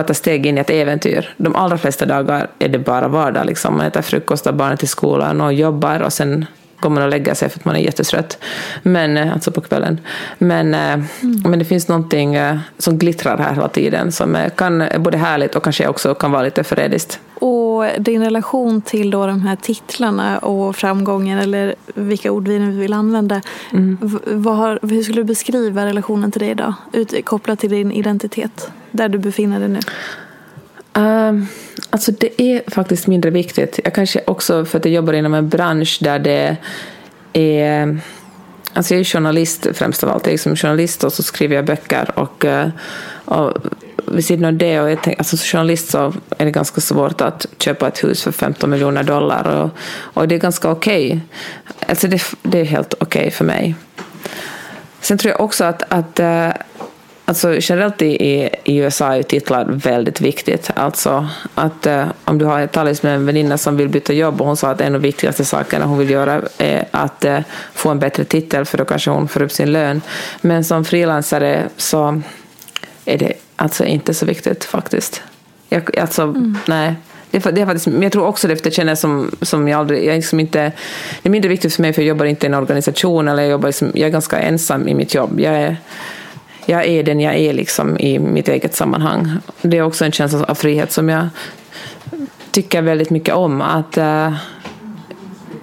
att 0.00 0.06
ta 0.06 0.14
steg 0.14 0.46
in 0.46 0.58
i 0.58 0.60
ett 0.60 0.70
äventyr. 0.70 1.34
De 1.36 1.56
allra 1.56 1.78
flesta 1.78 2.06
dagar 2.06 2.46
är 2.58 2.68
det 2.68 2.78
bara 2.78 3.08
vardag. 3.08 3.46
Liksom. 3.46 3.76
Man 3.76 3.86
äter 3.86 4.02
frukost, 4.02 4.44
tar 4.44 4.52
barnen 4.52 4.78
till 4.78 4.88
skolan 4.88 5.40
och 5.40 5.52
jobbar 5.52 6.00
och 6.00 6.12
sen 6.12 6.46
går 6.82 6.90
man 6.90 7.02
och 7.02 7.08
lägger 7.08 7.34
sig 7.34 7.48
för 7.48 7.58
att 7.58 7.64
man 7.64 7.76
är 7.76 7.80
jättetrött. 7.80 8.38
Men, 8.82 9.16
eh, 9.16 9.32
alltså 9.32 9.50
på 9.50 9.60
kvällen. 9.60 10.00
Men, 10.38 10.74
mm. 10.74 11.06
men 11.44 11.58
det 11.58 11.64
finns 11.64 11.88
någonting 11.88 12.36
som 12.78 12.98
glittrar 12.98 13.38
här 13.38 13.54
hela 13.54 13.68
tiden 13.68 14.12
som 14.12 14.50
kan, 14.56 14.80
är 14.80 14.98
både 14.98 15.18
härligt 15.18 15.54
och 15.54 15.64
kanske 15.64 15.88
också 15.88 16.14
kan 16.14 16.32
vara 16.32 16.42
lite 16.42 16.64
förrädiskt. 16.64 17.20
Och 17.34 17.84
din 17.98 18.24
relation 18.24 18.82
till 18.82 19.10
då 19.10 19.26
de 19.26 19.40
här 19.40 19.56
titlarna 19.56 20.38
och 20.38 20.76
framgången 20.76 21.38
eller 21.38 21.74
vilka 21.94 22.32
ord 22.32 22.48
vi 22.48 22.58
nu 22.58 22.70
vill 22.70 22.92
använda. 22.92 23.40
Mm. 23.72 23.98
Har, 24.44 24.78
hur 24.82 25.02
skulle 25.02 25.20
du 25.20 25.24
beskriva 25.24 25.86
relationen 25.86 26.30
till 26.32 26.40
det 26.40 26.50
idag? 26.50 26.74
Ut, 26.92 27.24
kopplat 27.24 27.58
till 27.58 27.70
din 27.70 27.92
identitet, 27.92 28.70
där 28.90 29.08
du 29.08 29.18
befinner 29.18 29.60
dig 29.60 29.68
nu. 29.68 29.80
Ehm, 30.94 31.46
alltså 31.90 32.12
det 32.12 32.42
är 32.42 32.70
faktiskt 32.70 33.06
mindre 33.06 33.30
viktigt. 33.30 33.80
Jag 33.84 33.94
kanske 33.94 34.20
också 34.26 34.64
för 34.64 34.78
att 34.78 34.84
jag 34.84 34.94
jobbar 34.94 35.12
inom 35.12 35.34
en 35.34 35.48
bransch 35.48 35.98
där 36.00 36.18
det 36.18 36.56
är 37.32 37.98
Alltså 38.74 38.94
jag 38.94 39.00
är 39.00 39.04
journalist 39.04 39.66
främst 39.74 40.04
av 40.04 40.10
allt. 40.10 40.26
Jag 40.26 40.28
är 40.28 40.32
liksom 40.32 40.56
journalist 40.56 41.04
och 41.04 41.12
så 41.12 41.22
skriver 41.22 41.56
jag 41.56 41.64
böcker. 41.64 42.18
Och, 42.18 42.44
eh, 42.44 42.68
och 43.24 43.52
vid 44.06 44.24
sidan 44.24 44.44
av 44.44 44.52
det, 44.52 44.80
och 44.80 44.90
jag 44.90 44.98
tänk, 45.02 45.18
alltså 45.18 45.36
som 45.36 45.46
journalist 45.46 45.90
så 45.90 46.14
är 46.38 46.44
det 46.44 46.50
ganska 46.50 46.80
svårt 46.80 47.20
att 47.20 47.46
köpa 47.58 47.88
ett 47.88 48.04
hus 48.04 48.22
för 48.22 48.32
15 48.32 48.70
miljoner 48.70 49.02
dollar. 49.02 49.62
Och, 49.62 49.70
och 50.14 50.28
det 50.28 50.34
är 50.34 50.38
ganska 50.38 50.70
okej. 50.70 51.06
Okay. 51.06 51.20
Alltså 51.88 52.08
det, 52.08 52.22
det, 52.42 52.60
är 52.60 52.64
helt 52.64 52.94
okej 52.94 53.20
okay 53.20 53.30
för 53.30 53.44
mig. 53.44 53.74
Sen 55.00 55.18
tror 55.18 55.30
jag 55.30 55.40
också 55.40 55.64
att, 55.64 55.82
att 55.88 56.20
eh, 56.20 56.48
Alltså 57.24 57.56
generellt 57.60 58.02
i, 58.02 58.50
i 58.64 58.76
USA 58.76 59.16
är 59.16 59.22
titlar 59.22 59.64
väldigt 59.68 60.20
viktigt. 60.20 60.70
Alltså 60.74 61.28
att 61.54 61.86
uh, 61.86 62.04
om 62.24 62.38
du 62.38 62.44
har 62.44 62.66
talat 62.66 63.02
med 63.02 63.14
en 63.14 63.26
väninna 63.26 63.58
som 63.58 63.76
vill 63.76 63.88
byta 63.88 64.12
jobb 64.12 64.40
och 64.40 64.46
hon 64.46 64.56
sa 64.56 64.70
att 64.70 64.80
en 64.80 64.94
av 64.94 65.00
de 65.00 65.06
viktigaste 65.06 65.44
sakerna 65.44 65.84
hon 65.84 65.98
vill 65.98 66.10
göra 66.10 66.42
är 66.58 66.84
att 66.90 67.24
uh, 67.24 67.38
få 67.74 67.90
en 67.90 67.98
bättre 67.98 68.24
titel 68.24 68.64
för 68.64 68.78
då 68.78 68.84
kanske 68.84 69.10
hon 69.10 69.28
får 69.28 69.42
upp 69.42 69.52
sin 69.52 69.72
lön. 69.72 70.00
Men 70.40 70.64
som 70.64 70.84
frilansare 70.84 71.68
så 71.76 72.22
är 73.04 73.18
det 73.18 73.32
alltså 73.56 73.84
inte 73.84 74.14
så 74.14 74.26
viktigt 74.26 74.64
faktiskt. 74.64 75.22
Jag, 75.68 75.98
alltså, 75.98 76.22
mm. 76.22 76.58
nej. 76.66 76.94
Det, 77.30 77.38
det 77.38 77.60
är 77.60 77.66
faktiskt, 77.66 77.86
men 77.86 78.02
jag 78.02 78.12
tror 78.12 78.26
också 78.26 78.48
det, 78.48 78.56
för 78.56 78.64
det 78.64 78.70
känns 78.70 79.00
som, 79.00 79.30
som 79.42 79.68
jag 79.68 79.78
aldrig, 79.78 80.06
jag 80.06 80.14
liksom 80.14 80.40
inte, 80.40 80.72
det 81.22 81.28
är 81.28 81.30
mindre 81.30 81.48
viktigt 81.48 81.74
för 81.74 81.82
mig 81.82 81.92
för 81.92 82.02
jag 82.02 82.08
jobbar 82.08 82.24
inte 82.24 82.46
i 82.46 82.48
en 82.48 82.54
organisation 82.54 83.28
eller 83.28 83.42
jag, 83.42 83.50
jobbar 83.50 83.68
liksom, 83.68 83.90
jag 83.94 84.06
är 84.06 84.10
ganska 84.10 84.38
ensam 84.38 84.88
i 84.88 84.94
mitt 84.94 85.14
jobb. 85.14 85.40
Jag 85.40 85.54
är, 85.54 85.76
jag 86.66 86.86
är 86.86 87.02
den 87.02 87.20
jag 87.20 87.34
är 87.34 87.52
liksom 87.52 87.98
i 87.98 88.18
mitt 88.18 88.48
eget 88.48 88.74
sammanhang. 88.74 89.30
Det 89.62 89.78
är 89.78 89.82
också 89.82 90.04
en 90.04 90.12
känsla 90.12 90.44
av 90.44 90.54
frihet 90.54 90.92
som 90.92 91.08
jag 91.08 91.28
tycker 92.50 92.82
väldigt 92.82 93.10
mycket 93.10 93.34
om. 93.34 93.60
Att, 93.60 93.98
uh, 93.98 94.34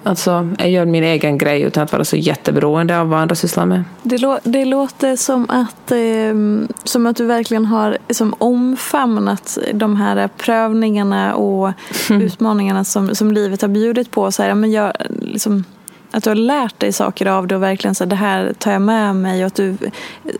alltså, 0.02 0.48
jag 0.58 0.70
gör 0.70 0.84
min 0.84 1.04
egen 1.04 1.38
grej 1.38 1.62
utan 1.62 1.82
att 1.82 1.92
vara 1.92 2.04
så 2.04 2.16
jätteberoende 2.16 3.00
av 3.00 3.08
vad 3.08 3.20
andra 3.20 3.34
sysslar 3.34 3.66
med. 3.66 3.84
Det, 4.02 4.18
lå 4.18 4.38
det 4.42 4.64
låter 4.64 5.16
som 5.16 5.50
att, 5.50 5.92
eh, 5.92 6.68
som 6.84 7.06
att 7.06 7.16
du 7.16 7.24
verkligen 7.24 7.66
har 7.66 7.98
som 8.10 8.34
omfamnat 8.38 9.58
de 9.72 9.96
här 9.96 10.28
prövningarna 10.36 11.34
och 11.34 11.72
mm. 12.10 12.22
utmaningarna 12.26 12.84
som, 12.84 13.14
som 13.14 13.32
livet 13.32 13.62
har 13.62 13.68
bjudit 13.68 14.10
på. 14.10 14.32
Så 14.32 14.42
här, 14.42 14.54
men 14.54 14.72
jag, 14.72 14.92
liksom, 15.22 15.64
att 16.10 16.24
du 16.24 16.30
har 16.30 16.34
lärt 16.34 16.80
dig 16.80 16.92
saker 16.92 17.26
av 17.26 17.46
det 17.46 17.56
och 17.56 17.62
verkligen 17.62 17.94
så 17.94 18.04
här, 18.04 18.10
det 18.10 18.16
här 18.16 18.52
tar 18.58 18.72
jag 18.72 18.82
med 18.82 19.16
mig 19.16 19.40
och 19.40 19.46
att 19.46 19.54
du 19.54 19.76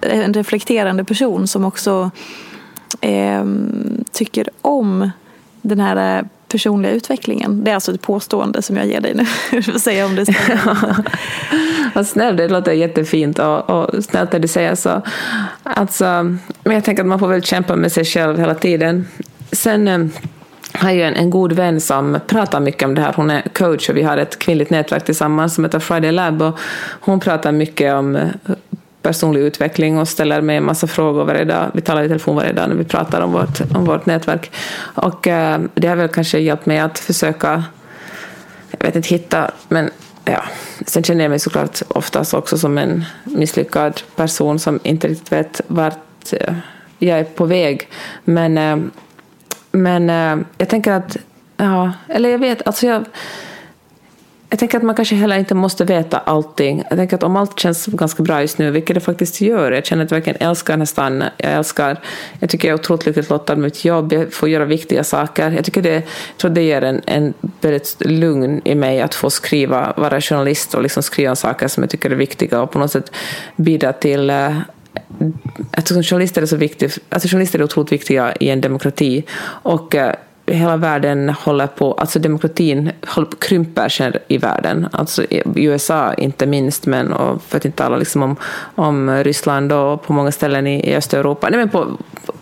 är 0.01 0.23
en 0.23 0.35
reflekterande 0.35 1.05
person 1.05 1.47
som 1.47 1.65
också 1.65 2.11
eh, 3.01 3.45
tycker 4.13 4.49
om 4.63 5.11
den 5.63 5.81
här 5.81 6.25
personliga 6.49 6.93
utvecklingen. 6.93 7.65
Det 7.65 7.71
är 7.71 7.75
alltså 7.75 7.95
ett 7.95 8.03
påstående 8.03 8.63
som 8.63 8.77
jag 8.77 8.87
ger 8.87 9.01
dig 9.01 9.15
nu. 9.15 9.25
Får 9.63 9.79
säga 9.79 10.07
om 10.07 10.15
det 10.15 10.25
stämmer. 10.25 10.95
Vad 11.95 12.07
snällt, 12.07 12.37
det 12.37 12.49
låter 12.49 12.73
jättefint 12.73 13.39
och, 13.39 13.71
och 13.71 14.05
snällt 14.05 14.33
när 14.33 14.41
du 14.41 14.49
säger 14.49 14.75
så. 14.75 15.03
Alltså, 15.63 16.05
men 16.65 16.75
jag 16.75 16.85
tänker 16.85 17.03
att 17.03 17.09
man 17.09 17.19
får 17.19 17.29
väl 17.29 17.43
kämpa 17.43 17.77
med 17.77 17.93
sig 17.93 18.05
själv 18.05 18.39
hela 18.39 18.55
tiden. 18.55 19.09
Sen 19.53 19.89
ehm, 19.89 20.11
har 20.81 20.91
ju 20.91 21.03
en, 21.03 21.15
en 21.15 21.31
god 21.31 21.53
vän 21.53 21.81
som 21.81 22.21
pratar 22.27 22.61
mycket 22.61 22.83
om 22.83 22.95
det 22.95 23.03
här. 23.03 23.13
Hon 23.13 23.31
är 23.31 23.43
coach 23.43 23.89
och 23.89 23.97
vi 23.97 24.03
har 24.03 24.17
ett 24.17 24.39
kvinnligt 24.39 24.71
nätverk 24.71 25.05
tillsammans 25.05 25.55
som 25.55 25.65
heter 25.65 25.79
Friday 25.79 26.13
Lab. 26.13 26.43
Och 26.43 26.59
hon 27.01 27.21
pratar 27.21 27.53
mycket 27.53 27.95
om 27.95 28.17
eh, 28.17 28.29
personlig 29.03 29.41
utveckling 29.41 29.99
och 29.99 30.09
ställer 30.09 30.41
mig 30.41 30.57
en 30.57 30.65
massa 30.65 30.87
frågor 30.87 31.25
varje 31.25 31.45
dag. 31.45 31.71
Vi 31.75 31.81
talar 31.81 32.03
i 32.03 32.09
telefon 32.09 32.37
varje 32.37 32.53
dag 32.53 32.69
när 32.69 32.77
vi 32.77 32.85
pratar 32.85 33.21
om 33.21 33.33
vårt, 33.33 33.61
om 33.75 33.85
vårt 33.85 34.07
nätverk. 34.07 34.51
Och 34.95 35.27
eh, 35.27 35.61
det 35.75 35.89
har 35.89 35.97
väl 35.97 36.09
kanske 36.09 36.39
hjälpt 36.39 36.67
mig 36.67 36.79
att 36.79 36.99
försöka, 36.99 37.65
jag 38.71 38.87
vet 38.87 38.97
inte, 38.97 39.09
hitta, 39.09 39.51
men 39.69 39.91
ja. 40.25 40.43
Sen 40.87 41.03
känner 41.03 41.25
jag 41.25 41.31
mig 41.31 41.39
såklart 41.39 41.83
oftast 41.89 42.35
också 42.35 42.59
som 42.59 42.79
en 42.79 43.05
misslyckad 43.25 44.01
person 44.17 44.59
som 44.59 44.81
inte 44.83 45.09
riktigt 45.09 45.33
vet 45.33 45.61
vart 45.67 46.33
eh, 46.33 46.55
jag 46.99 47.19
är 47.19 47.25
på 47.25 47.45
väg. 47.45 47.89
Men 48.25 48.59
eh, 48.59 48.77
men 49.73 50.11
eh, 50.11 50.47
jag 50.59 50.69
tänker 50.69 50.93
att, 50.93 51.17
ja, 51.57 51.93
eller 52.09 52.31
jag 52.31 52.39
vet, 52.39 52.67
alltså 52.67 52.87
jag, 52.87 53.05
jag 54.51 54.59
tänker 54.59 54.79
att 54.79 54.85
man 54.85 54.95
kanske 54.95 55.15
heller 55.15 55.39
inte 55.39 55.55
måste 55.55 55.85
veta 55.85 56.19
allting. 56.19 56.85
Jag 56.89 56.99
tänker 56.99 57.17
att 57.17 57.23
om 57.23 57.37
allt 57.37 57.59
känns 57.59 57.87
ganska 57.87 58.23
bra 58.23 58.41
just 58.41 58.59
nu, 58.59 58.71
vilket 58.71 58.95
det 58.95 59.01
faktiskt 59.01 59.41
gör, 59.41 59.73
jag 59.73 59.87
känner 59.87 60.05
att 60.05 60.11
jag 60.11 60.17
verkligen 60.19 60.49
älskar 60.49 60.77
nästan, 60.77 61.25
jag 61.37 61.53
älskar, 61.53 62.01
jag 62.39 62.51
tycker 62.51 62.69
jag 62.69 62.79
är 62.79 62.81
otroligt 62.81 63.07
lyckligt 63.07 63.31
lottad 63.31 63.57
med 63.57 63.63
mitt 63.63 63.85
jobb, 63.85 64.13
jag 64.13 64.33
får 64.33 64.49
göra 64.49 64.65
viktiga 64.65 65.05
saker. 65.05 65.51
Jag 65.51 65.65
tycker 65.65 65.83
det, 65.83 65.95
jag 65.95 66.05
tror 66.37 66.51
det 66.51 66.63
ger 66.63 66.85
en, 66.85 67.03
en 67.07 67.35
väldigt 67.61 67.97
lugn 68.01 68.61
i 68.65 68.75
mig 68.75 69.01
att 69.01 69.15
få 69.15 69.31
skriva, 69.31 69.95
vara 69.97 70.21
journalist 70.21 70.75
och 70.75 70.83
liksom 70.83 71.03
skriva 71.03 71.37
saker 71.37 71.69
som 71.69 71.83
jag 71.83 71.91
tycker 71.91 72.11
är 72.11 72.17
viktiga 72.17 72.63
och 72.63 72.71
på 72.71 72.79
något 72.79 72.93
sätt 72.93 73.13
bidra 73.57 73.93
till 73.93 74.31
eh, 74.31 74.57
eftersom 75.73 76.03
journalister 76.03 76.43
är 76.43 76.47
så 76.47 76.57
viktiga, 76.57 76.91
alltså 77.09 77.29
journalister 77.29 77.59
är 77.59 77.63
otroligt 77.63 77.93
viktiga 77.93 78.35
i 78.41 78.51
en 78.51 78.61
demokrati 78.61 79.25
och 79.63 79.95
eh, 79.95 80.15
hela 80.47 80.77
världen 80.77 81.29
håller 81.29 81.67
på, 81.67 81.93
alltså 81.93 82.19
demokratin 82.19 82.91
håller 83.07 83.29
på, 83.29 83.37
krymper 83.37 84.21
i 84.29 84.39
världen. 84.39 84.89
Alltså 84.93 85.25
i 85.25 85.43
USA 85.55 86.15
inte 86.15 86.47
minst, 86.47 86.87
men 86.87 87.13
och 87.13 87.43
för 87.43 87.57
att 87.57 87.65
inte 87.65 87.79
tala 87.79 87.97
liksom 87.97 88.23
om, 88.23 88.37
om 88.75 89.11
Ryssland 89.11 89.73
och 89.73 90.03
på 90.03 90.13
många 90.13 90.33
ställen 90.33 90.67
i, 90.67 90.91
i 90.91 90.97
Östeuropa. 90.97 91.49
Nej, 91.49 91.59
men 91.59 91.69
på, 91.69 91.87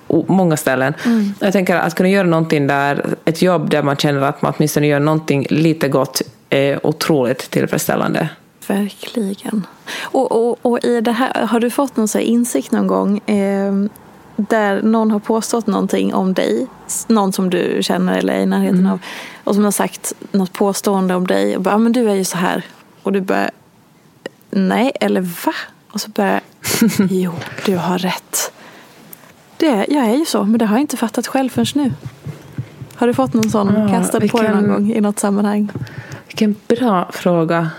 på 0.07 0.25
många 0.29 0.57
ställen. 0.57 0.95
Mm. 1.05 1.33
Jag 1.41 1.53
tänker 1.53 1.77
att 1.77 1.95
kunna 1.95 2.09
göra 2.09 2.27
någonting 2.27 2.67
där, 2.67 3.05
ett 3.25 3.43
jobb 3.43 3.71
där 3.71 3.83
man 3.83 3.97
känner 3.97 4.21
att 4.23 4.43
man 4.43 4.53
åtminstone 4.57 4.87
gör 4.87 5.01
någonting 5.01 5.47
lite 5.51 5.89
gott 5.89 6.23
är 6.51 6.87
otroligt 6.87 7.51
tillfredsställande. 7.51 8.29
Verkligen. 8.69 9.67
Och, 10.03 10.33
och, 10.33 10.59
och 10.63 10.85
i 10.85 11.01
det 11.01 11.13
här, 11.13 11.47
har 11.47 11.61
du 11.61 11.71
fått 11.71 11.97
någon 11.97 12.09
så 12.09 12.19
insikt 12.19 12.73
någon 12.73 12.87
gång 12.87 13.19
eh, 13.19 13.73
där 14.37 14.83
någon 14.83 15.11
har 15.11 15.19
påstått 15.19 15.67
någonting 15.67 16.15
om 16.15 16.35
dig, 16.35 16.67
någon 17.07 17.33
som 17.33 17.51
du 17.51 17.79
känner 17.83 18.19
eller 18.19 18.35
är 18.35 18.41
i 18.41 18.47
närheten 18.47 18.79
mm. 18.79 18.93
av, 18.93 19.01
och 19.45 19.55
som 19.55 19.65
har 19.65 19.71
sagt 19.71 20.13
något 20.33 20.53
påstående 20.53 21.15
om 21.15 21.27
dig 21.27 21.57
och 21.57 21.63
bara, 21.63 21.75
ah, 21.75 21.79
men 21.79 21.93
du 21.93 22.11
är 22.11 22.15
ju 22.15 22.25
så 22.25 22.37
här. 22.37 22.65
Och 23.03 23.13
du 23.13 23.21
bara, 23.21 23.51
nej, 24.51 24.93
eller 25.01 25.21
va? 25.21 25.55
Och 25.93 26.01
så 26.01 26.11
bara, 26.11 26.41
jo, 27.11 27.33
du 27.67 27.77
har 27.77 27.99
rätt. 27.99 28.53
Det, 29.57 29.87
jag 29.89 30.05
är 30.05 30.15
ju 30.15 30.25
så, 30.25 30.45
men 30.45 30.59
det 30.59 30.67
har 30.67 30.77
jag 30.77 30.81
inte 30.81 30.97
fattat 30.97 31.27
själv 31.27 31.49
förrän 31.49 31.85
nu. 31.85 31.93
Har 32.95 33.07
du 33.07 33.15
fått 33.15 33.35
någon 33.35 33.51
sån 33.51 33.75
ja, 33.75 33.89
kastad 33.89 34.19
vilken, 34.19 34.39
på 34.39 34.43
dig 34.43 34.55
någon 34.55 34.69
gång 34.69 34.93
i 34.93 35.01
något 35.01 35.19
sammanhang? 35.19 35.73
Vilken 36.27 36.57
bra 36.69 37.11
fråga. 37.13 37.71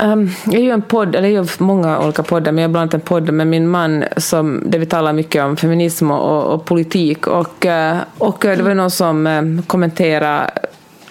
Um, 0.00 0.30
jag 0.46 0.62
gör 0.62 0.74
en 0.74 0.82
podd, 0.82 1.14
eller 1.14 1.28
jag 1.28 1.34
gör 1.34 1.62
många 1.62 2.00
olika 2.00 2.22
poddar, 2.22 2.52
men 2.52 2.62
jag 2.62 2.68
har 2.68 2.72
bland 2.72 2.82
annat 2.82 2.94
en 2.94 3.00
podd 3.00 3.30
med 3.30 3.46
min 3.46 3.68
man 3.68 4.04
som, 4.16 4.62
där 4.66 4.78
vi 4.78 4.86
talar 4.86 5.12
mycket 5.12 5.44
om 5.44 5.56
feminism 5.56 6.10
och, 6.10 6.54
och 6.54 6.64
politik. 6.64 7.26
Och, 7.26 7.66
eh, 7.66 7.96
och 8.18 8.44
eh, 8.44 8.56
det 8.56 8.62
var 8.62 8.74
någon 8.74 8.90
som 8.90 9.26
eh, 9.26 9.42
kommenterade 9.66 10.50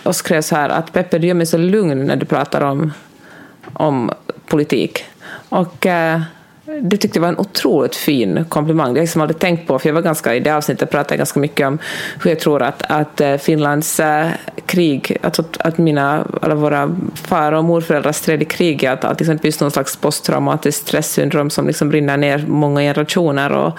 och 0.04 0.16
skrev 0.16 0.42
så 0.42 0.56
här 0.56 0.70
att 0.70 0.94
Peppe, 0.94 1.20
du 1.20 1.28
gör 1.28 1.34
mig 1.34 1.46
så 1.46 1.58
lugn 1.58 2.06
när 2.06 2.16
du 2.16 2.26
pratar 2.26 2.62
om, 2.62 2.94
om 3.74 4.12
politik. 4.46 5.06
Och 5.50 5.88
det 6.82 6.98
tyckte 6.98 7.20
jag 7.20 7.22
var 7.22 7.30
en 7.30 7.40
otroligt 7.40 7.96
fin 7.96 8.46
komplimang. 8.50 8.94
Det 8.94 9.00
jag 9.00 9.04
liksom 9.04 9.22
aldrig 9.22 9.40
tänkt 9.40 9.68
på, 9.68 9.80
för 9.80 9.90
jag 9.90 9.94
var 9.94 10.02
ganska, 10.02 10.36
i 10.36 10.40
det 10.40 10.52
avsnittet 10.52 10.92
pratade 10.92 11.14
jag 11.14 11.18
ganska 11.18 11.40
mycket 11.40 11.68
om 11.68 11.80
hur 12.24 12.32
jag 12.32 12.40
tror 12.40 12.62
att, 12.62 12.84
att 12.90 13.22
eh, 13.22 13.38
Finlands 13.38 14.00
äh, 14.00 14.28
krig, 14.66 15.18
alltså 15.22 15.44
att 15.60 15.78
mina, 15.78 16.28
alla 16.42 16.56
våra 16.56 16.96
far 17.14 17.52
och 17.52 17.64
morföräldrar 17.64 18.12
stred 18.12 18.42
i 18.42 18.46
krig, 18.46 18.86
att, 18.86 19.04
att 19.04 19.20
liksom, 19.20 19.40
just 19.42 19.62
någon 19.62 19.72
slags 19.72 19.96
posttraumatiskt 19.96 20.88
stresssyndrom 20.88 21.50
som 21.50 21.68
liksom 21.68 21.90
brinner 21.90 22.18
ner 22.18 22.46
många 22.48 22.82
generationer 22.82 23.52
och, 23.52 23.74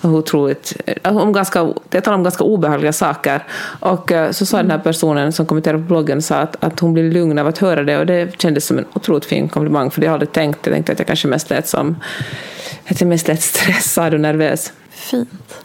och 0.00 0.10
otroligt, 0.10 0.76
eh, 0.86 1.16
om 1.16 1.32
ganska, 1.32 1.72
jag 1.90 2.04
talar 2.04 2.16
om 2.16 2.22
ganska 2.22 2.44
obehagliga 2.44 2.92
saker. 2.92 3.44
Och 3.80 4.12
så 4.30 4.46
sa 4.46 4.56
den 4.56 4.70
här 4.70 4.78
personen 4.78 5.32
som 5.32 5.46
kommenterade 5.46 5.82
på 5.82 5.88
bloggen 5.88 6.22
sa 6.22 6.36
att, 6.36 6.64
att 6.64 6.80
hon 6.80 6.92
blir 6.92 7.12
lugn 7.12 7.38
av 7.38 7.46
att 7.46 7.58
höra 7.58 7.82
det 7.82 7.98
och 7.98 8.06
det 8.06 8.40
kändes 8.40 8.66
som 8.66 8.78
en 8.78 8.84
otroligt 8.92 9.24
fin 9.24 9.48
komplimang, 9.48 9.90
för 9.90 10.00
det 10.00 10.04
jag 10.04 10.12
aldrig 10.12 10.32
tänkt. 10.32 10.58
Jag 10.66 10.74
tänkte 10.74 10.92
att 10.92 10.98
jag 10.98 11.06
kanske 11.06 11.28
mest 11.28 11.50
lät 11.50 11.68
som 11.68 11.96
jag 12.88 13.02
är 13.02 13.06
mest 13.06 13.28
lätt 13.28 13.42
stressad 13.42 14.14
och 14.14 14.20
nervös. 14.20 14.72
Fint. 14.90 15.64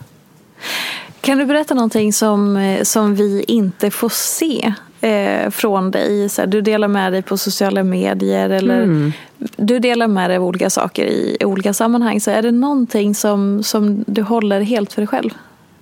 Kan 1.22 1.38
du 1.38 1.46
berätta 1.46 1.74
någonting 1.74 2.14
som, 2.14 2.58
eh, 2.58 2.84
som 2.84 3.16
vi 3.16 3.44
inte 3.48 3.92
får 3.92 4.10
se 4.10 4.74
eh, 5.02 5.50
från 5.50 5.92
dig? 5.92 6.30
Så 6.30 6.42
här, 6.42 6.48
du 6.48 6.62
delar 6.62 6.88
med 6.88 7.14
dig 7.14 7.22
på 7.22 7.38
sociala 7.38 7.84
medier 7.84 8.50
eller 8.50 8.84
mm. 8.84 9.14
du 9.38 9.80
delar 9.80 10.08
med 10.08 10.30
dig 10.30 10.38
av 10.38 10.44
olika 10.44 10.70
saker 10.70 11.06
i 11.06 11.38
olika 11.46 11.74
sammanhang. 11.74 12.22
Så 12.22 12.32
är 12.32 12.42
det 12.42 12.52
någonting 12.52 13.16
som, 13.16 13.64
som 13.64 14.04
du 14.08 14.22
håller 14.22 14.62
helt 14.62 14.94
för 14.94 15.02
dig 15.02 15.08
själv? 15.08 15.30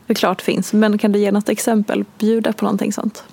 Det 0.08 0.16
klart 0.16 0.42
finns, 0.42 0.74
men 0.74 0.98
kan 0.98 1.12
du 1.12 1.20
ge 1.20 1.32
något 1.32 1.50
exempel? 1.50 2.06
Bjuda 2.18 2.54
på 2.54 2.66
någonting 2.66 2.94
sånt. 2.94 3.24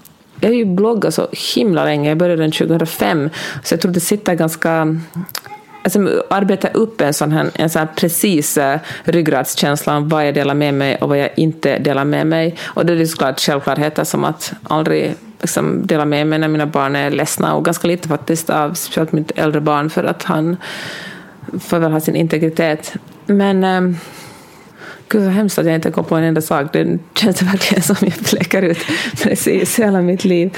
Jag 0.41 0.49
har 0.49 0.55
ju 0.55 0.65
bloggat 0.65 1.15
så 1.15 1.29
himla 1.55 1.85
länge. 1.85 2.09
Jag 2.09 2.19
började 2.19 2.43
den 2.43 2.53
2005, 2.53 3.31
så 3.65 3.75
jag 3.75 3.81
tror 3.81 3.93
det 3.93 4.01
sitter 4.01 4.35
ganska 4.35 5.01
alltså, 5.87 6.23
arbeta 6.31 6.69
upp 6.69 7.01
en 7.01 7.15
sån 7.15 7.33
här, 7.33 7.51
en 7.55 7.71
sån 7.71 7.81
här 7.81 7.89
precis 7.97 8.59
uh, 8.59 8.77
ryggradskänsla 9.05 9.97
om 9.97 10.09
vad 10.09 10.27
jag 10.27 10.35
delar 10.35 10.55
med 10.55 10.75
mig 10.75 10.97
och 10.97 11.09
vad 11.09 11.19
jag 11.19 11.31
inte 11.37 11.79
delar 11.79 12.05
med 12.05 12.27
mig. 12.27 12.57
Och 12.65 12.87
det 12.87 12.93
är 12.93 13.07
såklart 13.07 13.41
självklarheter 13.41 14.05
som 14.05 14.25
att 14.25 14.53
aldrig 14.63 15.15
liksom, 15.41 15.87
dela 15.87 16.05
med 16.05 16.27
mig 16.27 16.39
när 16.39 16.49
mina 16.49 16.67
barn 16.67 16.97
är 16.97 17.11
ledsna 17.11 17.55
och 17.55 17.65
ganska 17.65 17.89
lite 17.89 18.09
faktiskt 18.09 18.51
av 18.51 18.75
speciellt 18.75 19.13
mitt 19.13 19.31
äldre 19.31 19.61
barn 19.61 19.91
för 19.91 20.05
att 20.05 20.23
han 20.23 20.57
får 21.61 21.79
väl 21.79 21.93
ha 21.93 22.01
sin 22.01 22.17
integritet. 22.17 22.95
Men 23.27 23.65
um, 23.65 23.97
Gud 25.09 25.23
vad 25.23 25.33
hemskt 25.33 25.59
att 25.59 25.67
jag 25.67 25.75
inte 25.75 25.91
kom 25.91 26.05
på 26.05 26.17
en 26.17 26.25
enda 26.25 26.41
sak. 26.41 26.73
Det 26.73 26.99
känns 27.15 27.43
verkligen 27.43 27.83
som 27.83 27.97
jag 28.01 28.13
fläckar 28.13 28.63
ut 28.63 28.79
precis 29.23 29.79
hela 29.79 30.03
mitt 30.03 30.25
liv. 30.25 30.51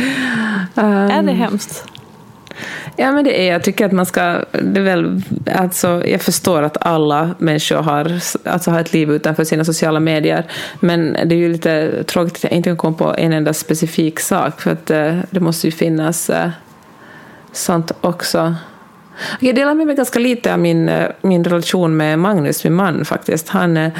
Um, 0.74 0.84
är 0.84 1.22
det 1.22 1.32
hemskt? 1.32 1.84
Ja, 2.96 3.12
men 3.12 3.24
det 3.24 3.48
är, 3.48 3.52
jag 3.52 3.62
tycker 3.62 3.86
att 3.86 3.92
man 3.92 4.06
ska, 4.06 4.44
det 4.52 4.80
är 4.80 4.84
väl, 4.84 5.22
alltså, 5.54 6.02
jag 6.06 6.22
förstår 6.22 6.62
att 6.62 6.76
alla 6.80 7.30
människor 7.38 7.76
har, 7.76 8.20
alltså, 8.44 8.70
har 8.70 8.80
ett 8.80 8.92
liv 8.92 9.10
utanför 9.10 9.44
sina 9.44 9.64
sociala 9.64 10.00
medier, 10.00 10.44
men 10.80 11.12
det 11.12 11.34
är 11.34 11.38
ju 11.38 11.52
lite 11.52 12.04
tråkigt 12.04 12.36
att 12.36 12.44
jag 12.44 12.52
inte 12.52 12.70
kan 12.70 12.76
komma 12.76 12.96
på 12.96 13.14
en 13.18 13.32
enda 13.32 13.54
specifik 13.54 14.20
sak, 14.20 14.60
för 14.60 14.70
att 14.70 14.90
eh, 14.90 15.18
det 15.30 15.40
måste 15.40 15.66
ju 15.66 15.70
finnas 15.70 16.30
eh, 16.30 16.50
sånt 17.52 17.92
också. 18.00 18.54
Jag 19.40 19.54
delar 19.54 19.74
med 19.74 19.86
mig 19.86 19.96
ganska 19.96 20.18
lite 20.18 20.52
av 20.52 20.58
min, 20.58 20.88
eh, 20.88 21.08
min 21.22 21.44
relation 21.44 21.96
med 21.96 22.18
Magnus, 22.18 22.64
min 22.64 22.74
man 22.74 23.04
faktiskt. 23.04 23.48
Han, 23.48 23.76
eh, 23.76 23.92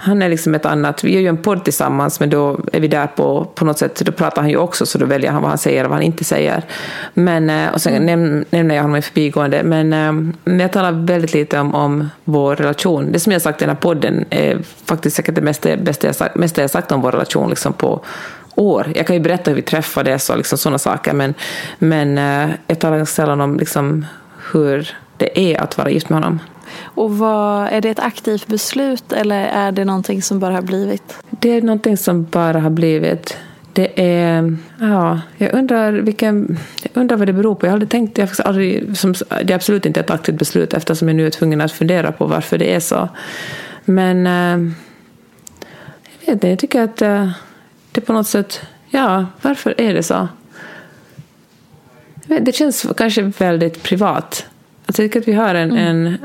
han 0.00 0.22
är 0.22 0.28
liksom 0.28 0.54
ett 0.54 0.66
annat, 0.66 1.04
vi 1.04 1.12
gör 1.14 1.20
ju 1.20 1.28
en 1.28 1.36
podd 1.36 1.64
tillsammans 1.64 2.20
men 2.20 2.30
då 2.30 2.60
är 2.72 2.80
vi 2.80 2.88
där 2.88 3.06
på, 3.06 3.44
på 3.54 3.64
något 3.64 3.78
sätt, 3.78 4.02
då 4.04 4.12
pratar 4.12 4.42
han 4.42 4.50
ju 4.50 4.56
också 4.56 4.86
så 4.86 4.98
då 4.98 5.06
väljer 5.06 5.30
han 5.30 5.42
vad 5.42 5.50
han 5.50 5.58
säger 5.58 5.84
och 5.84 5.90
vad 5.90 5.96
han 5.96 6.06
inte 6.06 6.24
säger. 6.24 6.64
Men, 7.14 7.50
eh, 7.50 7.72
och 7.72 7.80
sen 7.80 8.08
mm. 8.08 8.44
nämner 8.50 8.74
jag 8.74 8.82
honom 8.82 8.96
i 8.96 9.02
förbigående, 9.02 9.62
men, 9.62 9.92
eh, 9.92 10.12
men 10.44 10.60
jag 10.60 10.72
talar 10.72 10.92
väldigt 10.92 11.34
lite 11.34 11.60
om, 11.60 11.74
om 11.74 12.08
vår 12.24 12.56
relation. 12.56 13.12
Det 13.12 13.20
som 13.20 13.32
jag 13.32 13.38
har 13.38 13.42
sagt 13.42 13.62
i 13.62 13.64
den 13.64 13.74
här 13.74 13.80
podden 13.80 14.24
är 14.30 14.58
faktiskt 14.84 15.16
säkert 15.16 15.34
det 15.34 15.40
mesta, 15.40 15.76
bästa 15.76 16.06
jag 16.06 16.16
sagt, 16.16 16.34
mesta 16.34 16.60
jag 16.60 16.70
sagt 16.70 16.92
om 16.92 17.00
vår 17.00 17.12
relation 17.12 17.50
liksom 17.50 17.72
på 17.72 18.00
år. 18.54 18.92
Jag 18.94 19.06
kan 19.06 19.16
ju 19.16 19.22
berätta 19.22 19.50
hur 19.50 19.56
vi 19.56 19.62
träffades 19.62 20.30
och 20.30 20.36
liksom 20.36 20.58
sådana 20.58 20.78
saker, 20.78 21.12
men, 21.12 21.34
men 21.78 22.18
eh, 22.18 22.54
jag 22.66 22.78
talar 22.78 23.04
sällan 23.04 23.40
om 23.40 23.58
liksom 23.58 24.06
hur 24.52 24.96
det 25.16 25.40
är 25.40 25.60
att 25.60 25.78
vara 25.78 25.90
gift 25.90 26.08
med 26.08 26.16
honom. 26.22 26.40
Och 26.82 27.18
vad, 27.18 27.68
är 27.68 27.80
det 27.80 27.90
ett 27.90 27.98
aktivt 27.98 28.46
beslut 28.46 29.12
eller 29.12 29.46
är 29.46 29.72
det 29.72 29.84
någonting 29.84 30.22
som 30.22 30.38
bara 30.38 30.54
har 30.54 30.62
blivit? 30.62 31.18
Det 31.30 31.50
är 31.50 31.62
någonting 31.62 31.96
som 31.96 32.24
bara 32.24 32.60
har 32.60 32.70
blivit. 32.70 33.36
Det 33.72 34.02
är, 34.02 34.56
ja, 34.80 35.20
jag 35.36 35.54
undrar, 35.54 35.92
vilken, 35.92 36.58
jag 36.82 36.90
undrar 37.00 37.16
vad 37.16 37.26
det 37.26 37.32
beror 37.32 37.54
på. 37.54 37.66
Jag 37.66 37.70
har 37.70 37.74
aldrig 37.74 37.90
tänkt, 37.90 38.18
jag 38.18 38.28
aldrig, 38.44 38.98
som, 38.98 39.14
det 39.28 39.50
är 39.50 39.54
absolut 39.54 39.86
inte 39.86 40.00
ett 40.00 40.10
aktivt 40.10 40.38
beslut 40.38 40.74
eftersom 40.74 41.08
jag 41.08 41.16
nu 41.16 41.26
är 41.26 41.30
tvungen 41.30 41.60
att 41.60 41.72
fundera 41.72 42.12
på 42.12 42.26
varför 42.26 42.58
det 42.58 42.74
är 42.74 42.80
så. 42.80 43.08
Men 43.84 44.26
äh, 44.26 44.72
jag 46.20 46.26
vet 46.26 46.28
inte, 46.28 46.48
jag 46.48 46.58
tycker 46.58 46.82
att 46.82 47.02
äh, 47.02 47.30
det 47.92 48.00
på 48.00 48.12
något 48.12 48.26
sätt, 48.26 48.60
ja, 48.90 49.26
varför 49.42 49.74
är 49.80 49.94
det 49.94 50.02
så? 50.02 50.28
Det 52.40 52.54
känns 52.54 52.86
kanske 52.96 53.22
väldigt 53.22 53.82
privat. 53.82 54.46
Alltså 54.86 55.02
jag 55.02 55.10
tycker 55.12 55.20
att 55.20 55.28
vi 55.28 55.32
har 55.32 55.54
en, 55.54 55.70
mm. 55.70 56.06
en 56.06 56.18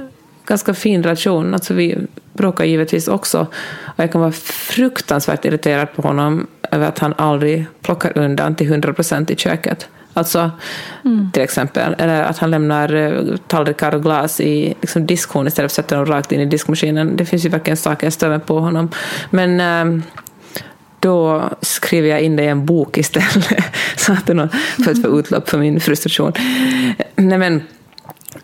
ganska 0.46 0.74
fin 0.74 1.04
relation. 1.04 1.54
Alltså 1.54 1.74
vi 1.74 1.98
bråkar 2.34 2.66
givetvis 2.66 3.08
också. 3.08 3.48
Och 3.84 4.04
jag 4.04 4.12
kan 4.12 4.22
vara 4.22 4.32
fruktansvärt 4.32 5.46
irriterad 5.46 5.94
på 5.96 6.02
honom 6.02 6.48
över 6.72 6.88
att 6.88 7.00
han 7.00 7.14
aldrig 7.18 7.66
plockar 7.82 8.18
undan 8.18 8.56
till 8.56 8.68
100 8.68 8.94
procent 8.94 9.32
i 9.32 9.36
köket. 9.36 9.88
Alltså, 10.14 10.52
mm. 11.06 11.32
till 11.34 11.44
exempel. 11.44 11.96
Eller 11.98 12.24
att 12.24 12.38
han 12.38 12.52
lämnar 12.52 12.94
eh, 12.94 13.36
tallrikar 13.48 13.96
och 13.96 14.04
glas 14.04 14.42
i 14.42 14.76
liksom, 14.82 15.06
diskhon 15.06 15.48
istället 15.48 15.72
för 15.72 15.82
att 15.82 15.86
sätta 15.86 15.96
dem 15.96 16.06
rakt 16.06 16.32
in 16.32 16.40
i 16.40 16.46
diskmaskinen. 16.46 17.16
Det 17.16 17.26
finns 17.26 17.46
ju 17.46 17.50
verkligen 17.50 17.78
saker 17.78 18.06
jag 18.06 18.14
stör 18.14 18.40
på 18.40 18.60
honom. 18.60 18.90
Men 19.30 19.60
ähm, 19.60 20.04
då 21.00 21.50
skriver 21.62 22.10
jag 22.10 22.22
in 22.22 22.36
det 22.36 22.44
i 22.44 22.48
en 22.48 22.66
bok 22.66 22.98
istället. 22.98 23.64
så 23.96 24.14
att 24.14 24.26
det 24.26 24.34
är 24.34 24.36
något, 24.36 24.52
för 24.84 24.92
att 24.92 25.02
få 25.02 25.20
utlopp 25.20 25.50
för 25.50 25.58
min 25.58 25.80
frustration. 25.80 26.34
Nej, 27.16 27.38
men, 27.38 27.64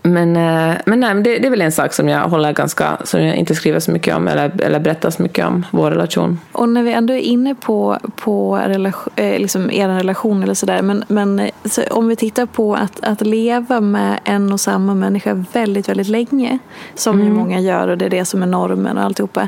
men, 0.01 0.35
eh, 0.35 0.77
men 0.85 0.99
nej, 0.99 1.13
det, 1.15 1.39
det, 1.39 1.45
är 1.45 1.49
väl 1.49 1.61
en 1.61 1.71
sak 1.71 1.93
som 1.93 2.07
jag 2.09 2.29
håller 2.29 2.53
ganska, 2.53 2.97
som 3.03 3.23
jag 3.23 3.35
inte 3.35 3.55
skriver 3.55 3.79
så 3.79 3.91
mycket 3.91 4.15
om 4.15 4.27
eller, 4.27 4.61
eller 4.61 4.79
berättar 4.79 5.09
så 5.09 5.23
mycket 5.23 5.45
om, 5.45 5.65
vår 5.71 5.91
relation. 5.91 6.39
Och 6.51 6.69
när 6.69 6.83
vi 6.83 6.93
ändå 6.93 7.13
är 7.13 7.19
inne 7.19 7.55
på, 7.55 7.97
på 8.15 8.57
relation, 8.57 9.13
eh, 9.15 9.39
liksom 9.39 9.71
er 9.71 9.87
relation 9.87 10.43
eller 10.43 10.53
sådär, 10.53 10.81
men, 10.81 11.03
men 11.07 11.49
så 11.65 11.81
om 11.91 12.07
vi 12.07 12.15
tittar 12.15 12.45
på 12.45 12.75
att, 12.75 12.99
att 13.03 13.21
leva 13.21 13.81
med 13.81 14.19
en 14.23 14.53
och 14.53 14.59
samma 14.59 14.93
människa 14.93 15.45
väldigt, 15.53 15.89
väldigt 15.89 16.07
länge, 16.07 16.59
som 16.95 17.15
mm. 17.15 17.27
ju 17.27 17.33
många 17.33 17.59
gör 17.59 17.87
och 17.87 17.97
det 17.97 18.05
är 18.05 18.09
det 18.09 18.25
som 18.25 18.43
är 18.43 18.47
normen 18.47 18.97
och 18.97 19.03
alltihopa. 19.03 19.47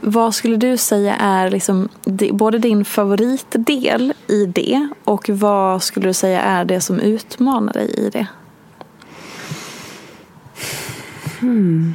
Vad 0.00 0.34
skulle 0.34 0.56
du 0.56 0.76
säga 0.76 1.14
är 1.14 1.50
liksom, 1.50 1.88
både 2.32 2.58
din 2.58 2.84
favoritdel 2.84 4.12
i 4.26 4.46
det 4.46 4.88
och 5.04 5.30
vad 5.32 5.82
skulle 5.82 6.08
du 6.08 6.14
säga 6.14 6.40
är 6.40 6.64
det 6.64 6.80
som 6.80 7.00
utmanar 7.00 7.72
dig 7.72 7.94
i 7.98 8.10
det? 8.10 8.26
Hmm. 11.42 11.94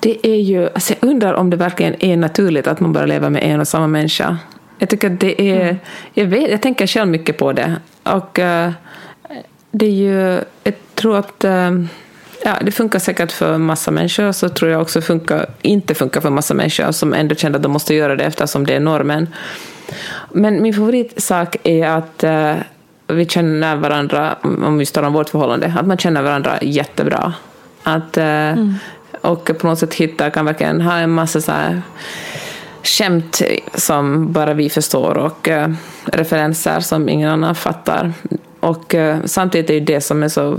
Det 0.00 0.26
är 0.26 0.40
ju, 0.40 0.68
alltså 0.68 0.94
jag 1.00 1.10
undrar 1.10 1.34
om 1.34 1.50
det 1.50 1.56
verkligen 1.56 2.04
är 2.04 2.16
naturligt 2.16 2.66
att 2.66 2.80
man 2.80 2.92
bara 2.92 3.06
lever 3.06 3.30
med 3.30 3.42
en 3.44 3.60
och 3.60 3.68
samma 3.68 3.86
människa. 3.86 4.38
Jag 4.78 4.88
tycker 4.88 5.10
det 5.10 5.42
är... 5.42 5.60
Mm. 5.60 5.76
Jag, 6.14 6.26
vet, 6.26 6.50
jag 6.50 6.62
tänker 6.62 6.86
själv 6.86 7.08
mycket 7.08 7.38
på 7.38 7.52
det. 7.52 7.76
Och 8.02 8.38
uh, 8.38 8.70
det 9.70 9.86
är 9.86 9.90
ju... 9.90 10.40
Jag 10.64 10.74
tror 10.94 11.18
att... 11.18 11.44
Uh, 11.44 11.84
ja, 12.44 12.56
det 12.62 12.70
funkar 12.70 12.98
säkert 12.98 13.32
för 13.32 13.58
massa 13.58 13.90
människor, 13.90 14.32
så 14.32 14.48
tror 14.48 14.70
jag 14.70 14.82
också 14.82 15.00
funkar, 15.00 15.46
inte 15.62 15.94
funkar 15.94 16.20
för 16.20 16.30
massa 16.30 16.54
människor 16.54 16.92
som 16.92 17.14
ändå 17.14 17.34
känner 17.34 17.56
att 17.56 17.62
de 17.62 17.72
måste 17.72 17.94
göra 17.94 18.16
det 18.16 18.24
eftersom 18.24 18.66
det 18.66 18.74
är 18.74 18.80
normen. 18.80 19.28
Men 20.32 20.62
min 20.62 20.74
favoritsak 20.74 21.56
är 21.62 21.88
att 21.88 22.24
uh, 22.24 22.54
vi 23.06 23.26
känner 23.26 23.76
varandra, 23.76 24.36
om 24.42 24.78
vi 24.78 24.86
står 24.86 25.02
om 25.02 25.12
vårt 25.12 25.28
förhållande, 25.28 25.74
att 25.78 25.86
man 25.86 25.98
känner 25.98 26.22
varandra 26.22 26.58
jättebra. 26.62 27.32
Att, 27.88 28.16
mm. 28.16 28.74
Och 29.20 29.50
på 29.58 29.66
något 29.66 29.78
sätt 29.78 29.94
hitta, 29.94 30.30
kan 30.30 30.44
verkligen 30.44 30.80
ha 30.80 30.96
en 30.96 31.10
massa 31.10 31.40
så 31.40 31.52
här 31.52 31.82
skämt 32.82 33.42
som 33.74 34.32
bara 34.32 34.54
vi 34.54 34.70
förstår 34.70 35.18
och 35.18 35.48
uh, 35.48 35.74
referenser 36.04 36.80
som 36.80 37.08
ingen 37.08 37.30
annan 37.30 37.54
fattar. 37.54 38.12
Och 38.60 38.94
uh, 38.94 39.16
samtidigt 39.24 39.70
är 39.70 39.74
det 39.74 39.94
det 39.94 40.00
som 40.00 40.22
är 40.22 40.28
så, 40.28 40.58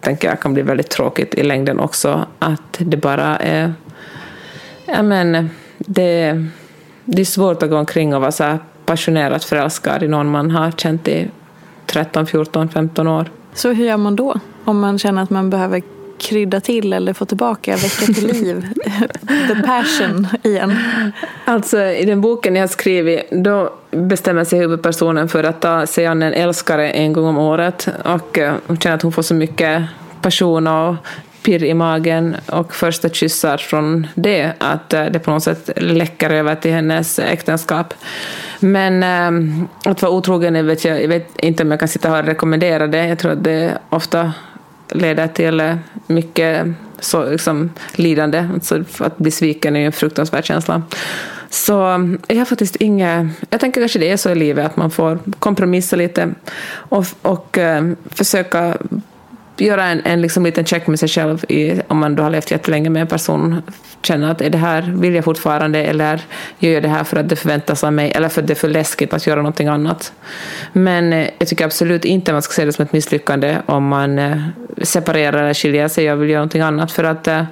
tänker 0.00 0.28
jag, 0.28 0.40
kan 0.40 0.54
bli 0.54 0.62
väldigt 0.62 0.90
tråkigt 0.90 1.34
i 1.34 1.42
längden 1.42 1.80
också, 1.80 2.26
att 2.38 2.76
det 2.78 2.96
bara 2.96 3.36
är, 3.36 3.74
ja 4.84 5.02
men, 5.02 5.50
det, 5.78 6.44
det 7.04 7.22
är 7.22 7.24
svårt 7.24 7.62
att 7.62 7.70
gå 7.70 7.78
omkring 7.78 8.14
och 8.14 8.20
vara 8.20 8.32
så 8.32 8.44
här 8.44 8.58
passionerat 8.86 9.44
förälskad 9.44 10.02
i 10.02 10.08
någon 10.08 10.30
man 10.30 10.50
har 10.50 10.70
känt 10.70 11.08
i 11.08 11.28
13, 11.86 12.26
14, 12.26 12.68
15 12.68 13.06
år. 13.06 13.30
Så 13.54 13.72
hur 13.72 13.86
gör 13.86 13.96
man 13.96 14.16
då? 14.16 14.34
Om 14.64 14.80
man 14.80 14.98
känner 14.98 15.22
att 15.22 15.30
man 15.30 15.50
behöver 15.50 15.82
krydda 16.18 16.60
till 16.60 16.92
eller 16.92 17.12
få 17.12 17.24
tillbaka, 17.24 17.76
väcka 17.76 18.12
till 18.12 18.26
liv 18.26 18.66
the 19.48 19.62
passion 19.66 20.26
igen? 20.42 20.76
Alltså 21.44 21.82
i 21.82 22.04
den 22.04 22.20
boken 22.20 22.56
jag 22.56 22.70
skrivit, 22.70 23.30
då 23.30 23.72
bestämmer 23.90 24.44
sig 24.44 24.58
huvudpersonen 24.58 25.28
för 25.28 25.44
att 25.44 25.60
ta 25.60 25.86
sig 25.86 26.06
an 26.06 26.22
en 26.22 26.32
älskare 26.32 26.90
en 26.90 27.12
gång 27.12 27.26
om 27.26 27.38
året 27.38 27.88
och 28.04 28.38
eh, 28.38 28.54
hon 28.66 28.78
känner 28.78 28.96
att 28.96 29.02
hon 29.02 29.12
får 29.12 29.22
så 29.22 29.34
mycket 29.34 29.82
passion 30.22 30.66
och 30.66 30.94
pirr 31.42 31.64
i 31.64 31.74
magen 31.74 32.36
och 32.52 32.74
första 32.74 33.08
kyssar 33.08 33.56
från 33.56 34.06
det, 34.14 34.52
att 34.58 34.92
eh, 34.92 35.04
det 35.04 35.18
på 35.18 35.30
något 35.30 35.42
sätt 35.42 35.70
läcker 35.76 36.30
över 36.30 36.54
till 36.54 36.72
hennes 36.72 37.18
äktenskap. 37.18 37.94
Men 38.60 39.02
eh, 39.02 39.90
att 39.90 40.02
vara 40.02 40.12
otrogen, 40.12 40.66
vet 40.66 40.84
jag 40.84 41.08
vet 41.08 41.38
inte 41.38 41.62
om 41.62 41.70
jag 41.70 41.80
kan 41.80 41.88
sitta 41.88 42.08
här 42.08 42.22
och 42.22 42.28
rekommendera 42.28 42.86
det. 42.86 43.06
Jag 43.06 43.18
tror 43.18 43.32
att 43.32 43.44
det 43.44 43.78
ofta 43.90 44.32
leder 44.88 45.28
till 45.28 45.60
eh, 45.60 45.76
mycket 46.06 46.66
så, 47.00 47.30
liksom, 47.30 47.70
lidande. 47.94 48.48
Alltså, 48.54 48.84
att 48.98 49.18
bli 49.18 49.30
sviken 49.30 49.76
är 49.76 49.80
ju 49.80 49.86
en 49.86 49.92
fruktansvärd 49.92 50.44
känsla. 50.44 50.82
Så 51.50 51.94
eh, 51.94 51.98
jag 52.28 52.36
har 52.36 52.44
faktiskt 52.44 52.76
inga... 52.76 53.30
Jag 53.50 53.60
tänker 53.60 53.80
kanske 53.80 53.98
det 53.98 54.10
är 54.10 54.16
så 54.16 54.30
i 54.30 54.34
livet 54.34 54.66
att 54.66 54.76
man 54.76 54.90
får 54.90 55.18
kompromissa 55.38 55.96
lite 55.96 56.34
och, 56.68 57.04
och 57.22 57.58
eh, 57.58 57.92
försöka 58.10 58.76
göra 59.60 59.84
en, 59.84 60.02
en 60.04 60.22
liksom 60.22 60.44
liten 60.44 60.64
check 60.64 60.86
med 60.86 60.98
sig 60.98 61.08
själv 61.08 61.44
i, 61.48 61.80
om 61.88 61.98
man 61.98 62.16
då 62.16 62.22
har 62.22 62.30
levt 62.30 62.50
jättelänge 62.50 62.90
med 62.90 63.00
en 63.02 63.06
person. 63.06 63.62
Känna 64.02 64.30
att 64.30 64.40
är 64.40 64.50
det 64.50 64.58
här, 64.58 64.94
vill 64.96 65.14
jag 65.14 65.24
fortfarande 65.24 65.84
eller 65.84 66.20
gör 66.58 66.72
jag 66.72 66.82
det 66.82 66.88
här 66.88 67.04
för 67.04 67.16
att 67.16 67.28
det 67.28 67.36
förväntas 67.36 67.84
av 67.84 67.92
mig 67.92 68.12
eller 68.14 68.28
för 68.28 68.40
att 68.42 68.46
det 68.46 68.52
är 68.52 68.54
för 68.54 68.68
läskigt 68.68 69.12
att 69.12 69.26
göra 69.26 69.36
någonting 69.36 69.68
annat. 69.68 70.12
Men 70.72 71.12
eh, 71.12 71.28
jag 71.38 71.48
tycker 71.48 71.64
absolut 71.64 72.04
inte 72.04 72.32
man 72.32 72.42
ska 72.42 72.52
se 72.52 72.64
det 72.64 72.72
som 72.72 72.84
ett 72.84 72.92
misslyckande 72.92 73.58
om 73.66 73.88
man 73.88 74.18
eh, 74.18 74.38
separerar 74.82 75.42
eller 75.42 75.54
skiljer 75.54 75.88
sig 75.88 76.12
och 76.12 76.22
vill 76.22 76.30
göra 76.30 76.40
någonting 76.40 76.62
annat 76.62 76.92
för 76.92 77.04
att 77.04 77.28
eh, 77.28 77.44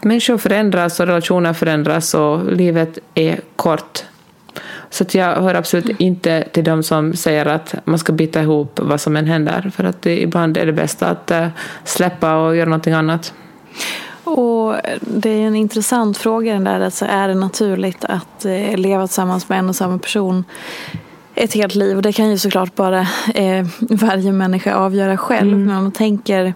människor 0.00 0.38
förändras 0.38 1.00
och 1.00 1.06
relationer 1.06 1.52
förändras 1.52 2.14
och 2.14 2.52
livet 2.52 2.98
är 3.14 3.40
kort 3.56 4.04
så 4.90 5.04
att 5.04 5.14
jag 5.14 5.42
hör 5.42 5.54
absolut 5.54 6.00
inte 6.00 6.48
till 6.52 6.64
de 6.64 6.82
som 6.82 7.12
säger 7.12 7.46
att 7.46 7.74
man 7.84 7.98
ska 7.98 8.12
bita 8.12 8.42
ihop 8.42 8.80
vad 8.82 9.00
som 9.00 9.16
än 9.16 9.26
händer. 9.26 9.70
För 9.74 9.84
att 9.84 10.02
det, 10.02 10.22
ibland 10.22 10.56
är 10.56 10.66
det 10.66 10.72
bäst 10.72 11.02
att 11.02 11.30
uh, 11.30 11.46
släppa 11.84 12.36
och 12.36 12.56
göra 12.56 12.68
någonting 12.68 12.92
annat. 12.92 13.32
Och 14.24 14.74
det 15.00 15.30
är 15.30 15.46
en 15.46 15.56
intressant 15.56 16.18
fråga 16.18 16.52
den 16.52 16.64
där. 16.64 16.80
Alltså 16.80 17.04
är 17.04 17.28
det 17.28 17.34
naturligt 17.34 18.04
att 18.04 18.44
eh, 18.44 18.76
leva 18.76 19.06
tillsammans 19.06 19.48
med 19.48 19.58
en 19.58 19.68
och 19.68 19.76
samma 19.76 19.98
person 19.98 20.44
ett 21.34 21.54
helt 21.54 21.74
liv? 21.74 21.96
Och 21.96 22.02
det 22.02 22.12
kan 22.12 22.30
ju 22.30 22.38
såklart 22.38 22.74
bara 22.74 23.00
eh, 23.34 23.66
varje 23.78 24.32
människa 24.32 24.74
avgöra 24.74 25.16
själv. 25.16 25.52
Mm. 25.52 25.66
Men 25.66 25.76
om 25.76 25.82
man 25.82 25.92
tänker 25.92 26.54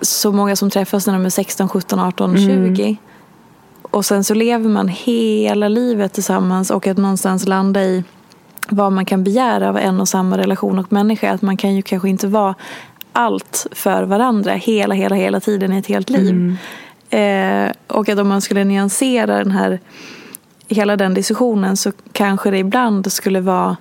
så 0.00 0.32
många 0.32 0.56
som 0.56 0.70
träffas 0.70 1.06
när 1.06 1.14
de 1.14 1.24
är 1.26 1.30
16, 1.30 1.68
17, 1.68 1.98
18, 1.98 2.36
20. 2.36 2.52
Mm 2.52 2.96
och 3.92 4.04
sen 4.04 4.24
så 4.24 4.34
lever 4.34 4.68
man 4.68 4.88
hela 4.88 5.68
livet 5.68 6.12
tillsammans 6.12 6.70
och 6.70 6.86
att 6.86 6.96
någonstans 6.96 7.46
landa 7.46 7.82
i 7.82 8.04
vad 8.68 8.92
man 8.92 9.04
kan 9.04 9.24
begära 9.24 9.68
av 9.68 9.78
en 9.78 10.00
och 10.00 10.08
samma 10.08 10.38
relation 10.38 10.78
och 10.78 10.92
människa. 10.92 11.30
Att 11.30 11.42
man 11.42 11.56
kan 11.56 11.74
ju 11.74 11.82
kanske 11.82 12.08
inte 12.08 12.26
vara 12.26 12.54
allt 13.12 13.66
för 13.72 14.02
varandra 14.02 14.52
hela, 14.52 14.94
hela, 14.94 15.16
hela 15.16 15.40
tiden 15.40 15.72
i 15.72 15.78
ett 15.78 15.86
helt 15.86 16.10
liv. 16.10 16.56
Mm. 17.10 17.68
Eh, 17.68 17.72
och 17.86 18.08
att 18.08 18.18
om 18.18 18.28
man 18.28 18.40
skulle 18.40 18.64
nyansera 18.64 19.38
den 19.38 19.50
här 19.50 19.80
hela 20.68 20.96
den 20.96 21.14
diskussionen 21.14 21.76
så 21.76 21.92
kanske 22.12 22.50
det 22.50 22.58
ibland 22.58 23.12
skulle 23.12 23.40
vara 23.40 23.76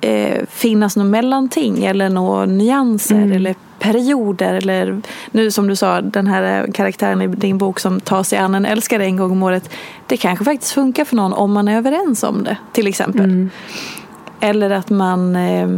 eh, 0.00 0.46
finnas 0.48 0.96
något 0.96 1.06
mellanting 1.06 1.84
eller 1.84 2.08
några 2.08 2.46
nyanser 2.46 3.16
mm. 3.16 3.32
eller 3.32 3.54
perioder 3.86 4.54
eller 4.54 5.02
nu 5.30 5.50
som 5.50 5.68
du 5.68 5.76
sa 5.76 6.00
den 6.00 6.26
här 6.26 6.72
karaktären 6.74 7.22
i 7.22 7.26
din 7.26 7.58
bok 7.58 7.80
som 7.80 8.00
tar 8.00 8.22
sig 8.22 8.38
an 8.38 8.54
en 8.54 8.66
älskare 8.66 9.04
en 9.04 9.16
gång 9.16 9.30
om 9.30 9.42
året. 9.42 9.70
Det 10.06 10.16
kanske 10.16 10.44
faktiskt 10.44 10.72
funkar 10.72 11.04
för 11.04 11.16
någon 11.16 11.32
om 11.32 11.52
man 11.52 11.68
är 11.68 11.76
överens 11.76 12.22
om 12.22 12.44
det 12.44 12.56
till 12.72 12.86
exempel. 12.86 13.24
Mm. 13.24 13.50
Eller 14.40 14.70
att 14.70 14.90
man 14.90 15.36
eh, 15.36 15.68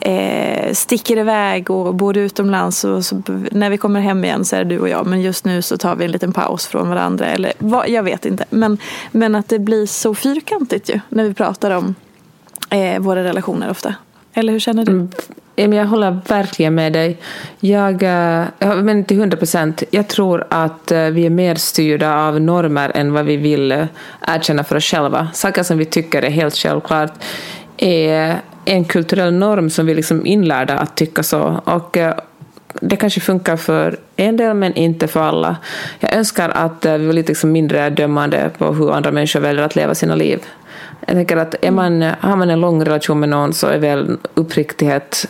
eh, 0.00 0.72
sticker 0.72 1.16
iväg 1.16 1.70
och 1.70 1.94
bor 1.94 2.16
utomlands 2.16 2.84
och 2.84 3.04
så, 3.04 3.22
när 3.50 3.70
vi 3.70 3.78
kommer 3.78 4.00
hem 4.00 4.24
igen 4.24 4.44
så 4.44 4.56
är 4.56 4.64
det 4.64 4.70
du 4.70 4.78
och 4.78 4.88
jag 4.88 5.06
men 5.06 5.20
just 5.20 5.44
nu 5.44 5.62
så 5.62 5.76
tar 5.76 5.96
vi 5.96 6.04
en 6.04 6.10
liten 6.10 6.32
paus 6.32 6.66
från 6.66 6.88
varandra. 6.88 7.26
Eller 7.26 7.52
vad, 7.58 7.88
jag 7.88 8.02
vet 8.02 8.24
inte. 8.24 8.44
Men, 8.50 8.78
men 9.12 9.34
att 9.34 9.48
det 9.48 9.58
blir 9.58 9.86
så 9.86 10.14
fyrkantigt 10.14 10.90
ju 10.90 11.00
när 11.08 11.24
vi 11.24 11.34
pratar 11.34 11.70
om 11.70 11.94
eh, 12.70 12.98
våra 13.00 13.24
relationer 13.24 13.70
ofta. 13.70 13.94
Eller 14.32 14.52
hur 14.52 14.60
känner 14.60 14.84
du? 14.84 14.92
Mm. 14.92 15.10
Jag 15.56 15.86
håller 15.86 16.18
verkligen 16.28 16.74
med 16.74 16.92
dig. 16.92 17.18
Jag, 17.60 18.02
eh, 18.02 18.74
men 18.82 19.04
till 19.04 19.18
hundra 19.18 19.36
procent. 19.36 19.82
Jag 19.90 20.08
tror 20.08 20.46
att 20.48 20.92
eh, 20.92 21.04
vi 21.04 21.26
är 21.26 21.30
mer 21.30 21.54
styrda 21.54 22.14
av 22.14 22.40
normer 22.40 22.92
än 22.94 23.12
vad 23.12 23.24
vi 23.24 23.36
vill 23.36 23.72
eh, 23.72 23.86
erkänna 24.26 24.64
för 24.64 24.76
oss 24.76 24.84
själva. 24.84 25.28
Saker 25.34 25.62
som 25.62 25.78
vi 25.78 25.84
tycker 25.84 26.22
är 26.22 26.30
helt 26.30 26.54
självklart 26.56 27.12
är 27.76 28.36
en 28.64 28.84
kulturell 28.84 29.34
norm 29.34 29.70
som 29.70 29.86
vi 29.86 29.94
liksom 29.94 30.26
inlärda 30.26 30.78
att 30.78 30.96
tycka 30.96 31.22
så. 31.22 31.60
Och 31.64 31.98
det 32.80 32.96
kanske 32.96 33.20
funkar 33.20 33.56
för 33.56 33.96
en 34.16 34.36
del 34.36 34.54
men 34.54 34.74
inte 34.74 35.08
för 35.08 35.20
alla. 35.20 35.56
Jag 36.00 36.14
önskar 36.14 36.48
att 36.48 36.84
vi 36.84 37.06
var 37.06 37.12
lite 37.12 37.28
liksom 37.28 37.52
mindre 37.52 37.90
dömande 37.90 38.50
på 38.58 38.72
hur 38.72 38.92
andra 38.92 39.12
människor 39.12 39.40
väljer 39.40 39.64
att 39.64 39.76
leva 39.76 39.94
sina 39.94 40.14
liv. 40.14 40.40
Jag 41.06 41.16
tänker 41.16 41.36
att 41.36 41.54
är 41.62 41.70
man, 41.70 42.02
har 42.20 42.36
man 42.36 42.50
en 42.50 42.60
lång 42.60 42.84
relation 42.84 43.20
med 43.20 43.28
någon 43.28 43.52
så 43.52 43.66
är 43.66 43.78
väl 43.78 44.16
uppriktighet 44.34 45.26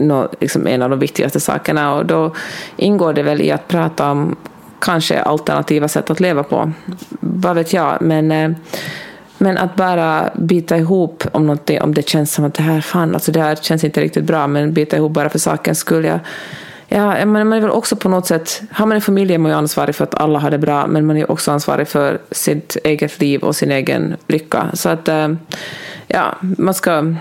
no, 0.00 0.28
liksom 0.40 0.66
en 0.66 0.82
av 0.82 0.90
de 0.90 0.98
viktigaste 0.98 1.40
sakerna 1.40 1.94
och 1.94 2.06
då 2.06 2.34
ingår 2.76 3.12
det 3.12 3.22
väl 3.22 3.40
i 3.40 3.50
att 3.50 3.68
prata 3.68 4.10
om 4.10 4.36
kanske 4.80 5.22
alternativa 5.22 5.88
sätt 5.88 6.10
att 6.10 6.20
leva 6.20 6.42
på. 6.42 6.72
Vad 7.20 7.54
vet 7.54 7.72
jag, 7.72 8.02
men 8.02 8.32
eh, 8.32 8.50
men 9.40 9.58
att 9.58 9.76
bara 9.76 10.30
bita 10.34 10.76
ihop 10.76 11.24
om, 11.32 11.58
om 11.80 11.94
det 11.94 12.08
känns 12.08 12.32
som 12.32 12.44
att 12.44 12.54
det 12.54 12.62
här, 12.62 12.80
fan, 12.80 13.14
alltså 13.14 13.32
det 13.32 13.40
här 13.40 13.54
känns 13.54 13.84
inte 13.84 14.00
riktigt 14.00 14.24
bra, 14.24 14.46
men 14.46 14.72
bita 14.72 14.96
ihop 14.96 15.12
bara 15.12 15.28
för 15.28 15.38
sakens 15.38 15.78
skull. 15.78 16.04
Jag, 16.04 16.18
Ja, 16.90 17.26
man 17.26 17.52
är 17.52 17.60
väl 17.60 17.70
också 17.70 17.96
på 17.96 18.08
något 18.08 18.26
sätt, 18.26 18.62
har 18.70 18.86
man 18.86 18.94
en 18.94 19.00
familj 19.00 19.34
är 19.34 19.38
man 19.38 19.50
ju 19.50 19.56
ansvarig 19.56 19.94
för 19.94 20.04
att 20.04 20.14
alla 20.14 20.38
har 20.38 20.50
det 20.50 20.58
bra, 20.58 20.86
men 20.86 21.06
man 21.06 21.16
är 21.16 21.30
också 21.30 21.50
ansvarig 21.50 21.88
för 21.88 22.18
sitt 22.30 22.76
eget 22.84 23.20
liv 23.20 23.40
och 23.40 23.56
sin 23.56 23.70
egen 23.70 24.16
lycka. 24.26 24.70
Så 24.72 24.88
att, 24.88 25.08
eh, 25.08 25.28
ja, 26.06 26.34
man 26.40 26.74
ska 26.74 27.14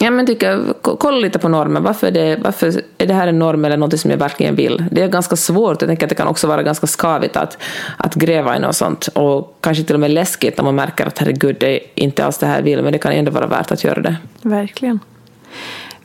Ja, 0.00 0.10
men 0.10 0.26
tycker, 0.26 0.74
kolla 0.82 1.18
lite 1.18 1.38
på 1.38 1.48
normen. 1.48 1.82
Varför, 1.82 2.10
det, 2.10 2.36
varför 2.36 2.82
är 2.98 3.06
det 3.06 3.14
här 3.14 3.28
en 3.28 3.38
norm 3.38 3.64
eller 3.64 3.76
något 3.76 4.00
som 4.00 4.10
jag 4.10 4.18
verkligen 4.18 4.54
vill? 4.54 4.84
Det 4.90 5.02
är 5.02 5.08
ganska 5.08 5.36
svårt. 5.36 5.82
Jag 5.82 5.88
tänker 5.88 6.06
att 6.06 6.08
det 6.08 6.14
kan 6.14 6.28
också 6.28 6.46
vara 6.46 6.62
ganska 6.62 6.86
skavigt 6.86 7.36
att, 7.36 7.58
att 7.96 8.14
gräva 8.14 8.56
i 8.56 8.60
något 8.60 8.76
sånt. 8.76 9.06
Och 9.06 9.58
kanske 9.60 9.84
till 9.84 9.94
och 9.94 10.00
med 10.00 10.10
läskigt 10.10 10.56
när 10.56 10.64
man 10.64 10.74
märker 10.74 11.06
att 11.06 11.18
herregud, 11.18 11.56
det 11.60 11.74
är 11.74 11.80
inte 11.94 12.24
alls 12.24 12.38
det 12.38 12.46
här 12.46 12.56
jag 12.56 12.62
vill. 12.62 12.82
Men 12.82 12.92
det 12.92 12.98
kan 12.98 13.12
ändå 13.12 13.30
vara 13.30 13.46
värt 13.46 13.72
att 13.72 13.84
göra 13.84 14.00
det. 14.00 14.16
Verkligen. 14.42 15.00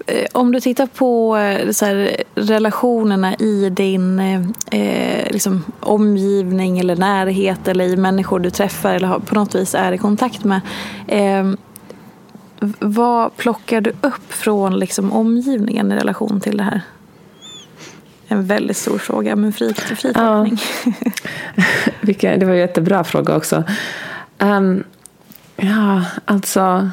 Eh, 0.05 0.25
om 0.31 0.51
du 0.51 0.59
tittar 0.59 0.85
på 0.85 1.37
eh, 1.37 1.71
så 1.71 1.85
här, 1.85 2.23
relationerna 2.35 3.35
i 3.35 3.69
din 3.69 4.19
eh, 4.19 4.41
eh, 4.81 5.31
liksom, 5.31 5.63
omgivning 5.79 6.79
eller 6.79 6.95
närhet 6.95 7.67
eller 7.67 7.85
i 7.85 7.97
människor 7.97 8.39
du 8.39 8.49
träffar 8.49 8.93
eller 8.95 9.19
på 9.19 9.35
något 9.35 9.55
vis 9.55 9.75
är 9.75 9.91
i 9.91 9.97
kontakt 9.97 10.43
med. 10.43 10.61
Eh, 11.07 11.53
vad 12.79 13.37
plockar 13.37 13.81
du 13.81 13.89
upp 13.89 14.33
från 14.33 14.79
liksom, 14.79 15.13
omgivningen 15.13 15.91
i 15.91 15.95
relation 15.95 16.41
till 16.41 16.57
det 16.57 16.63
här? 16.63 16.81
En 18.27 18.45
väldigt 18.45 18.77
stor 18.77 18.97
fråga, 18.97 19.35
men 19.35 19.53
fri, 19.53 19.73
fri 19.73 20.11
ja. 20.15 20.47
det 22.01 22.45
var 22.45 22.53
en 22.53 22.57
jättebra 22.57 23.03
fråga 23.03 23.35
också. 23.35 23.63
Um, 24.39 24.83
ja, 25.55 26.01
alltså... 26.25 26.89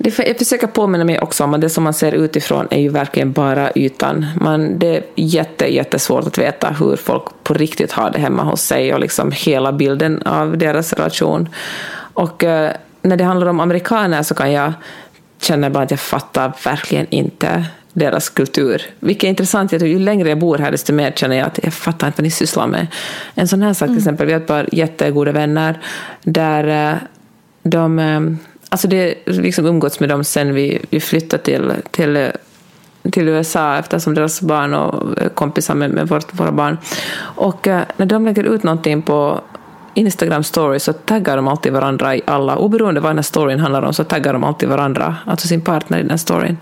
Det, 0.00 0.18
jag 0.18 0.38
försöker 0.38 0.66
påminna 0.66 1.04
mig 1.04 1.20
också 1.20 1.44
om 1.44 1.54
att 1.54 1.60
det 1.60 1.70
som 1.70 1.84
man 1.84 1.94
ser 1.94 2.12
utifrån 2.12 2.68
är 2.70 2.80
ju 2.80 2.88
verkligen 2.88 3.32
bara 3.32 3.70
ytan. 3.74 4.26
Man, 4.40 4.78
det 4.78 4.96
är 4.96 5.02
jätte, 5.14 5.74
jättesvårt 5.74 6.26
att 6.26 6.38
veta 6.38 6.70
hur 6.70 6.96
folk 6.96 7.24
på 7.42 7.54
riktigt 7.54 7.92
har 7.92 8.10
det 8.10 8.18
hemma 8.18 8.42
hos 8.42 8.62
sig 8.62 8.94
och 8.94 9.00
liksom 9.00 9.32
hela 9.32 9.72
bilden 9.72 10.22
av 10.22 10.58
deras 10.58 10.92
relation. 10.92 11.48
Och 12.14 12.44
uh, 12.44 12.68
när 13.08 13.16
det 13.16 13.24
handlar 13.24 13.46
om 13.46 13.60
amerikaner 13.60 14.22
så 14.22 14.34
kan 14.34 14.52
jag 14.52 14.72
känna 15.40 15.70
bara 15.70 15.84
att 15.84 15.90
jag 15.90 16.00
fattar 16.00 16.52
verkligen 16.64 17.06
inte 17.10 17.64
deras 17.92 18.28
kultur. 18.28 18.82
Vilket 19.00 19.24
är 19.24 19.28
intressant, 19.28 19.72
jag 19.72 19.82
ju 19.82 19.98
längre 19.98 20.28
jag 20.28 20.38
bor 20.38 20.58
här 20.58 20.70
desto 20.70 20.92
mer 20.92 21.10
känner 21.10 21.36
jag 21.36 21.46
att 21.46 21.60
jag 21.62 21.74
fattar 21.74 22.06
inte 22.06 22.22
vad 22.22 22.24
ni 22.24 22.30
sysslar 22.30 22.66
med. 22.66 22.86
En 23.34 23.48
sån 23.48 23.62
här 23.62 23.72
sak 23.72 23.86
till 23.86 23.90
mm. 23.90 23.98
exempel, 23.98 24.26
vi 24.26 24.32
har 24.32 24.40
ett 24.40 24.46
par 24.46 24.68
jättegoda 24.72 25.32
vänner 25.32 25.78
där 26.22 26.92
uh, 26.92 26.98
de 27.62 27.98
uh, 27.98 28.36
Alltså 28.70 28.88
det 28.88 29.14
liksom 29.26 29.66
umgåtts 29.66 30.00
med 30.00 30.08
dem 30.08 30.24
sen 30.24 30.54
vi, 30.54 30.78
vi 30.90 31.00
flyttade 31.00 31.42
till, 31.42 31.72
till, 31.90 32.30
till 33.10 33.28
USA 33.28 33.76
eftersom 33.78 34.14
deras 34.14 34.40
barn 34.40 34.74
och 34.74 35.18
kompisar 35.34 35.74
med, 35.74 35.90
med 35.90 36.08
vårt, 36.08 36.40
våra 36.40 36.52
barn. 36.52 36.78
Och 37.20 37.66
när 37.96 38.06
de 38.06 38.24
lägger 38.24 38.44
ut 38.44 38.62
någonting 38.62 39.02
på 39.02 39.40
Instagram 39.94 40.42
story 40.44 40.78
så 40.78 40.92
taggar 40.92 41.36
de 41.36 41.48
alltid 41.48 41.72
varandra 41.72 42.16
i 42.16 42.22
alla, 42.26 42.56
oberoende 42.56 43.00
vad 43.00 43.10
den 43.10 43.18
här 43.18 43.22
storyn 43.22 43.60
handlar 43.60 43.82
om 43.82 43.94
så 43.94 44.04
taggar 44.04 44.32
de 44.32 44.44
alltid 44.44 44.68
varandra, 44.68 45.16
alltså 45.26 45.48
sin 45.48 45.60
partner 45.60 45.98
i 45.98 46.02
den 46.02 46.18
storyn. 46.18 46.56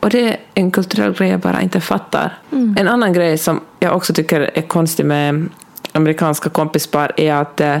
Och, 0.00 0.10
det 0.10 0.28
är 0.28 0.36
en 0.54 0.70
kulturell 0.70 1.12
grej 1.12 1.28
jag 1.28 1.40
bara 1.40 1.62
inte 1.62 1.80
fattar. 1.80 2.38
Mm. 2.52 2.76
En 2.78 2.88
annan 2.88 3.12
grej 3.12 3.38
som 3.38 3.60
jag 3.80 3.96
också 3.96 4.14
tycker 4.14 4.50
är 4.54 4.62
konstig 4.62 5.06
med 5.06 5.48
amerikanska 5.92 6.50
kompispar 6.50 7.12
är 7.16 7.34
att 7.34 7.60
uh, 7.60 7.76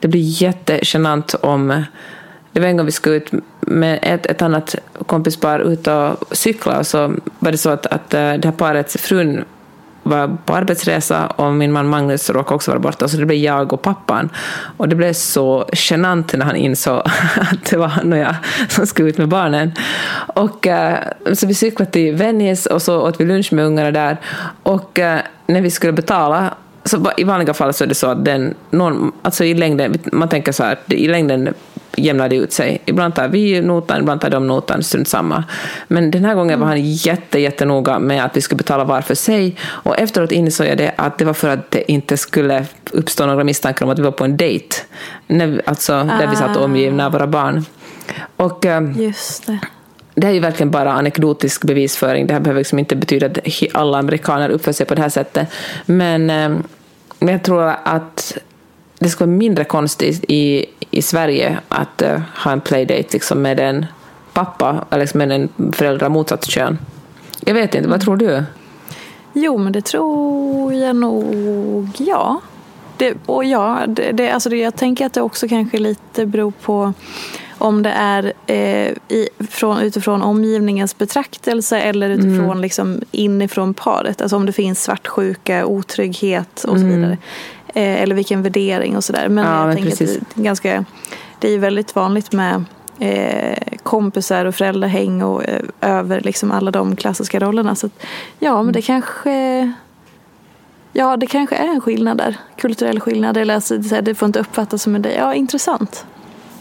det 0.00 0.08
blir 0.08 0.42
jättegenant 0.42 1.34
om 1.34 1.84
det 2.52 2.60
var 2.60 2.68
en 2.68 2.76
gång 2.76 2.86
vi 2.86 2.92
skulle 2.92 3.16
ut 3.16 3.30
med 3.60 3.98
ett, 4.02 4.26
ett 4.26 4.42
annat 4.42 4.74
kompispar 5.06 5.58
ut 5.58 5.86
och 5.86 6.36
cykla 6.36 6.78
och 6.78 6.86
så 6.86 7.14
var 7.38 7.50
det 7.50 7.58
så 7.58 7.70
att, 7.70 7.86
att 7.86 8.14
eh, 8.14 8.32
det 8.32 8.44
här 8.44 8.52
parets 8.52 8.96
frun 8.96 9.44
var 10.06 10.36
på 10.44 10.54
arbetsresa 10.54 11.26
och 11.26 11.52
min 11.52 11.72
man 11.72 11.88
Magnus 11.88 12.30
råkade 12.30 12.54
också 12.54 12.70
vara 12.70 12.80
borta, 12.80 13.08
så 13.08 13.16
det 13.16 13.26
blev 13.26 13.38
jag 13.38 13.72
och 13.72 13.82
pappan. 13.82 14.30
Och 14.76 14.88
det 14.88 14.96
blev 14.96 15.12
så 15.12 15.68
genant 15.72 16.32
när 16.32 16.46
han 16.46 16.56
insåg 16.56 16.98
att 17.36 17.64
det 17.70 17.76
var 17.76 17.88
han 17.88 18.12
och 18.12 18.18
jag 18.18 18.34
som 18.68 18.86
skulle 18.86 19.08
ut 19.08 19.18
med 19.18 19.28
barnen. 19.28 19.72
Och, 20.26 20.66
eh, 20.66 20.98
så 21.32 21.46
vi 21.46 21.54
cyklade 21.54 21.90
till 21.90 22.14
Venice 22.14 22.70
och 22.70 22.82
så 22.82 23.00
åt 23.00 23.20
vi 23.20 23.24
lunch 23.24 23.52
med 23.52 23.64
ungarna 23.64 23.90
där. 23.90 24.16
Och 24.62 24.98
eh, 24.98 25.20
när 25.46 25.60
vi 25.60 25.70
skulle 25.70 25.92
betala 25.92 26.54
så 26.84 27.10
I 27.16 27.24
vanliga 27.24 27.54
fall 27.54 27.74
så 27.74 27.84
är 27.84 27.88
det 27.88 27.94
så 27.94 28.06
att 28.06 28.24
den, 28.24 28.54
någon, 28.70 29.12
alltså 29.22 29.44
i 29.44 29.54
längden, 29.54 29.98
man 30.12 30.28
tänker 30.28 30.52
så 30.52 30.64
här, 30.64 30.78
i 30.86 31.08
längden 31.08 31.54
jämnar 31.96 32.28
det 32.28 32.36
ut 32.36 32.52
sig. 32.52 32.82
Ibland 32.84 33.14
tar 33.14 33.28
vi 33.28 33.60
notan, 33.60 34.00
ibland 34.00 34.20
tar 34.20 34.30
de 34.30 34.46
notan, 34.46 34.82
strunt 34.82 35.08
samma. 35.08 35.44
Men 35.88 36.10
den 36.10 36.24
här 36.24 36.34
gången 36.34 36.60
var 36.60 36.66
han 36.66 36.82
jätte, 36.82 37.38
jättenoga 37.38 37.98
med 37.98 38.24
att 38.24 38.36
vi 38.36 38.40
skulle 38.40 38.56
betala 38.56 38.84
var 38.84 39.00
för 39.00 39.14
sig. 39.14 39.56
Och 39.64 39.98
efteråt 39.98 40.32
insåg 40.32 40.66
jag 40.66 40.78
det 40.78 40.92
att 40.96 41.18
det 41.18 41.24
var 41.24 41.34
för 41.34 41.48
att 41.48 41.70
det 41.70 41.92
inte 41.92 42.16
skulle 42.16 42.66
uppstå 42.92 43.26
några 43.26 43.44
misstankar 43.44 43.84
om 43.84 43.92
att 43.92 43.98
vi 43.98 44.02
var 44.02 44.10
på 44.10 44.24
en 44.24 44.36
dejt. 44.36 44.76
När, 45.26 45.62
alltså, 45.66 45.94
ah. 45.94 46.04
där 46.04 46.26
vi 46.30 46.36
satt 46.36 46.56
omgivna 46.56 47.06
av 47.06 47.12
våra 47.12 47.26
barn. 47.26 47.64
Och, 48.36 48.66
eh, 48.66 48.82
Just 48.96 49.46
det. 49.46 49.58
Det 50.14 50.26
är 50.26 50.30
ju 50.30 50.40
verkligen 50.40 50.70
bara 50.70 50.92
anekdotisk 50.92 51.64
bevisföring. 51.64 52.26
Det 52.26 52.32
här 52.32 52.40
behöver 52.40 52.60
liksom 52.60 52.78
inte 52.78 52.96
betyda 52.96 53.26
att 53.26 53.38
alla 53.74 53.98
amerikaner 53.98 54.48
uppför 54.48 54.72
sig 54.72 54.86
på 54.86 54.94
det 54.94 55.02
här 55.02 55.08
sättet. 55.08 55.48
Men, 55.86 56.30
eh, 56.30 56.48
men 57.18 57.28
jag 57.28 57.42
tror 57.42 57.74
att 57.84 58.38
det 58.98 59.08
skulle 59.08 59.26
vara 59.26 59.36
mindre 59.36 59.64
konstigt 59.64 60.24
i, 60.28 60.66
i 60.90 61.02
Sverige 61.02 61.58
att 61.68 62.02
uh, 62.02 62.20
ha 62.44 62.52
en 62.52 62.60
playdate 62.60 63.08
liksom 63.12 63.42
med 63.42 63.60
en 63.60 63.86
pappa 64.32 64.84
eller 64.90 65.00
liksom 65.00 65.18
med 65.18 65.32
en 65.32 65.72
förälder 65.72 66.08
motsatt 66.08 66.44
kön. 66.44 66.78
Jag 67.40 67.54
vet 67.54 67.74
inte, 67.74 67.88
vad 67.88 68.00
tror 68.00 68.16
du? 68.16 68.44
Jo, 69.32 69.58
men 69.58 69.72
det 69.72 69.84
tror 69.84 70.74
jag 70.74 70.96
nog, 70.96 71.88
ja. 71.98 72.40
Det, 72.96 73.14
och 73.26 73.44
ja, 73.44 73.84
det, 73.88 74.12
det, 74.12 74.30
alltså 74.30 74.48
det, 74.48 74.56
jag 74.56 74.76
tänker 74.76 75.06
att 75.06 75.12
det 75.12 75.20
också 75.22 75.48
kanske 75.48 75.78
lite 75.78 76.26
beror 76.26 76.50
på 76.62 76.92
om 77.58 77.82
det 77.82 77.90
är 77.90 78.32
eh, 78.46 78.92
i, 79.08 79.28
från, 79.50 79.80
utifrån 79.80 80.22
omgivningens 80.22 80.98
betraktelse 80.98 81.78
eller 81.78 82.10
utifrån 82.10 82.40
mm. 82.40 82.60
liksom 82.60 83.00
inifrån 83.10 83.74
paret. 83.74 84.22
Alltså 84.22 84.36
om 84.36 84.46
det 84.46 84.52
finns 84.52 84.82
svartsjuka, 84.82 85.66
otrygghet 85.66 86.64
och 86.64 86.78
så 86.78 86.84
mm. 86.84 86.96
vidare. 86.96 87.18
Eller 87.82 88.14
vilken 88.14 88.42
värdering 88.42 88.96
och 88.96 89.04
sådär. 89.04 89.28
Men 89.28 89.44
ja, 89.44 89.58
jag 89.58 89.66
men 89.66 89.76
tänker 89.76 89.90
precis. 89.90 90.16
att 90.16 90.34
det 90.34 90.40
är, 90.40 90.44
ganska, 90.44 90.84
det 91.38 91.54
är 91.54 91.58
väldigt 91.58 91.94
vanligt 91.94 92.32
med 92.32 92.64
eh, 92.98 93.78
kompisar 93.82 94.44
och 94.44 94.54
föräldrahäng 94.54 95.22
och 95.22 95.44
eh, 95.44 95.62
över 95.80 96.20
liksom 96.20 96.52
alla 96.52 96.70
de 96.70 96.96
klassiska 96.96 97.40
rollerna. 97.40 97.74
Så 97.74 97.86
att, 97.86 98.02
ja, 98.38 98.62
men 98.62 98.72
det 98.72 98.82
kanske 98.82 99.72
Ja, 100.92 101.16
det 101.16 101.26
kanske 101.26 101.56
är 101.56 101.68
en 101.68 101.80
skillnad 101.80 102.18
där. 102.18 102.36
Kulturell 102.56 103.00
skillnad. 103.00 103.36
Eller 103.36 103.54
alltså, 103.54 103.78
det 103.78 104.14
får 104.14 104.26
inte 104.26 104.38
uppfattas 104.38 104.82
som 104.82 104.94
en 104.94 105.02
det. 105.02 105.14
Ja, 105.14 105.34
intressant. 105.34 106.06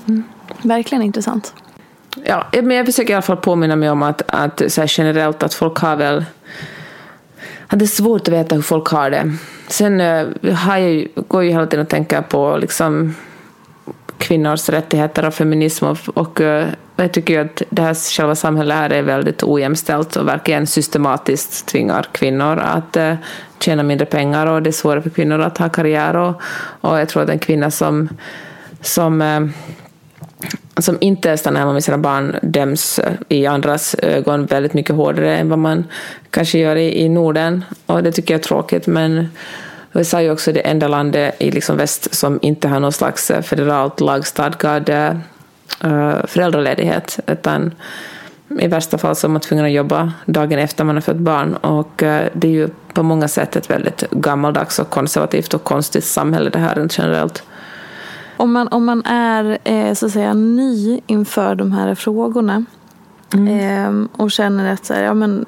Mm. 0.07 0.23
Verkligen 0.61 1.01
intressant. 1.01 1.53
Ja, 2.23 2.47
men 2.51 2.71
jag 2.71 2.85
försöker 2.85 3.11
i 3.11 3.13
alla 3.13 3.21
fall 3.21 3.37
påminna 3.37 3.75
mig 3.75 3.89
om 3.89 4.03
att, 4.03 4.21
att 4.27 4.61
så 4.67 4.83
generellt 4.87 5.43
att 5.43 5.53
folk 5.53 5.77
har 5.77 5.95
väl 5.95 6.25
att 7.67 7.79
det 7.79 7.85
är 7.85 7.87
svårt 7.87 8.21
att 8.21 8.33
veta 8.33 8.55
hur 8.55 8.61
folk 8.61 8.87
har 8.87 9.09
det. 9.09 9.33
Sen 9.67 10.01
uh, 10.01 10.53
har 10.53 10.77
jag 10.77 11.07
går 11.27 11.43
jag 11.43 11.45
ju 11.45 11.51
hela 11.51 11.65
tiden 11.65 11.85
och 11.85 11.89
tänker 11.89 12.21
på 12.21 12.57
liksom, 12.57 13.15
kvinnors 14.17 14.69
rättigheter 14.69 15.27
och 15.27 15.33
feminism 15.33 15.85
och, 15.85 15.97
och 16.13 16.41
uh, 16.41 16.65
jag 16.95 17.11
tycker 17.13 17.33
ju 17.33 17.39
att 17.39 17.61
det 17.69 17.81
här 17.81 17.93
själva 17.93 18.35
samhället 18.35 18.77
här 18.77 18.89
är 18.89 19.01
väldigt 19.01 19.43
ojämställt 19.43 20.15
och 20.15 20.27
verkligen 20.27 20.67
systematiskt 20.67 21.65
tvingar 21.65 22.07
kvinnor 22.11 22.57
att 22.57 22.97
uh, 22.97 23.13
tjäna 23.59 23.83
mindre 23.83 24.05
pengar 24.05 24.47
och 24.47 24.61
det 24.61 24.69
är 24.69 24.71
svårare 24.71 25.01
för 25.01 25.09
kvinnor 25.09 25.41
att 25.41 25.57
ha 25.57 25.69
karriär 25.69 26.15
och, 26.15 26.41
och 26.81 26.99
jag 26.99 27.09
tror 27.09 27.23
att 27.23 27.29
en 27.29 27.39
kvinna 27.39 27.71
som, 27.71 28.09
som 28.81 29.21
uh, 29.21 29.49
som 30.77 30.97
inte 31.01 31.37
stannar 31.37 31.59
hemma 31.59 31.73
med 31.73 31.83
sina 31.83 31.97
barn 31.97 32.35
döms 32.41 32.99
eh, 32.99 33.13
i 33.29 33.45
andras 33.45 33.95
ögon 33.95 34.45
väldigt 34.45 34.73
mycket 34.73 34.95
hårdare 34.95 35.37
än 35.37 35.49
vad 35.49 35.59
man 35.59 35.83
kanske 36.29 36.59
gör 36.59 36.75
i, 36.75 37.01
i 37.01 37.09
Norden. 37.09 37.63
Och 37.85 38.03
det 38.03 38.11
tycker 38.11 38.33
jag 38.33 38.39
är 38.39 38.43
tråkigt. 38.43 38.87
Men 38.87 39.27
USA 39.93 40.17
är 40.17 40.21
ju 40.21 40.31
också 40.31 40.51
det 40.51 40.59
enda 40.59 40.87
landet 40.87 41.35
i 41.39 41.51
liksom 41.51 41.77
väst 41.77 42.15
som 42.15 42.39
inte 42.41 42.67
har 42.67 42.79
någon 42.79 42.91
slags 42.91 43.31
eh, 43.31 43.41
federalt 43.41 43.99
lagstadgad 43.99 44.89
uh, 44.89 46.25
föräldraledighet. 46.27 47.19
Utan 47.27 47.73
i 48.59 48.67
värsta 48.67 48.97
fall 48.97 49.15
så 49.15 49.27
är 49.27 49.29
man 49.29 49.41
tvungen 49.41 49.65
att 49.65 49.71
jobba 49.71 50.13
dagen 50.25 50.59
efter 50.59 50.83
man 50.83 50.95
har 50.95 51.01
fött 51.01 51.17
barn. 51.17 51.55
Och 51.55 52.03
uh, 52.03 52.21
det 52.33 52.47
är 52.47 52.51
ju 52.51 52.69
på 52.93 53.03
många 53.03 53.27
sätt 53.27 53.55
ett 53.55 53.69
väldigt 53.69 54.03
gammaldags 54.11 54.79
och 54.79 54.89
konservativt 54.89 55.53
och 55.53 55.63
konstigt 55.63 56.05
samhälle 56.05 56.49
det 56.49 56.59
här 56.59 56.75
rent 56.75 56.97
generellt. 56.97 57.43
Om 58.37 58.53
man, 58.53 58.67
om 58.67 58.85
man 58.85 59.05
är 59.05 59.57
eh, 59.63 59.93
så 59.93 60.05
att 60.05 60.11
säga 60.11 60.33
ny 60.33 61.01
inför 61.07 61.55
de 61.55 61.71
här 61.71 61.95
frågorna 61.95 62.65
mm. 63.33 64.03
eh, 64.03 64.09
och 64.21 64.31
känner 64.31 64.73
att 64.73 64.85
så 64.85 64.93
här, 64.93 65.03
ja, 65.03 65.13
men, 65.13 65.45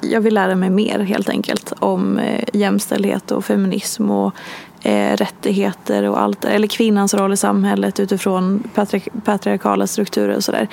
jag 0.00 0.20
vill 0.20 0.34
lära 0.34 0.54
mig 0.54 0.70
mer 0.70 0.98
helt 0.98 1.28
enkelt 1.28 1.72
om 1.78 2.18
eh, 2.18 2.44
jämställdhet 2.52 3.30
och 3.30 3.44
feminism 3.44 4.10
och 4.10 4.34
eh, 4.82 5.16
rättigheter 5.16 6.08
och 6.08 6.20
allt 6.20 6.44
eller 6.44 6.68
kvinnans 6.68 7.14
roll 7.14 7.32
i 7.32 7.36
samhället 7.36 8.00
utifrån 8.00 8.62
patri 8.74 9.02
patriarkala 9.24 9.86
strukturer 9.86 10.36
och 10.36 10.44
sådär. 10.44 10.68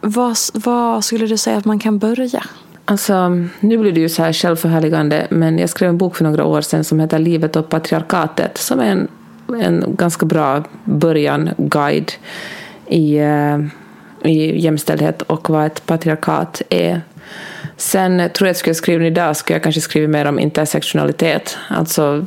Vad, 0.00 0.36
vad 0.54 1.04
skulle 1.04 1.26
du 1.26 1.36
säga 1.36 1.56
att 1.56 1.64
man 1.64 1.78
kan 1.78 1.98
börja? 1.98 2.44
Alltså, 2.84 3.28
nu 3.60 3.78
blir 3.78 3.92
det 3.92 4.00
ju 4.00 4.08
så 4.08 4.22
här 4.22 4.32
självförhärligande, 4.32 5.26
men 5.30 5.58
jag 5.58 5.70
skrev 5.70 5.88
en 5.88 5.98
bok 5.98 6.16
för 6.16 6.24
några 6.24 6.44
år 6.44 6.60
sedan 6.60 6.84
som 6.84 7.00
heter 7.00 7.18
Livet 7.18 7.56
och 7.56 7.68
patriarkatet, 7.68 8.58
som 8.58 8.80
är 8.80 8.86
en 8.86 9.08
en 9.48 9.84
ganska 9.88 10.26
bra 10.26 10.64
början, 10.84 11.50
guide 11.56 12.12
i, 12.86 13.20
uh, 13.20 13.66
i 14.22 14.60
jämställdhet 14.60 15.22
och 15.22 15.50
vad 15.50 15.66
ett 15.66 15.86
patriarkat 15.86 16.62
är. 16.68 17.00
Sen 17.76 18.30
tror 18.34 18.46
jag 18.46 18.50
att 18.50 18.56
skulle 18.56 18.70
jag 18.70 18.76
skriva 18.76 19.04
idag 19.04 19.36
skulle 19.36 19.54
jag 19.54 19.62
kanske 19.62 19.80
skriva 19.80 20.08
mer 20.08 20.24
om 20.26 20.38
intersektionalitet, 20.38 21.58
alltså 21.68 22.26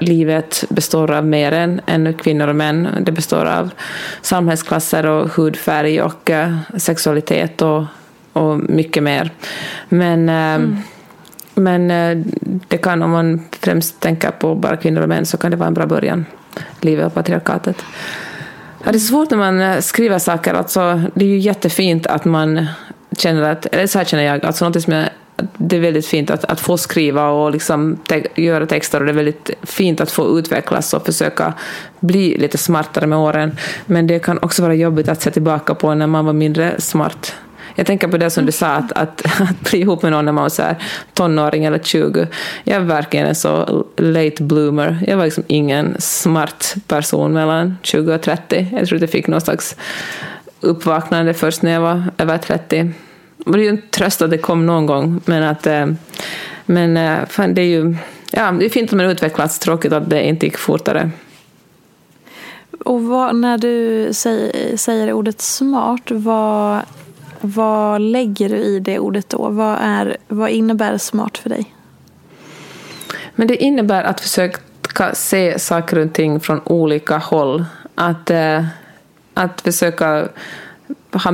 livet 0.00 0.64
består 0.68 1.10
av 1.10 1.26
mer 1.26 1.52
än, 1.52 1.80
än 1.86 2.14
kvinnor 2.14 2.48
och 2.48 2.56
män. 2.56 2.88
Det 3.00 3.12
består 3.12 3.44
av 3.46 3.70
samhällsklasser 4.22 5.06
och 5.06 5.28
hudfärg 5.28 6.02
och 6.02 6.30
uh, 6.30 6.58
sexualitet 6.76 7.62
och, 7.62 7.84
och 8.32 8.58
mycket 8.58 9.02
mer. 9.02 9.30
Men 9.88 10.28
uh, 10.28 10.34
mm. 10.34 10.76
Men 11.54 11.88
det 12.68 12.76
kan, 12.76 13.02
om 13.02 13.10
man 13.10 13.40
främst 13.60 14.00
tänker 14.00 14.30
på 14.30 14.54
bara 14.54 14.76
kvinnor 14.76 15.02
och 15.02 15.08
män, 15.08 15.26
så 15.26 15.36
kan 15.36 15.50
det 15.50 15.56
vara 15.56 15.66
en 15.66 15.74
bra 15.74 15.86
början 15.86 16.24
livet 16.80 17.06
och 17.06 17.14
patriarkatet. 17.14 17.84
Ja, 18.84 18.92
det 18.92 18.96
är 18.96 18.98
svårt 18.98 19.30
när 19.30 19.38
man 19.38 19.60
eh, 19.60 19.80
skriver 19.80 20.18
saker. 20.18 20.54
Alltså, 20.54 21.02
det 21.14 21.24
är 21.24 21.28
ju 21.28 21.38
jättefint 21.38 22.06
att 22.06 22.24
man 22.24 22.66
känner 23.18 23.42
att, 23.42 23.66
eller 23.66 23.86
så 23.86 23.98
här 23.98 24.04
känner 24.04 24.24
jag, 24.24 24.44
alltså 24.44 24.64
något 24.64 24.82
som 24.82 24.92
jag 24.92 25.08
det 25.56 25.76
är 25.76 25.80
väldigt 25.80 26.06
fint 26.06 26.30
att, 26.30 26.44
att 26.44 26.60
få 26.60 26.78
skriva 26.78 27.28
och 27.28 27.50
liksom 27.50 27.98
te 28.06 28.26
göra 28.34 28.66
texter 28.66 29.00
och 29.00 29.06
det 29.06 29.12
är 29.12 29.16
väldigt 29.16 29.50
fint 29.62 30.00
att 30.00 30.10
få 30.10 30.38
utvecklas 30.38 30.94
och 30.94 31.06
försöka 31.06 31.54
bli 32.00 32.38
lite 32.38 32.58
smartare 32.58 33.06
med 33.06 33.18
åren. 33.18 33.56
Men 33.86 34.06
det 34.06 34.18
kan 34.18 34.38
också 34.42 34.62
vara 34.62 34.74
jobbigt 34.74 35.08
att 35.08 35.22
se 35.22 35.30
tillbaka 35.30 35.74
på 35.74 35.94
när 35.94 36.06
man 36.06 36.24
var 36.24 36.32
mindre 36.32 36.80
smart. 36.80 37.34
Jag 37.80 37.86
tänker 37.86 38.08
på 38.08 38.16
det 38.16 38.30
som 38.30 38.46
du 38.46 38.52
sa, 38.52 38.66
att, 38.66 38.92
att, 38.92 39.40
att 39.40 39.70
bli 39.70 39.80
ihop 39.80 40.02
med 40.02 40.12
någon 40.12 40.24
när 40.24 40.32
man 40.32 40.42
var 40.42 40.48
så 40.48 40.62
här, 40.62 40.76
tonåring 41.14 41.64
eller 41.64 41.78
20. 41.78 42.26
Jag 42.64 42.76
är 42.76 42.80
verkligen 42.80 43.26
en 43.26 43.34
så 43.34 43.84
late 43.96 44.42
bloomer. 44.42 45.04
Jag 45.06 45.16
var 45.16 45.24
liksom 45.24 45.44
ingen 45.46 45.96
smart 45.98 46.74
person 46.86 47.32
mellan 47.32 47.78
20 47.82 48.14
och 48.14 48.22
30. 48.22 48.66
Jag 48.72 48.88
tror 48.88 48.96
att 48.96 49.00
jag 49.00 49.10
fick 49.10 49.26
någon 49.26 49.40
slags 49.40 49.76
uppvaknande 50.60 51.34
först 51.34 51.62
när 51.62 51.72
jag 51.72 51.80
var 51.80 52.04
över 52.18 52.38
30. 52.38 52.92
Och 53.46 53.52
det 53.52 53.58
är 53.58 53.62
ju 53.62 53.68
en 53.68 53.82
tröst 53.90 54.22
att 54.22 54.30
det 54.30 54.38
kom 54.38 54.66
någon 54.66 54.86
gång, 54.86 55.20
men 55.24 55.42
att 55.42 55.66
eh, 55.66 55.86
men 56.66 56.96
eh, 56.96 57.18
fan, 57.28 57.54
det 57.54 57.62
är 57.62 57.66
ju 57.66 57.96
ja, 58.30 58.52
det 58.52 58.64
är 58.64 58.70
fint 58.70 58.90
att 58.90 58.96
man 58.96 59.06
utvecklas, 59.06 59.58
tråkigt 59.58 59.92
att 59.92 60.10
det 60.10 60.22
inte 60.22 60.46
gick 60.46 60.58
fortare. 60.58 61.10
Och 62.84 63.02
vad, 63.02 63.36
när 63.36 63.58
du 63.58 64.08
säger, 64.12 64.76
säger 64.76 65.12
ordet 65.12 65.40
smart, 65.40 66.10
vad, 66.10 66.80
vad 67.40 68.00
lägger 68.00 68.48
du 68.48 68.56
i 68.56 68.80
det 68.80 68.98
ordet 68.98 69.28
då? 69.28 69.48
Vad, 69.48 69.78
är, 69.80 70.16
vad 70.28 70.50
innebär 70.50 70.98
smart 70.98 71.38
för 71.38 71.48
dig? 71.48 71.74
Men 73.34 73.48
det 73.48 73.56
innebär 73.56 74.04
att 74.04 74.20
försöka 74.20 75.14
se 75.14 75.58
saker 75.58 75.98
och 75.98 76.12
ting 76.12 76.40
från 76.40 76.60
olika 76.64 77.18
håll. 77.18 77.64
Att, 77.94 78.30
eh, 78.30 78.64
att 79.34 79.60
försöka 79.60 80.28
ha 81.12 81.32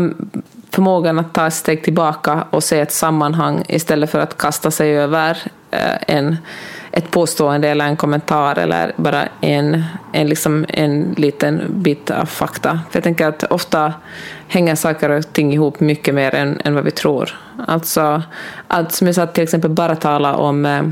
förmågan 0.70 1.18
att 1.18 1.34
ta 1.34 1.46
ett 1.46 1.54
steg 1.54 1.84
tillbaka 1.84 2.44
och 2.50 2.64
se 2.64 2.80
ett 2.80 2.92
sammanhang 2.92 3.64
istället 3.68 4.10
för 4.10 4.18
att 4.18 4.38
kasta 4.38 4.70
sig 4.70 4.98
över 4.98 5.38
eh, 5.70 5.96
en, 6.16 6.36
ett 6.92 7.10
påstående 7.10 7.68
eller 7.68 7.84
en 7.84 7.96
kommentar 7.96 8.58
eller 8.58 8.92
bara 8.96 9.28
en, 9.40 9.82
en, 10.12 10.26
liksom 10.26 10.66
en 10.68 11.14
liten 11.16 11.62
bit 11.68 12.10
av 12.10 12.24
fakta. 12.26 12.80
För 12.90 12.96
jag 12.96 13.04
tänker 13.04 13.26
att 13.26 13.44
ofta 13.44 13.94
hänger 14.48 14.74
saker 14.74 15.10
och 15.10 15.32
ting 15.32 15.52
ihop 15.52 15.80
mycket 15.80 16.14
mer 16.14 16.34
än, 16.34 16.60
än 16.64 16.74
vad 16.74 16.84
vi 16.84 16.90
tror. 16.90 17.40
Alltså, 17.66 18.22
att 18.68 18.92
som 18.92 19.06
jag 19.06 19.16
sa, 19.16 19.26
till 19.26 19.42
exempel 19.44 19.70
bara 19.70 19.96
tala 19.96 20.36
om, 20.36 20.66
eh, 20.66 20.82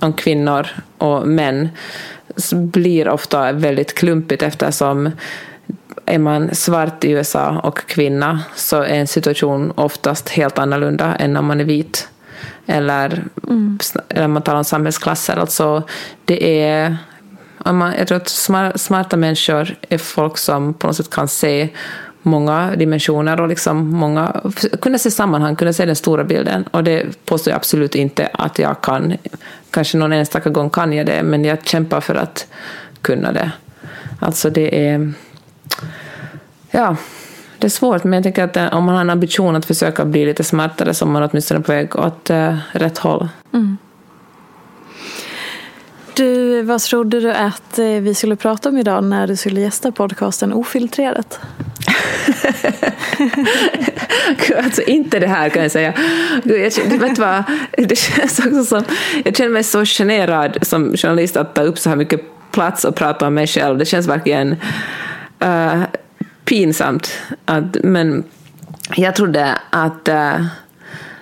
om 0.00 0.12
kvinnor 0.12 0.66
och 0.98 1.28
män 1.28 1.68
blir 2.52 3.08
ofta 3.08 3.52
väldigt 3.52 3.94
klumpigt 3.94 4.42
eftersom 4.42 5.10
är 6.06 6.18
man 6.18 6.54
svart 6.54 7.04
i 7.04 7.10
USA 7.10 7.60
och 7.62 7.78
kvinna 7.86 8.40
så 8.54 8.82
är 8.82 8.94
en 8.94 9.06
situation 9.06 9.72
oftast 9.74 10.28
helt 10.28 10.58
annorlunda 10.58 11.14
än 11.14 11.36
om 11.36 11.44
man 11.44 11.60
är 11.60 11.64
vit. 11.64 12.08
Eller, 12.66 13.24
mm. 13.48 13.78
eller 14.08 14.28
man 14.28 14.42
talar 14.42 14.58
om 14.58 14.64
samhällsklasser. 14.64 15.36
Alltså, 15.36 15.82
det 16.24 16.64
är, 16.64 16.96
jag 17.98 18.08
tror 18.08 18.16
att 18.16 18.28
smarta 18.80 19.16
människor 19.16 19.74
är 19.88 19.98
folk 19.98 20.38
som 20.38 20.74
på 20.74 20.86
något 20.86 20.96
sätt 20.96 21.10
kan 21.10 21.28
se 21.28 21.68
många 22.22 22.76
dimensioner 22.76 23.40
och 23.40 23.48
liksom 23.48 23.88
många, 23.88 24.40
kunna 24.80 24.98
se 24.98 25.10
sammanhang, 25.10 25.56
kunna 25.56 25.72
se 25.72 25.86
den 25.86 25.96
stora 25.96 26.24
bilden. 26.24 26.64
Och 26.70 26.84
det 26.84 27.24
påstår 27.24 27.50
jag 27.50 27.56
absolut 27.56 27.94
inte 27.94 28.26
att 28.32 28.58
jag 28.58 28.80
kan. 28.80 29.16
Kanske 29.70 29.98
någon 29.98 30.12
enstaka 30.12 30.50
gång 30.50 30.70
kan 30.70 30.92
jag 30.92 31.06
det, 31.06 31.22
men 31.22 31.44
jag 31.44 31.64
kämpar 31.64 32.00
för 32.00 32.14
att 32.14 32.46
kunna 33.02 33.32
det. 33.32 33.50
Alltså 34.20 34.50
det 34.50 34.88
är 34.88 35.12
Ja, 36.70 36.96
det 37.58 37.66
är 37.66 37.70
svårt, 37.70 38.04
men 38.04 38.12
jag 38.12 38.22
tänker 38.22 38.44
att 38.44 38.56
eh, 38.56 38.74
om 38.74 38.84
man 38.84 38.94
har 38.94 39.00
en 39.00 39.10
ambition 39.10 39.56
att 39.56 39.66
försöka 39.66 40.04
bli 40.04 40.26
lite 40.26 40.44
smartare 40.44 40.94
så 40.94 41.04
är 41.04 41.08
man 41.08 41.28
åtminstone 41.30 41.60
på 41.60 41.72
väg 41.72 41.96
åt 41.96 42.30
uh, 42.30 42.56
rätt 42.72 42.98
håll. 42.98 43.28
Mm. 43.52 43.78
Du, 46.14 46.62
vad 46.62 46.80
trodde 46.80 47.20
du 47.20 47.32
att 47.32 47.78
eh, 47.78 47.86
vi 47.86 48.14
skulle 48.14 48.36
prata 48.36 48.68
om 48.68 48.78
idag 48.78 49.04
när 49.04 49.26
du 49.26 49.36
skulle 49.36 49.60
gästa 49.60 49.92
podcasten 49.92 50.52
Ofiltrerat? 50.52 51.40
alltså 54.64 54.82
inte 54.82 55.18
det 55.18 55.26
här 55.26 55.48
kan 55.48 55.62
jag 55.62 55.72
säga. 55.72 55.94
Jag, 56.44 56.98
vet 56.98 57.18
vad, 57.18 57.42
det 57.76 57.98
känns 57.98 58.38
också 58.38 58.64
som, 58.64 58.82
jag 59.24 59.36
känner 59.36 59.50
mig 59.50 59.64
så 59.64 59.84
generad 59.84 60.58
som 60.62 60.96
journalist 60.96 61.36
att 61.36 61.54
ta 61.54 61.62
upp 61.62 61.78
så 61.78 61.88
här 61.88 61.96
mycket 61.96 62.20
plats 62.50 62.84
och 62.84 62.94
prata 62.94 63.26
om 63.26 63.34
mig 63.34 63.46
själv. 63.46 63.78
Det 63.78 63.84
känns 63.84 64.06
verkligen 64.06 64.56
uh, 65.44 65.82
pinsamt. 66.44 67.12
Att, 67.44 67.76
men 67.82 68.24
jag 68.96 69.16
trodde 69.16 69.58
att 69.70 70.08
uh, 70.08 70.46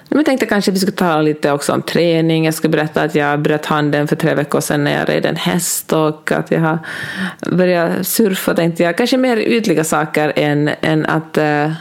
jag 0.08 0.24
tänkte 0.24 0.46
kanske 0.46 0.70
att 0.70 0.74
vi 0.74 0.80
skulle 0.80 0.96
tala 0.96 1.22
lite 1.22 1.52
också 1.52 1.72
om 1.72 1.82
träning. 1.82 2.44
Jag 2.44 2.54
skulle 2.54 2.70
berätta 2.70 3.02
att 3.02 3.14
jag 3.14 3.40
bröt 3.40 3.66
handen 3.66 4.08
för 4.08 4.16
tre 4.16 4.34
veckor 4.34 4.60
sedan 4.60 4.84
när 4.84 4.98
jag 4.98 5.08
red 5.08 5.26
en 5.26 5.36
häst 5.36 5.92
och 5.92 6.32
att 6.32 6.50
jag 6.50 6.60
har 6.60 6.78
börjat 7.50 8.06
surfa. 8.06 8.54
Tänkte 8.54 8.82
jag. 8.82 8.96
Kanske 8.96 9.16
mer 9.16 9.36
ytliga 9.36 9.84
saker 9.84 10.32
än, 10.36 10.70
än 10.80 11.06
att 11.06 11.38
uh, 11.38 11.72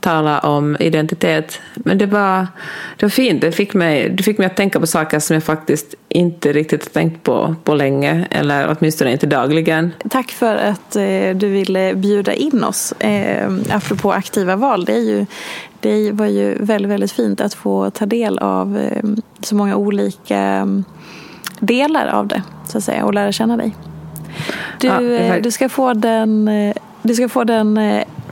tala 0.00 0.38
om 0.38 0.76
identitet. 0.80 1.60
Men 1.74 1.98
det 1.98 2.06
var, 2.06 2.46
det 2.96 3.04
var 3.04 3.10
fint. 3.10 3.40
Det 3.40 3.52
fick, 3.52 3.74
mig, 3.74 4.10
det 4.10 4.22
fick 4.22 4.38
mig 4.38 4.46
att 4.46 4.56
tänka 4.56 4.80
på 4.80 4.86
saker 4.86 5.18
som 5.18 5.34
jag 5.34 5.44
faktiskt 5.44 5.94
inte 6.08 6.52
riktigt 6.52 6.84
har 6.84 6.90
tänkt 6.90 7.22
på 7.22 7.54
på 7.64 7.74
länge, 7.74 8.26
eller 8.30 8.76
åtminstone 8.78 9.12
inte 9.12 9.26
dagligen. 9.26 9.92
Tack 10.10 10.30
för 10.30 10.56
att 10.56 10.96
eh, 10.96 11.30
du 11.34 11.48
ville 11.48 11.94
bjuda 11.94 12.34
in 12.34 12.64
oss. 12.64 12.92
Eh, 12.92 13.52
apropå 13.70 14.12
aktiva 14.12 14.56
val, 14.56 14.84
det, 14.84 14.92
är 14.92 15.00
ju, 15.00 15.26
det 15.80 16.12
var 16.12 16.26
ju 16.26 16.54
väldigt, 16.60 16.90
väldigt 16.90 17.12
fint 17.12 17.40
att 17.40 17.54
få 17.54 17.90
ta 17.90 18.06
del 18.06 18.38
av 18.38 18.78
eh, 18.78 19.02
så 19.40 19.54
många 19.54 19.76
olika 19.76 20.38
mm, 20.38 20.84
delar 21.60 22.06
av 22.06 22.26
det, 22.26 22.42
så 22.66 22.78
att 22.78 22.84
säga, 22.84 23.04
och 23.04 23.14
lära 23.14 23.32
känna 23.32 23.56
dig. 23.56 23.76
Du, 24.80 24.86
ja, 24.86 25.02
eh, 25.02 25.42
du 25.42 25.50
ska 25.50 25.68
få 25.68 25.94
den 25.94 26.48
eh, 26.48 26.76
du 27.02 27.14
ska 27.14 27.28
få 27.28 27.44
den 27.44 27.80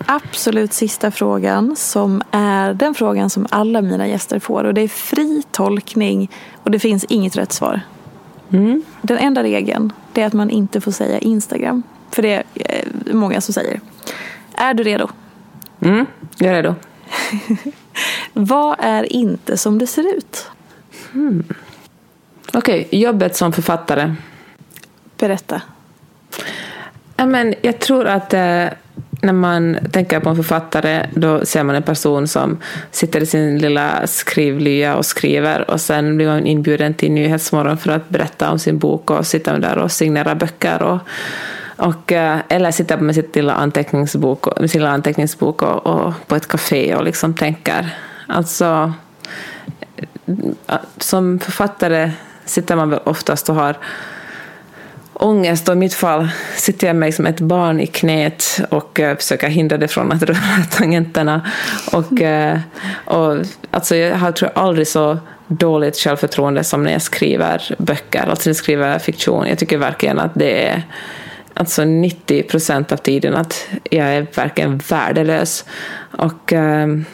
absolut 0.07 0.73
sista 0.73 1.11
frågan 1.11 1.77
som 1.77 2.23
är 2.31 2.75
den 2.75 2.95
frågan 2.95 3.31
som 3.31 3.47
alla 3.51 3.83
mina 3.83 4.09
gäster 4.09 4.39
får. 4.39 4.65
Och 4.65 4.75
det 4.75 4.81
är 4.81 4.89
fri 4.89 5.43
tolkning 5.51 6.31
och 6.63 6.71
det 6.71 6.79
finns 6.79 7.05
inget 7.05 7.37
rätt 7.37 7.53
svar. 7.53 7.81
Mm. 8.53 8.83
Den 9.03 9.19
enda 9.19 9.43
regeln 9.43 9.93
det 10.13 10.23
är 10.23 10.27
att 10.27 10.33
man 10.33 10.51
inte 10.51 10.81
får 10.81 10.91
säga 10.91 11.19
Instagram. 11.19 11.83
För 12.11 12.23
det 12.23 12.43
är 12.55 12.85
många 13.13 13.41
som 13.41 13.55
säger. 13.55 13.81
Är 14.55 14.75
du 14.75 14.83
redo? 14.83 15.09
Mm, 15.81 16.07
jag 16.39 16.51
är 16.51 16.55
redo. 16.55 16.75
Vad 18.33 18.77
är 18.79 19.13
inte 19.13 19.57
som 19.57 19.79
det 19.79 19.87
ser 19.87 20.17
ut? 20.17 20.51
Mm. 21.15 21.45
Okej, 22.53 22.87
okay, 22.87 23.01
jobbet 23.01 23.37
som 23.37 23.53
författare. 23.53 24.15
Berätta. 25.19 25.63
Men 27.17 27.55
jag 27.63 27.79
tror 27.79 28.07
att 28.07 28.35
eh, 28.35 28.67
när 29.23 29.33
man 29.33 29.79
tänker 29.93 30.21
på 30.21 30.29
en 30.29 30.37
författare 30.37 31.07
då 31.15 31.45
ser 31.45 31.63
man 31.63 31.77
en 31.77 31.83
person 31.83 32.29
som 32.29 32.59
sitter 32.91 33.21
i 33.21 33.27
sin 33.27 33.59
lilla 33.59 34.07
skrivlya 34.07 34.97
och 34.97 35.07
skriver 35.07 35.71
och 35.71 35.81
sen 35.81 36.17
blir 36.17 36.27
man 36.27 36.47
inbjuden 36.47 36.95
till 36.95 37.13
Nyhetsmorgon 37.13 37.79
för 37.79 37.91
att 37.91 38.09
berätta 38.09 38.51
om 38.51 38.59
sin 38.59 38.79
bok 38.79 39.11
och 39.11 39.27
sitta 39.27 39.59
där 39.59 39.79
och 39.79 39.93
signera 39.93 40.35
böcker 40.35 40.83
och, 40.83 40.99
och, 41.77 42.13
eh, 42.13 42.39
eller 42.49 42.71
sitta 42.71 42.97
med, 42.97 43.15
sitt 43.15 43.37
lilla 43.37 43.55
anteckningsbok, 43.55 44.61
med 44.61 44.71
sin 44.71 44.81
lilla 44.81 44.93
anteckningsbok 44.93 45.63
och, 45.63 45.87
och 45.87 46.15
på 46.27 46.37
ett 46.37 46.49
café 46.49 46.95
och 46.95 47.05
liksom 47.05 47.35
tänker. 47.35 47.95
Alltså, 48.27 48.93
eh, 50.67 50.79
som 50.99 51.39
författare 51.39 52.11
sitter 52.45 52.77
man 52.77 52.91
väl 52.91 53.01
oftast 53.05 53.49
och 53.49 53.55
har 53.55 53.77
ångest 55.13 55.69
och 55.69 55.75
i 55.75 55.79
mitt 55.79 55.95
fall 55.95 56.29
sitter 56.57 56.87
jag 56.87 56.97
med 56.97 57.07
liksom 57.07 57.27
ett 57.27 57.41
barn 57.41 57.81
i 57.81 57.87
knät 57.87 58.61
och 58.71 58.99
uh, 58.99 59.17
försöker 59.17 59.49
hindra 59.49 59.79
det 59.79 59.89
från 59.89 60.13
att 60.13 60.23
röra 60.23 60.37
tangenterna. 60.71 61.51
Och, 61.93 62.21
uh, 62.21 62.59
och, 63.05 63.37
alltså, 63.71 63.97
jag 63.97 64.17
har 64.17 64.33
tror 64.33 64.51
jag, 64.55 64.63
aldrig 64.63 64.89
så 64.89 65.19
dåligt 65.47 65.97
självförtroende 65.97 66.65
som 66.65 66.83
när 66.83 66.93
jag 66.93 67.03
skriver 67.03 67.75
böcker, 67.79 68.27
alltså 68.31 68.49
när 68.49 68.51
jag 68.51 68.57
skriver 68.57 68.99
fiktion. 68.99 69.47
Jag 69.49 69.59
tycker 69.59 69.79
verkligen 69.79 70.19
att 70.19 70.35
det 70.35 70.67
är 70.69 70.83
alltså 71.57 71.85
90 71.85 72.43
procent 72.43 72.93
av 72.93 72.97
tiden 72.97 73.35
att 73.35 73.69
jag 73.91 74.07
är 74.07 74.27
verkligen 74.35 74.79
värdelös. 74.79 75.65
Och 76.11 76.53
ehm, 76.53 77.05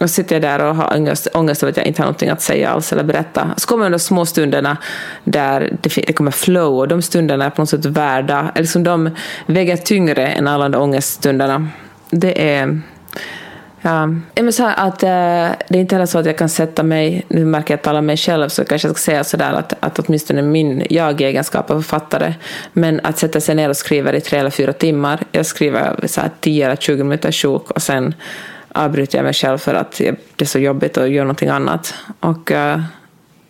och 0.00 0.10
sitter 0.10 0.34
jag 0.34 0.42
där 0.42 0.64
och 0.64 0.76
har 0.76 0.96
ångest, 0.96 1.28
ångest 1.34 1.62
över 1.62 1.70
att 1.70 1.76
jag 1.76 1.86
inte 1.86 2.02
har 2.02 2.06
någonting 2.06 2.28
att 2.28 2.42
säga 2.42 2.70
alls 2.70 2.92
eller 2.92 3.04
berätta. 3.04 3.50
Så 3.56 3.68
kommer 3.68 3.90
de 3.90 3.98
små 3.98 4.26
stunderna 4.26 4.76
där 5.24 5.76
det, 5.82 6.06
det 6.06 6.12
kommer 6.12 6.30
flow 6.30 6.78
och 6.78 6.88
de 6.88 7.02
stunderna 7.02 7.44
är 7.44 7.50
på 7.50 7.62
något 7.62 7.68
sätt 7.68 7.84
värda, 7.84 8.52
liksom 8.54 8.84
de 8.84 9.10
väger 9.46 9.76
tyngre 9.76 10.26
än 10.26 10.48
alla 10.48 10.68
de 10.68 10.82
ångeststunderna. 10.82 11.68
Det 12.10 12.50
är 12.50 12.80
Ja. 13.86 14.08
Men 14.34 14.52
så 14.52 14.66
att, 14.66 15.02
äh, 15.02 15.08
det 15.08 15.68
är 15.68 15.76
inte 15.76 15.94
heller 15.94 16.06
så 16.06 16.18
att 16.18 16.26
jag 16.26 16.38
kan 16.38 16.48
sätta 16.48 16.82
mig, 16.82 17.26
nu 17.28 17.44
märker 17.44 17.72
jag 17.72 17.78
att 17.78 17.80
jag 17.80 17.82
talar 17.82 18.02
mig 18.02 18.16
själv, 18.16 18.48
så 18.48 18.64
kanske 18.64 18.88
jag 18.88 18.96
ska 18.96 19.04
säga 19.04 19.24
sådär 19.24 19.52
att, 19.52 19.74
att 19.80 19.98
åtminstone 19.98 20.42
min 20.42 20.86
jag-egenskap 20.90 21.70
av 21.70 21.74
författare, 21.74 22.34
men 22.72 23.00
att 23.02 23.18
sätta 23.18 23.40
sig 23.40 23.54
ner 23.54 23.68
och 23.68 23.76
skriva 23.76 24.12
i 24.12 24.20
tre 24.20 24.38
eller 24.38 24.50
fyra 24.50 24.72
timmar, 24.72 25.20
jag 25.32 25.46
skriver 25.46 26.06
så 26.06 26.20
här 26.20 26.30
10 26.40 26.66
eller 26.66 26.76
20 26.76 27.04
minuter 27.04 27.32
sjok 27.32 27.70
och 27.70 27.82
sen 27.82 28.14
avbryter 28.72 29.18
jag 29.18 29.24
mig 29.24 29.34
själv 29.34 29.58
för 29.58 29.74
att 29.74 29.98
det 30.36 30.44
är 30.44 30.46
så 30.46 30.58
jobbigt 30.58 30.98
att 30.98 31.10
göra 31.10 31.24
någonting 31.24 31.48
annat. 31.48 31.94
Och, 32.20 32.52
eh, 32.52 32.80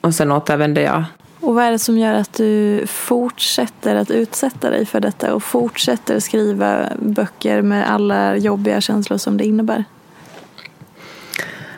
och 0.00 0.14
sen 0.14 0.32
återvänder 0.32 0.82
jag. 0.82 1.04
Och 1.40 1.54
vad 1.54 1.64
är 1.64 1.70
det 1.70 1.78
som 1.78 1.98
gör 1.98 2.14
att 2.14 2.32
du 2.32 2.82
fortsätter 2.86 3.96
att 3.96 4.10
utsätta 4.10 4.70
dig 4.70 4.86
för 4.86 5.00
detta 5.00 5.34
och 5.34 5.42
fortsätter 5.42 6.20
skriva 6.20 6.78
böcker 6.98 7.62
med 7.62 7.90
alla 7.90 8.36
jobbiga 8.36 8.80
känslor 8.80 9.18
som 9.18 9.36
det 9.36 9.44
innebär? 9.44 9.84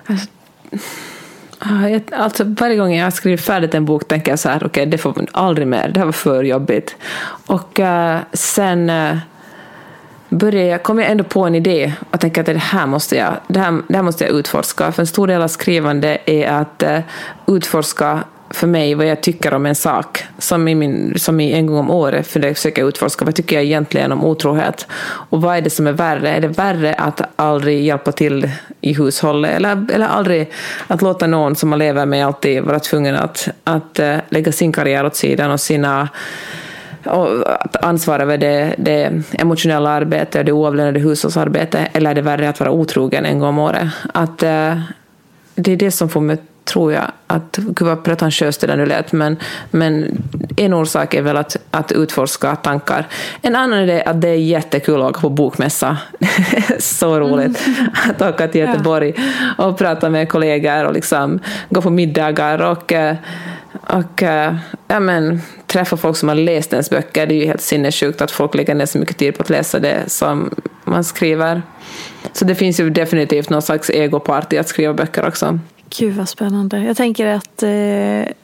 Alltså, 0.09 0.29
ah, 1.59 2.01
alltså, 2.13 2.45
varje 2.45 2.77
gång 2.77 2.95
jag 2.95 3.13
skriver 3.13 3.37
färdigt 3.37 3.75
en 3.75 3.85
bok 3.85 4.09
tänker 4.09 4.33
jag 4.33 4.39
så 4.39 4.49
här, 4.49 4.57
okej, 4.57 4.67
okay, 4.67 4.85
det 4.87 4.99
får 4.99 5.13
man 5.17 5.27
aldrig 5.33 5.67
mer, 5.67 5.89
det 5.89 6.01
här 6.01 6.05
var 6.05 6.13
för 6.13 6.45
jobbigt. 6.45 6.97
Och 7.47 7.79
uh, 7.79 8.19
sen 8.33 8.91
eh, 8.91 9.13
uh, 9.13 9.19
började 10.29 10.69
jag, 10.69 10.83
kom 10.83 10.99
jag 10.99 11.11
ändå 11.11 11.25
på 11.25 11.45
en 11.45 11.55
idé 11.55 11.93
och 12.11 12.21
tänkte 12.21 12.41
att 12.41 12.47
det 12.47 12.59
här 12.59 12.87
måste 12.87 13.17
jag, 13.17 13.35
det 13.49 13.61
här, 13.61 13.83
det 13.89 13.97
här 13.97 14.03
måste 14.03 14.25
jag 14.25 14.33
utforska. 14.33 14.93
För 14.93 15.03
en 15.03 15.07
stor 15.07 15.27
del 15.27 15.43
av 15.43 15.49
skrivande 15.49 16.19
är 16.27 16.49
att 16.49 16.83
uh, 16.83 17.01
utforska 17.47 18.25
för 18.51 18.67
mig 18.67 18.95
vad 18.95 19.07
jag 19.07 19.21
tycker 19.21 19.55
om 19.55 19.67
en 19.67 19.75
sak. 19.75 20.25
Som 20.39 20.69
i, 20.69 20.75
min, 20.75 21.19
som 21.19 21.41
i 21.41 21.53
en 21.53 21.67
gång 21.67 21.79
om 21.79 21.91
året 21.91 22.27
försöker 22.27 22.83
jag 22.83 22.89
utforska 22.89 23.25
vad 23.25 23.35
tycker 23.35 23.57
jag 23.57 23.65
egentligen 23.65 24.13
om 24.13 24.25
otrohet. 24.25 24.87
Och 25.03 25.43
vad 25.43 25.57
är 25.57 25.61
det 25.61 25.71
som 25.71 25.87
är 25.87 25.93
värre? 25.93 26.31
Är 26.31 26.41
det 26.41 26.49
värre 26.49 26.95
att 26.95 27.21
aldrig 27.37 27.85
hjälpa 27.85 28.13
till 28.13 28.51
i 28.81 28.93
hushållet 28.93 29.51
eller, 29.51 29.87
eller 29.93 30.07
aldrig 30.07 30.51
att 30.87 31.03
låta 31.03 31.27
någon 31.27 31.57
som 31.57 31.69
man 31.69 31.79
lever 31.79 32.07
med 32.07 32.27
alltid 32.27 32.63
vara 32.63 32.81
tvungen 32.81 33.17
att, 33.17 33.49
att 33.65 34.01
uh, 34.01 34.17
lägga 34.29 34.53
sin 34.53 34.73
karriär 34.73 35.07
åt 35.07 35.17
sidan 35.17 35.51
och 35.51 35.61
sina 35.61 36.09
och 37.05 37.45
ansvara 37.87 38.23
över 38.23 38.39
det, 38.39 38.75
det 38.79 39.23
emotionella 39.33 39.91
arbetet 39.91 40.35
och 40.35 40.45
det 40.45 40.53
oavlönade 40.53 41.01
hushållsarbetet 41.01 41.89
eller 41.93 42.11
är 42.11 42.15
det 42.15 42.23
värre 42.23 42.49
att 42.49 42.61
vara 42.61 42.71
otrogen 42.71 43.25
en 43.25 43.39
gång 43.39 43.49
om 43.49 43.59
året? 43.59 43.89
Att, 44.15 44.43
uh, 44.43 44.81
det 45.55 45.73
är 45.73 45.77
det 45.77 45.91
som 45.91 46.09
får 46.09 46.21
mig 46.21 46.37
tror 46.69 46.93
jag 46.93 47.11
att, 47.27 47.57
gud 47.57 47.89
vad 47.89 48.05
pretentiöst 48.05 48.61
det 48.61 48.67
där 48.67 48.77
nu 48.77 48.87
lät, 48.87 49.13
men, 49.13 49.37
men 49.71 50.23
en 50.57 50.75
orsak 50.75 51.15
är 51.15 51.23
väl 51.23 51.37
att, 51.37 51.57
att 51.71 51.93
utforska 51.93 52.57
tankar. 52.57 53.07
En 53.43 53.57
annan 53.57 53.89
är 53.89 54.09
att 54.09 54.21
det 54.21 54.29
är 54.29 54.35
jättekul 54.35 55.03
att 55.03 55.11
åka 55.11 55.21
på 55.21 55.29
bokmässa. 55.29 55.99
så 56.79 57.21
roligt 57.21 57.67
mm. 57.67 57.91
att 58.11 58.23
åka 58.23 58.49
till 58.49 58.61
Göteborg 58.61 59.15
och 59.59 59.79
prata 59.79 60.11
med 60.11 60.29
kollegor 60.29 60.85
och 60.85 60.93
liksom 60.93 61.41
gå 61.71 61.83
på 61.83 61.91
middagar 61.91 62.63
och, 62.63 62.93
och 63.73 64.23
ja, 64.89 65.01
men, 65.01 65.41
träffa 65.67 65.97
folk 65.97 66.17
som 66.17 66.29
har 66.29 66.37
läst 66.37 66.73
ens 66.73 66.91
böcker. 66.91 67.27
Det 67.27 67.35
är 67.35 67.41
ju 67.41 67.47
helt 67.47 67.61
sinnessjukt 67.61 68.21
att 68.21 68.31
folk 68.31 68.55
lägger 68.55 68.75
ner 68.75 68.87
så 68.87 68.99
mycket 68.99 69.17
tid 69.17 69.37
på 69.37 69.43
att 69.43 69.51
läsa 69.51 69.79
det 69.79 70.03
som 70.07 70.51
man 70.85 71.05
skriver. 71.05 71.63
Så 72.33 72.45
det 72.45 72.55
finns 72.55 72.81
ju 72.81 72.91
definitivt 72.91 73.51
någon 73.51 73.63
slags 73.63 73.91
egoparty 73.91 74.59
att 74.59 74.69
skriva 74.69 74.95
böcker 74.95 75.29
också. 75.29 75.59
Gud 75.91 76.15
vad 76.15 76.29
spännande. 76.29 76.83
Jag 76.83 76.97
tänker 76.97 77.27
att 77.27 77.63
eh, 77.63 78.35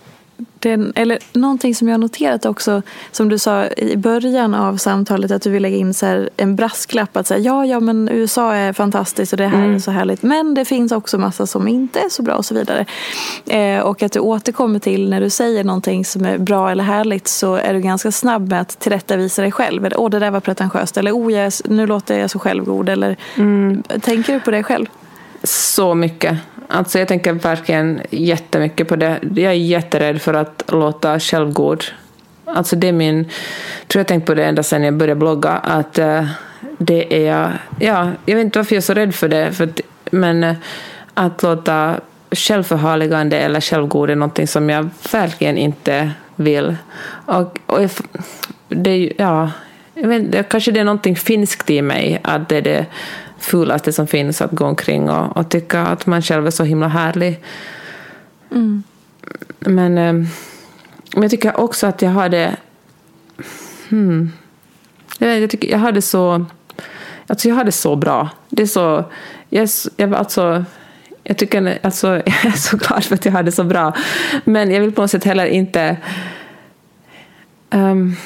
den, 0.59 0.93
eller 0.97 1.19
någonting 1.33 1.75
som 1.75 1.89
jag 1.89 1.93
har 1.93 1.99
noterat 1.99 2.47
också, 2.47 2.83
som 3.13 3.29
du 3.29 3.39
sa 3.39 3.67
i 3.67 3.97
början 3.97 4.55
av 4.55 4.77
samtalet, 4.77 5.31
att 5.31 5.43
du 5.43 5.51
vill 5.51 5.63
lägga 5.63 5.77
in 5.77 5.95
så 5.95 6.29
en 6.37 6.57
brasklapp. 6.57 7.17
Att 7.17 7.27
säga, 7.27 7.41
ja, 7.41 7.67
ja, 7.67 7.81
men 7.81 8.09
USA 8.09 8.55
är 8.55 8.73
fantastiskt 8.73 9.33
och 9.33 9.37
det 9.37 9.47
här 9.47 9.59
mm. 9.59 9.75
är 9.75 9.79
så 9.79 9.91
härligt. 9.91 10.23
Men 10.23 10.55
det 10.55 10.65
finns 10.65 10.93
också 10.93 11.19
massa 11.19 11.47
som 11.47 11.69
inte 11.69 12.01
är 12.01 12.09
så 12.09 12.23
bra 12.23 12.35
och 12.35 12.45
så 12.45 12.55
vidare. 12.55 12.87
Eh, 13.47 13.81
och 13.81 14.03
att 14.03 14.13
du 14.13 14.21
återkommer 14.21 14.79
till 14.79 15.11
när 15.11 15.21
du 15.21 15.31
säger 15.31 15.65
någonting 15.65 16.05
som 16.05 16.25
är 16.25 16.39
bra 16.39 16.71
eller 16.71 16.85
härligt 16.85 17.29
så 17.29 17.55
är 17.55 17.75
du 17.75 17.81
ganska 17.81 18.13
snabb 18.13 18.49
med 18.49 18.61
att 18.61 18.79
tillrättavisa 18.79 19.43
dig 19.43 19.53
själv. 19.53 19.87
Eller, 19.87 20.01
åh, 20.01 20.11
det 20.11 20.19
där 20.19 20.31
var 20.31 20.41
pretentiöst. 20.41 20.97
Eller, 20.97 21.13
oh, 21.13 21.33
jag, 21.33 21.53
nu 21.65 21.87
låter 21.87 22.19
jag 22.19 22.31
så 22.31 22.39
självgod. 22.39 22.89
Eller, 22.89 23.17
mm. 23.37 23.83
Tänker 23.83 24.33
du 24.33 24.41
på 24.41 24.51
det 24.51 24.63
själv? 24.63 24.87
Så 25.43 25.95
mycket. 25.95 26.39
Alltså 26.69 26.99
jag 26.99 27.09
tänker 27.09 27.33
verkligen 27.33 28.01
jättemycket 28.11 28.89
på 28.89 28.97
det. 28.97 29.19
Jag 29.23 29.53
är 29.53 29.53
jätterädd 29.53 30.23
för 30.23 30.35
att 30.35 30.65
låta 30.69 31.21
självgod. 31.21 31.85
Alltså 32.45 32.77
det 32.77 32.89
är 32.89 32.93
min... 32.93 33.19
Jag 33.81 33.89
tror 33.89 34.01
jag 34.01 34.07
tänkt 34.07 34.27
på 34.27 34.35
det 34.35 34.45
ända 34.45 34.63
sedan 34.63 34.83
jag 34.83 34.95
började 34.95 35.19
blogga. 35.19 35.51
Att 35.51 35.99
eh, 35.99 36.27
det 36.79 37.29
är... 37.29 37.59
Ja, 37.81 38.11
jag 38.27 38.37
vet 38.37 38.45
inte 38.45 38.59
varför 38.59 38.75
jag 38.75 38.81
är 38.81 38.83
så 38.83 38.95
rädd 38.95 39.15
för 39.15 39.29
det. 39.29 39.53
För 39.53 39.65
att, 39.65 39.81
men 40.11 40.45
eh, 40.45 40.55
att 41.15 41.43
låta 41.43 42.01
självförhärligande 42.31 43.39
eller 43.39 43.61
självgod 43.61 44.11
är 44.11 44.17
någonting 44.17 44.47
som 44.47 44.71
jag 44.71 44.91
verkligen 45.13 45.59
inte 45.59 46.11
vill. 46.37 46.77
Och, 47.27 47.59
och 47.67 47.83
jag, 47.83 47.91
det, 48.69 49.13
ja, 49.19 49.51
jag 49.95 50.09
vet, 50.09 50.49
kanske 50.49 50.71
det 50.71 50.81
är 50.81 50.85
någonting 50.85 51.17
finskt 51.17 51.71
i 51.71 51.83
mig. 51.83 52.21
Att 52.23 52.49
det 52.49 52.57
är 52.57 52.63
det 52.63 52.87
fulaste 53.45 53.93
som 53.93 54.07
finns 54.07 54.43
att 54.43 54.51
gå 54.51 54.65
omkring 54.65 55.11
och, 55.11 55.37
och 55.37 55.51
tycka 55.51 55.81
att 55.81 56.07
man 56.07 56.23
själv 56.23 56.47
är 56.47 56.51
så 56.51 56.65
himla 56.65 56.89
härlig. 56.89 57.41
Mm. 58.51 58.83
Men, 59.59 59.99
eh, 59.99 60.13
men 61.15 61.23
jag 61.23 61.31
tycker 61.31 61.61
också 61.61 61.87
att 61.87 62.03
jag 62.03 62.11
har 62.11 62.29
det... 62.29 62.57
Hmm, 63.89 64.33
jag, 65.19 65.41
jag, 65.41 65.51
tycker 65.51 65.71
jag 65.71 65.79
har 65.79 65.93
det 65.93 66.03
så... 66.03 66.47
Alltså 67.27 67.49
jag 67.49 67.55
har 67.57 67.65
det 67.65 67.73
så 67.73 67.97
bra. 67.97 68.29
Det 68.49 68.63
är 68.63 68.67
så... 68.67 69.05
Jag, 69.49 69.69
jag, 69.97 70.15
alltså, 70.15 70.65
jag, 71.23 71.37
tycker, 71.37 71.79
alltså, 71.83 72.09
jag 72.27 72.47
är 72.47 72.51
så 72.51 72.77
glad 72.77 73.05
för 73.05 73.15
att 73.15 73.25
jag 73.25 73.33
har 73.33 73.43
det 73.43 73.53
så 73.53 73.65
bra. 73.65 73.93
Men 74.45 74.71
jag 74.71 74.81
vill 74.81 74.93
på 74.93 75.03
något 75.03 75.11
sätt 75.11 75.25
heller 75.25 75.47
inte... 75.47 75.97
Um, 77.71 78.17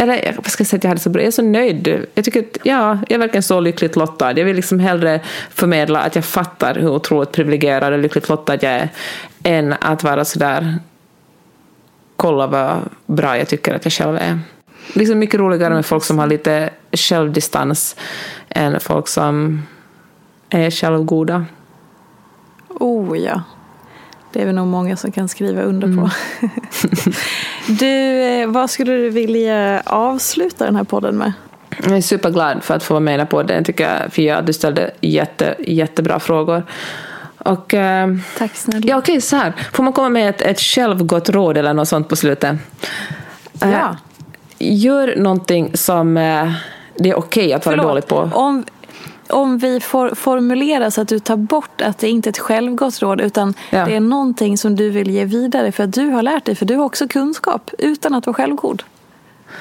eller 0.00 0.34
vad 0.36 0.46
ska 0.46 0.60
jag 0.60 0.68
säga 0.68 0.78
att 0.78 0.84
jag 0.84 0.88
hade 0.88 1.00
så 1.00 1.10
bra, 1.10 1.22
jag 1.22 1.26
är 1.26 1.32
så 1.32 1.42
nöjd. 1.42 2.06
Jag 2.14 2.24
tycker 2.24 2.40
att, 2.40 2.58
ja, 2.62 2.98
jag 3.08 3.14
är 3.14 3.18
verkligen 3.18 3.42
så 3.42 3.60
lyckligt 3.60 3.96
lottad. 3.96 4.38
Jag 4.38 4.44
vill 4.44 4.56
liksom 4.56 4.80
hellre 4.80 5.20
förmedla 5.50 6.00
att 6.00 6.14
jag 6.14 6.24
fattar 6.24 6.74
hur 6.74 6.88
otroligt 6.88 7.32
privilegierad 7.32 7.92
och 7.92 7.98
lyckligt 7.98 8.28
lottad 8.28 8.54
jag 8.54 8.72
är, 8.72 8.88
än 9.42 9.74
att 9.80 10.02
vara 10.02 10.24
sådär, 10.24 10.78
kolla 12.16 12.46
vad 12.46 12.80
bra 13.06 13.38
jag 13.38 13.48
tycker 13.48 13.74
att 13.74 13.84
jag 13.84 13.92
själv 13.92 14.16
är. 14.16 14.38
Liksom 14.94 15.18
mycket 15.18 15.40
roligare 15.40 15.74
med 15.74 15.86
folk 15.86 16.04
som 16.04 16.18
har 16.18 16.26
lite 16.26 16.70
självdistans 16.92 17.96
än 18.48 18.80
folk 18.80 19.08
som 19.08 19.62
är 20.50 20.70
självgoda. 20.70 21.44
Oh 22.68 23.18
ja. 23.18 23.42
Det 24.32 24.42
är 24.42 24.46
väl 24.46 24.54
nog 24.54 24.66
många 24.66 24.96
som 24.96 25.12
kan 25.12 25.28
skriva 25.28 25.62
under 25.62 25.86
på. 25.86 25.92
Mm. 25.92 27.14
du, 27.78 28.22
eh, 28.22 28.48
vad 28.48 28.70
skulle 28.70 28.92
du 28.92 29.10
vilja 29.10 29.82
avsluta 29.86 30.64
den 30.64 30.76
här 30.76 30.84
podden 30.84 31.16
med? 31.16 31.32
Jag 31.82 31.96
är 31.96 32.00
superglad 32.00 32.62
för 32.62 32.74
att 32.74 32.82
få 32.82 32.94
vara 32.94 33.00
med 33.00 33.30
på 33.30 33.42
den 33.42 33.64
tycker 33.64 33.84
jag, 33.84 34.12
Fia. 34.12 34.42
Du 34.42 34.52
ställde 34.52 34.90
jätte, 35.00 35.54
jättebra 35.58 36.20
frågor. 36.20 36.62
Och, 37.38 37.74
eh, 37.74 38.08
Tack 38.38 38.56
snälla. 38.56 38.86
Ja, 38.88 38.96
okej, 38.96 39.20
så 39.20 39.36
här. 39.36 39.52
Får 39.72 39.82
man 39.82 39.92
komma 39.92 40.08
med 40.08 40.28
ett, 40.28 40.40
ett 40.40 40.60
självgott 40.60 41.28
råd 41.28 41.56
eller 41.56 41.74
något 41.74 41.88
sånt 41.88 42.08
på 42.08 42.16
slutet? 42.16 42.56
Eh, 43.62 43.70
ja. 43.70 43.96
gör 44.58 45.16
någonting 45.16 45.76
som 45.76 46.14
det 46.98 47.10
är 47.10 47.14
okej 47.14 47.44
okay 47.46 47.52
att 47.52 47.66
vara 47.66 47.76
Förlåt. 47.76 47.88
dålig 47.88 48.06
på. 48.06 48.30
Om, 48.38 48.64
om 49.30 49.58
vi 49.58 49.80
for, 49.80 50.14
formulerar 50.14 50.90
så 50.90 51.00
att 51.00 51.08
du 51.08 51.18
tar 51.18 51.36
bort 51.36 51.80
att 51.80 51.98
det 51.98 52.08
inte 52.08 52.28
är 52.28 52.30
ett 52.30 52.38
självgott 52.38 53.02
råd 53.02 53.20
utan 53.20 53.54
ja. 53.70 53.84
det 53.84 53.96
är 53.96 54.00
någonting 54.00 54.58
som 54.58 54.76
du 54.76 54.90
vill 54.90 55.10
ge 55.10 55.24
vidare 55.24 55.72
för 55.72 55.84
att 55.84 55.92
du 55.92 56.06
har 56.06 56.22
lärt 56.22 56.44
dig, 56.44 56.54
för 56.54 56.66
du 56.66 56.76
har 56.76 56.84
också 56.84 57.08
kunskap 57.08 57.70
utan 57.78 58.14
att 58.14 58.26
vara 58.26 58.34
självgod. 58.34 58.82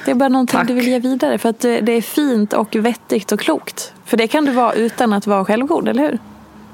Det 0.06 0.12
är 0.12 0.16
bara 0.16 0.30
någonting 0.30 0.58
Tack. 0.58 0.68
du 0.68 0.74
vill 0.74 0.88
ge 0.88 1.00
vidare 1.00 1.38
för 1.38 1.50
att 1.50 1.60
det 1.60 1.92
är 1.92 2.02
fint 2.02 2.54
och 2.54 2.76
vettigt 2.76 3.32
och 3.32 3.40
klokt. 3.40 3.94
För 4.06 4.18
det 4.18 4.28
kan 4.28 4.46
du 4.46 4.52
vara 4.52 4.74
utan 4.74 5.14
att 5.14 5.28
vara 5.28 5.46
självgod, 5.46 5.88
eller 5.88 6.04
hur? 6.04 6.20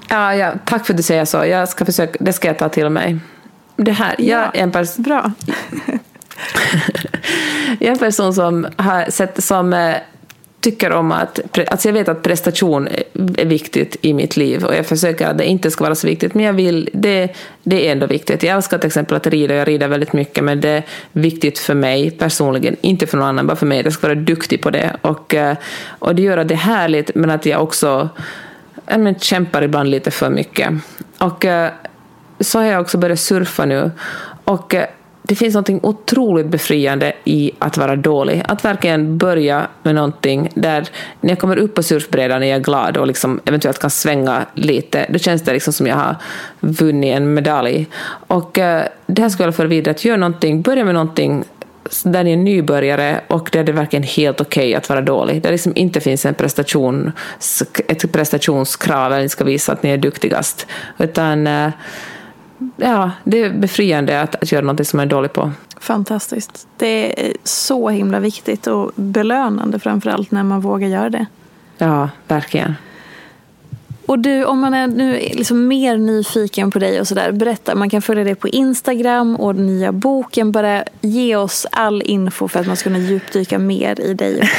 Ja, 0.09 0.35
ja. 0.35 0.53
tack 0.65 0.85
för 0.85 0.93
att 0.93 0.97
du 0.97 1.03
säger 1.03 1.25
så. 1.25 1.45
Jag 1.45 1.69
ska 1.69 1.85
försöka, 1.85 2.23
det 2.23 2.33
ska 2.33 2.47
jag 2.47 2.57
ta 2.57 2.69
till 2.69 2.89
mig. 2.89 3.19
Det 3.75 3.91
här, 3.91 4.15
jag 4.17 4.41
ja, 4.41 4.51
är 4.53 4.63
en 4.63 4.71
person... 4.71 5.03
Bra. 5.03 5.31
jag 7.79 7.87
är 7.87 7.91
en 7.91 7.97
person 7.97 8.33
som 8.33 8.67
har 8.77 9.11
sett 9.11 9.43
som 9.43 9.73
eh, 9.73 9.95
tycker 10.63 10.91
om 10.91 11.11
att... 11.11 11.39
Alltså 11.67 11.87
jag 11.87 11.93
vet 11.93 12.09
att 12.09 12.23
prestation 12.23 12.87
är 13.37 13.45
viktigt 13.45 13.97
i 14.01 14.13
mitt 14.13 14.37
liv 14.37 14.65
och 14.65 14.75
jag 14.75 14.85
försöker 14.85 15.27
att 15.27 15.37
det 15.37 15.45
inte 15.45 15.71
ska 15.71 15.83
vara 15.83 15.95
så 15.95 16.07
viktigt, 16.07 16.33
men 16.33 16.45
jag 16.45 16.53
vill, 16.53 16.89
det, 16.93 17.35
det 17.63 17.87
är 17.87 17.91
ändå 17.91 18.07
viktigt. 18.07 18.43
Jag 18.43 18.55
älskar 18.55 18.77
till 18.77 18.87
exempel 18.87 19.17
att 19.17 19.27
rida, 19.27 19.55
jag 19.55 19.67
rider 19.67 19.87
väldigt 19.87 20.13
mycket, 20.13 20.43
men 20.43 20.61
det 20.61 20.69
är 20.69 20.83
viktigt 21.11 21.59
för 21.59 21.73
mig 21.73 22.11
personligen, 22.11 22.75
inte 22.81 23.07
för 23.07 23.17
någon 23.17 23.27
annan, 23.27 23.47
bara 23.47 23.57
för 23.57 23.65
mig. 23.65 23.81
Jag 23.83 23.93
ska 23.93 24.07
vara 24.07 24.19
duktig 24.19 24.61
på 24.61 24.69
det. 24.69 24.95
Och, 25.01 25.33
eh, 25.33 25.57
och 25.99 26.15
det 26.15 26.21
gör 26.21 26.37
att 26.37 26.47
det 26.47 26.53
är 26.53 26.57
härligt, 26.57 27.15
men 27.15 27.29
att 27.29 27.45
jag 27.45 27.63
också 27.63 28.09
jag 28.85 28.99
men, 28.99 29.19
kämpar 29.19 29.61
ibland 29.61 29.89
lite 29.89 30.11
för 30.11 30.29
mycket. 30.29 30.73
Och 31.17 31.45
eh, 31.45 31.71
så 32.39 32.59
har 32.59 32.65
jag 32.65 32.81
också 32.81 32.97
börjat 32.97 33.19
surfa 33.19 33.65
nu. 33.65 33.91
Och 34.43 34.75
eh, 34.75 34.85
det 35.23 35.35
finns 35.35 35.55
något 35.55 35.69
otroligt 35.69 36.47
befriande 36.47 37.13
i 37.23 37.51
att 37.59 37.77
vara 37.77 37.95
dålig. 37.95 38.43
Att 38.47 38.65
verkligen 38.65 39.17
börja 39.17 39.67
med 39.83 39.95
någonting 39.95 40.49
där 40.53 40.87
när 41.21 41.29
jag 41.29 41.39
kommer 41.39 41.57
upp 41.57 41.75
på 41.75 41.83
surfbrädan 41.83 42.43
är 42.43 42.47
jag 42.47 42.63
glad 42.63 42.97
och 42.97 43.07
liksom 43.07 43.39
eventuellt 43.45 43.79
kan 43.79 43.89
svänga 43.89 44.45
lite. 44.53 45.05
Då 45.09 45.19
känns 45.19 45.41
det 45.41 45.53
liksom 45.53 45.73
som 45.73 45.87
jag 45.87 45.95
har 45.95 46.15
vunnit 46.59 47.15
en 47.15 47.33
medalj. 47.33 47.87
Och 48.27 48.59
eh, 48.59 48.83
det 49.05 49.21
här 49.21 49.29
skulle 49.29 49.47
jag 49.47 49.55
föra 49.55 49.67
vidare, 49.67 49.91
att 49.91 50.05
göra 50.05 50.17
någonting, 50.17 50.61
börja 50.61 50.85
med 50.85 50.93
någonting 50.93 51.43
där 52.03 52.23
ni 52.23 52.33
är 52.33 52.37
nybörjare 52.37 53.21
och 53.27 53.49
där 53.51 53.63
det 53.63 53.71
är 53.71 53.73
verkligen 53.73 54.03
helt 54.03 54.41
okej 54.41 54.67
okay 54.67 54.75
att 54.75 54.89
vara 54.89 55.01
dålig. 55.01 55.41
Där 55.41 55.51
liksom 55.51 55.73
inte 55.75 56.01
finns 56.01 56.25
en 56.25 56.33
prestation, 56.33 57.11
ett 57.87 58.11
prestationskrav 58.11 59.11
där 59.11 59.21
ni 59.21 59.29
ska 59.29 59.43
visa 59.43 59.71
att 59.71 59.83
ni 59.83 59.89
är 59.89 59.97
duktigast. 59.97 60.67
Utan 60.97 61.47
eh, 61.47 61.69
ja, 62.75 63.11
det 63.23 63.43
är 63.43 63.49
befriande 63.49 64.21
att, 64.21 64.35
att 64.35 64.51
göra 64.51 64.65
något 64.65 64.87
som 64.87 64.97
man 64.97 65.05
är 65.05 65.09
dålig 65.09 65.33
på. 65.33 65.51
Fantastiskt. 65.79 66.67
Det 66.77 67.27
är 67.27 67.33
så 67.43 67.89
himla 67.89 68.19
viktigt 68.19 68.67
och 68.67 68.91
belönande 68.95 69.79
framförallt 69.79 70.31
när 70.31 70.43
man 70.43 70.61
vågar 70.61 70.87
göra 70.87 71.09
det. 71.09 71.25
Ja, 71.77 72.09
verkligen. 72.27 72.75
Och 74.05 74.19
du, 74.19 74.45
om 74.45 74.59
man 74.59 74.73
är 74.73 74.87
nu 74.87 75.13
liksom 75.13 75.67
mer 75.67 75.97
nyfiken 75.97 76.71
på 76.71 76.79
dig 76.79 76.99
och 76.99 77.07
sådär, 77.07 77.31
berätta. 77.31 77.75
Man 77.75 77.89
kan 77.89 78.01
följa 78.01 78.23
dig 78.23 78.35
på 78.35 78.47
Instagram 78.47 79.35
och 79.35 79.55
den 79.55 79.65
nya 79.65 79.91
boken. 79.91 80.51
Bara 80.51 80.83
ge 81.01 81.35
oss 81.35 81.67
all 81.71 82.01
info 82.01 82.47
för 82.47 82.59
att 82.59 82.67
man 82.67 82.75
ska 82.75 82.89
kunna 82.89 82.99
djupdyka 82.99 83.59
mer 83.59 84.01
i 84.01 84.13
dig. 84.13 84.49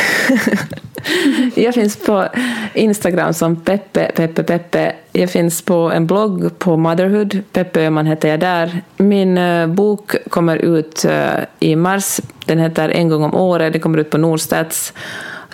jag 1.55 1.75
finns 1.75 1.97
på 1.97 2.29
Instagram 2.75 3.35
som 3.35 3.57
Peppe, 3.57 4.13
Peppe, 4.17 4.43
Peppe. 4.43 4.93
Jag 5.13 5.31
finns 5.31 5.63
på 5.63 5.75
en 5.75 6.07
blogg 6.07 6.59
på 6.59 6.77
Motherhood. 6.77 7.41
Peppe 7.53 7.81
Öhman 7.81 8.07
heter 8.07 8.29
jag 8.29 8.41
där. 8.41 8.83
Min 8.97 9.39
eh, 9.39 9.67
bok 9.67 10.17
kommer 10.29 10.57
ut 10.57 11.05
eh, 11.05 11.35
i 11.61 11.77
mars. 11.77 12.21
Den 12.45 12.59
heter 12.59 12.89
En 12.89 13.09
gång 13.09 13.25
om 13.25 13.35
året. 13.35 13.73
Den 13.73 13.83
kommer 13.83 13.99
ut 13.99 14.11
på 14.11 14.19
Norstedts 14.19 14.93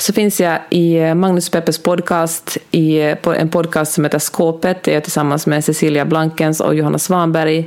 så 0.03 0.13
finns 0.13 0.41
jag 0.41 0.59
i 0.71 0.97
eh, 0.97 1.15
Magnus 1.15 1.51
Peppes 1.51 1.83
podcast, 1.83 2.59
i 2.71 3.01
eh, 3.01 3.17
en 3.37 3.49
podcast 3.49 3.93
som 3.93 4.05
heter 4.05 4.19
Skåpet, 4.19 4.83
det 4.83 4.91
är 4.91 4.95
jag 4.95 5.03
tillsammans 5.03 5.47
med 5.47 5.65
Cecilia 5.65 6.05
Blankens 6.05 6.61
och 6.61 6.75
Johanna 6.75 6.99
Svanberg. 6.99 7.59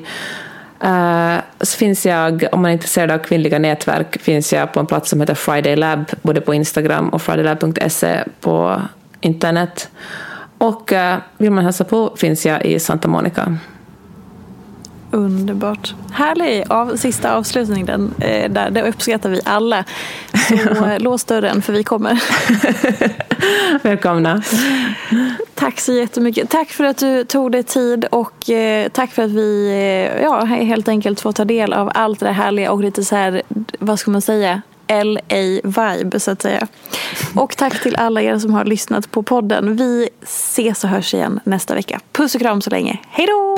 Eh, 0.80 1.36
så 1.62 1.78
finns 1.78 2.06
jag, 2.06 2.46
om 2.52 2.62
man 2.62 2.70
är 2.70 2.74
intresserad 2.74 3.12
av 3.12 3.18
kvinnliga 3.18 3.60
nätverk, 3.60 4.22
finns 4.22 4.54
jag 4.54 4.74
på 4.74 4.80
en 4.80 4.86
plats 4.86 5.10
som 5.10 5.20
heter 5.20 5.36
Friday 5.36 5.76
Lab, 5.76 6.06
både 6.22 6.42
på 6.42 6.54
Instagram 6.54 7.10
och 7.10 7.22
fridaylab.se 7.22 8.24
på 8.42 8.82
internet. 9.22 9.90
Och 10.58 10.94
vill 11.38 11.52
man 11.52 11.64
hälsa 11.64 11.84
på 11.84 12.16
finns 12.18 12.46
jag 12.46 12.66
i 12.66 12.80
Santa 12.80 13.08
Monica. 13.08 13.58
Underbart. 15.12 15.96
Härlig 16.14 16.64
av, 16.70 16.96
sista 16.98 17.36
avslutning 17.36 17.86
den, 17.86 18.14
där. 18.50 18.70
Det 18.72 18.82
uppskattar 18.82 19.30
vi 19.30 19.42
alla. 19.46 19.86
Så 20.48 20.56
ja. 20.76 20.98
lås 20.98 21.24
dörren 21.24 21.62
för 21.62 21.74
vi 21.74 21.84
kommer. 21.84 22.24
Välkomna. 23.84 24.44
Tack 25.56 25.80
så 25.80 25.94
jättemycket. 25.94 26.50
Tack 26.50 26.70
för 26.70 26.84
att 26.84 26.98
du 26.98 27.26
tog 27.26 27.52
dig 27.52 27.64
tid 27.64 28.06
och 28.06 28.50
eh, 28.50 28.90
tack 28.90 29.12
för 29.12 29.24
att 29.24 29.32
vi 29.32 29.68
eh, 29.68 30.24
ja, 30.24 30.44
helt 30.44 30.88
enkelt 30.88 31.22
får 31.22 31.32
ta 31.32 31.46
del 31.46 31.74
av 31.74 31.92
allt 31.94 32.20
det 32.20 32.32
härliga 32.32 32.72
och 32.72 32.82
lite 32.82 33.04
så 33.04 33.16
här, 33.16 33.42
vad 33.80 34.00
ska 34.00 34.12
man 34.12 34.22
säga, 34.22 34.62
LA-vibe 34.88 36.20
så 36.20 36.32
att 36.32 36.42
säga. 36.42 36.68
Och 37.36 37.58
tack 37.58 37.84
till 37.84 37.96
alla 37.96 38.22
er 38.22 38.38
som 38.38 38.54
har 38.54 38.66
lyssnat 38.66 39.12
på 39.12 39.24
podden. 39.24 39.76
Vi 39.76 40.10
ses 40.22 40.84
och 40.84 40.90
hörs 40.90 41.14
igen 41.14 41.40
nästa 41.44 41.76
vecka. 41.76 42.00
Puss 42.12 42.36
och 42.36 42.42
kram 42.42 42.62
så 42.62 42.70
länge. 42.70 43.00
Hej 43.10 43.28
då! 43.28 43.58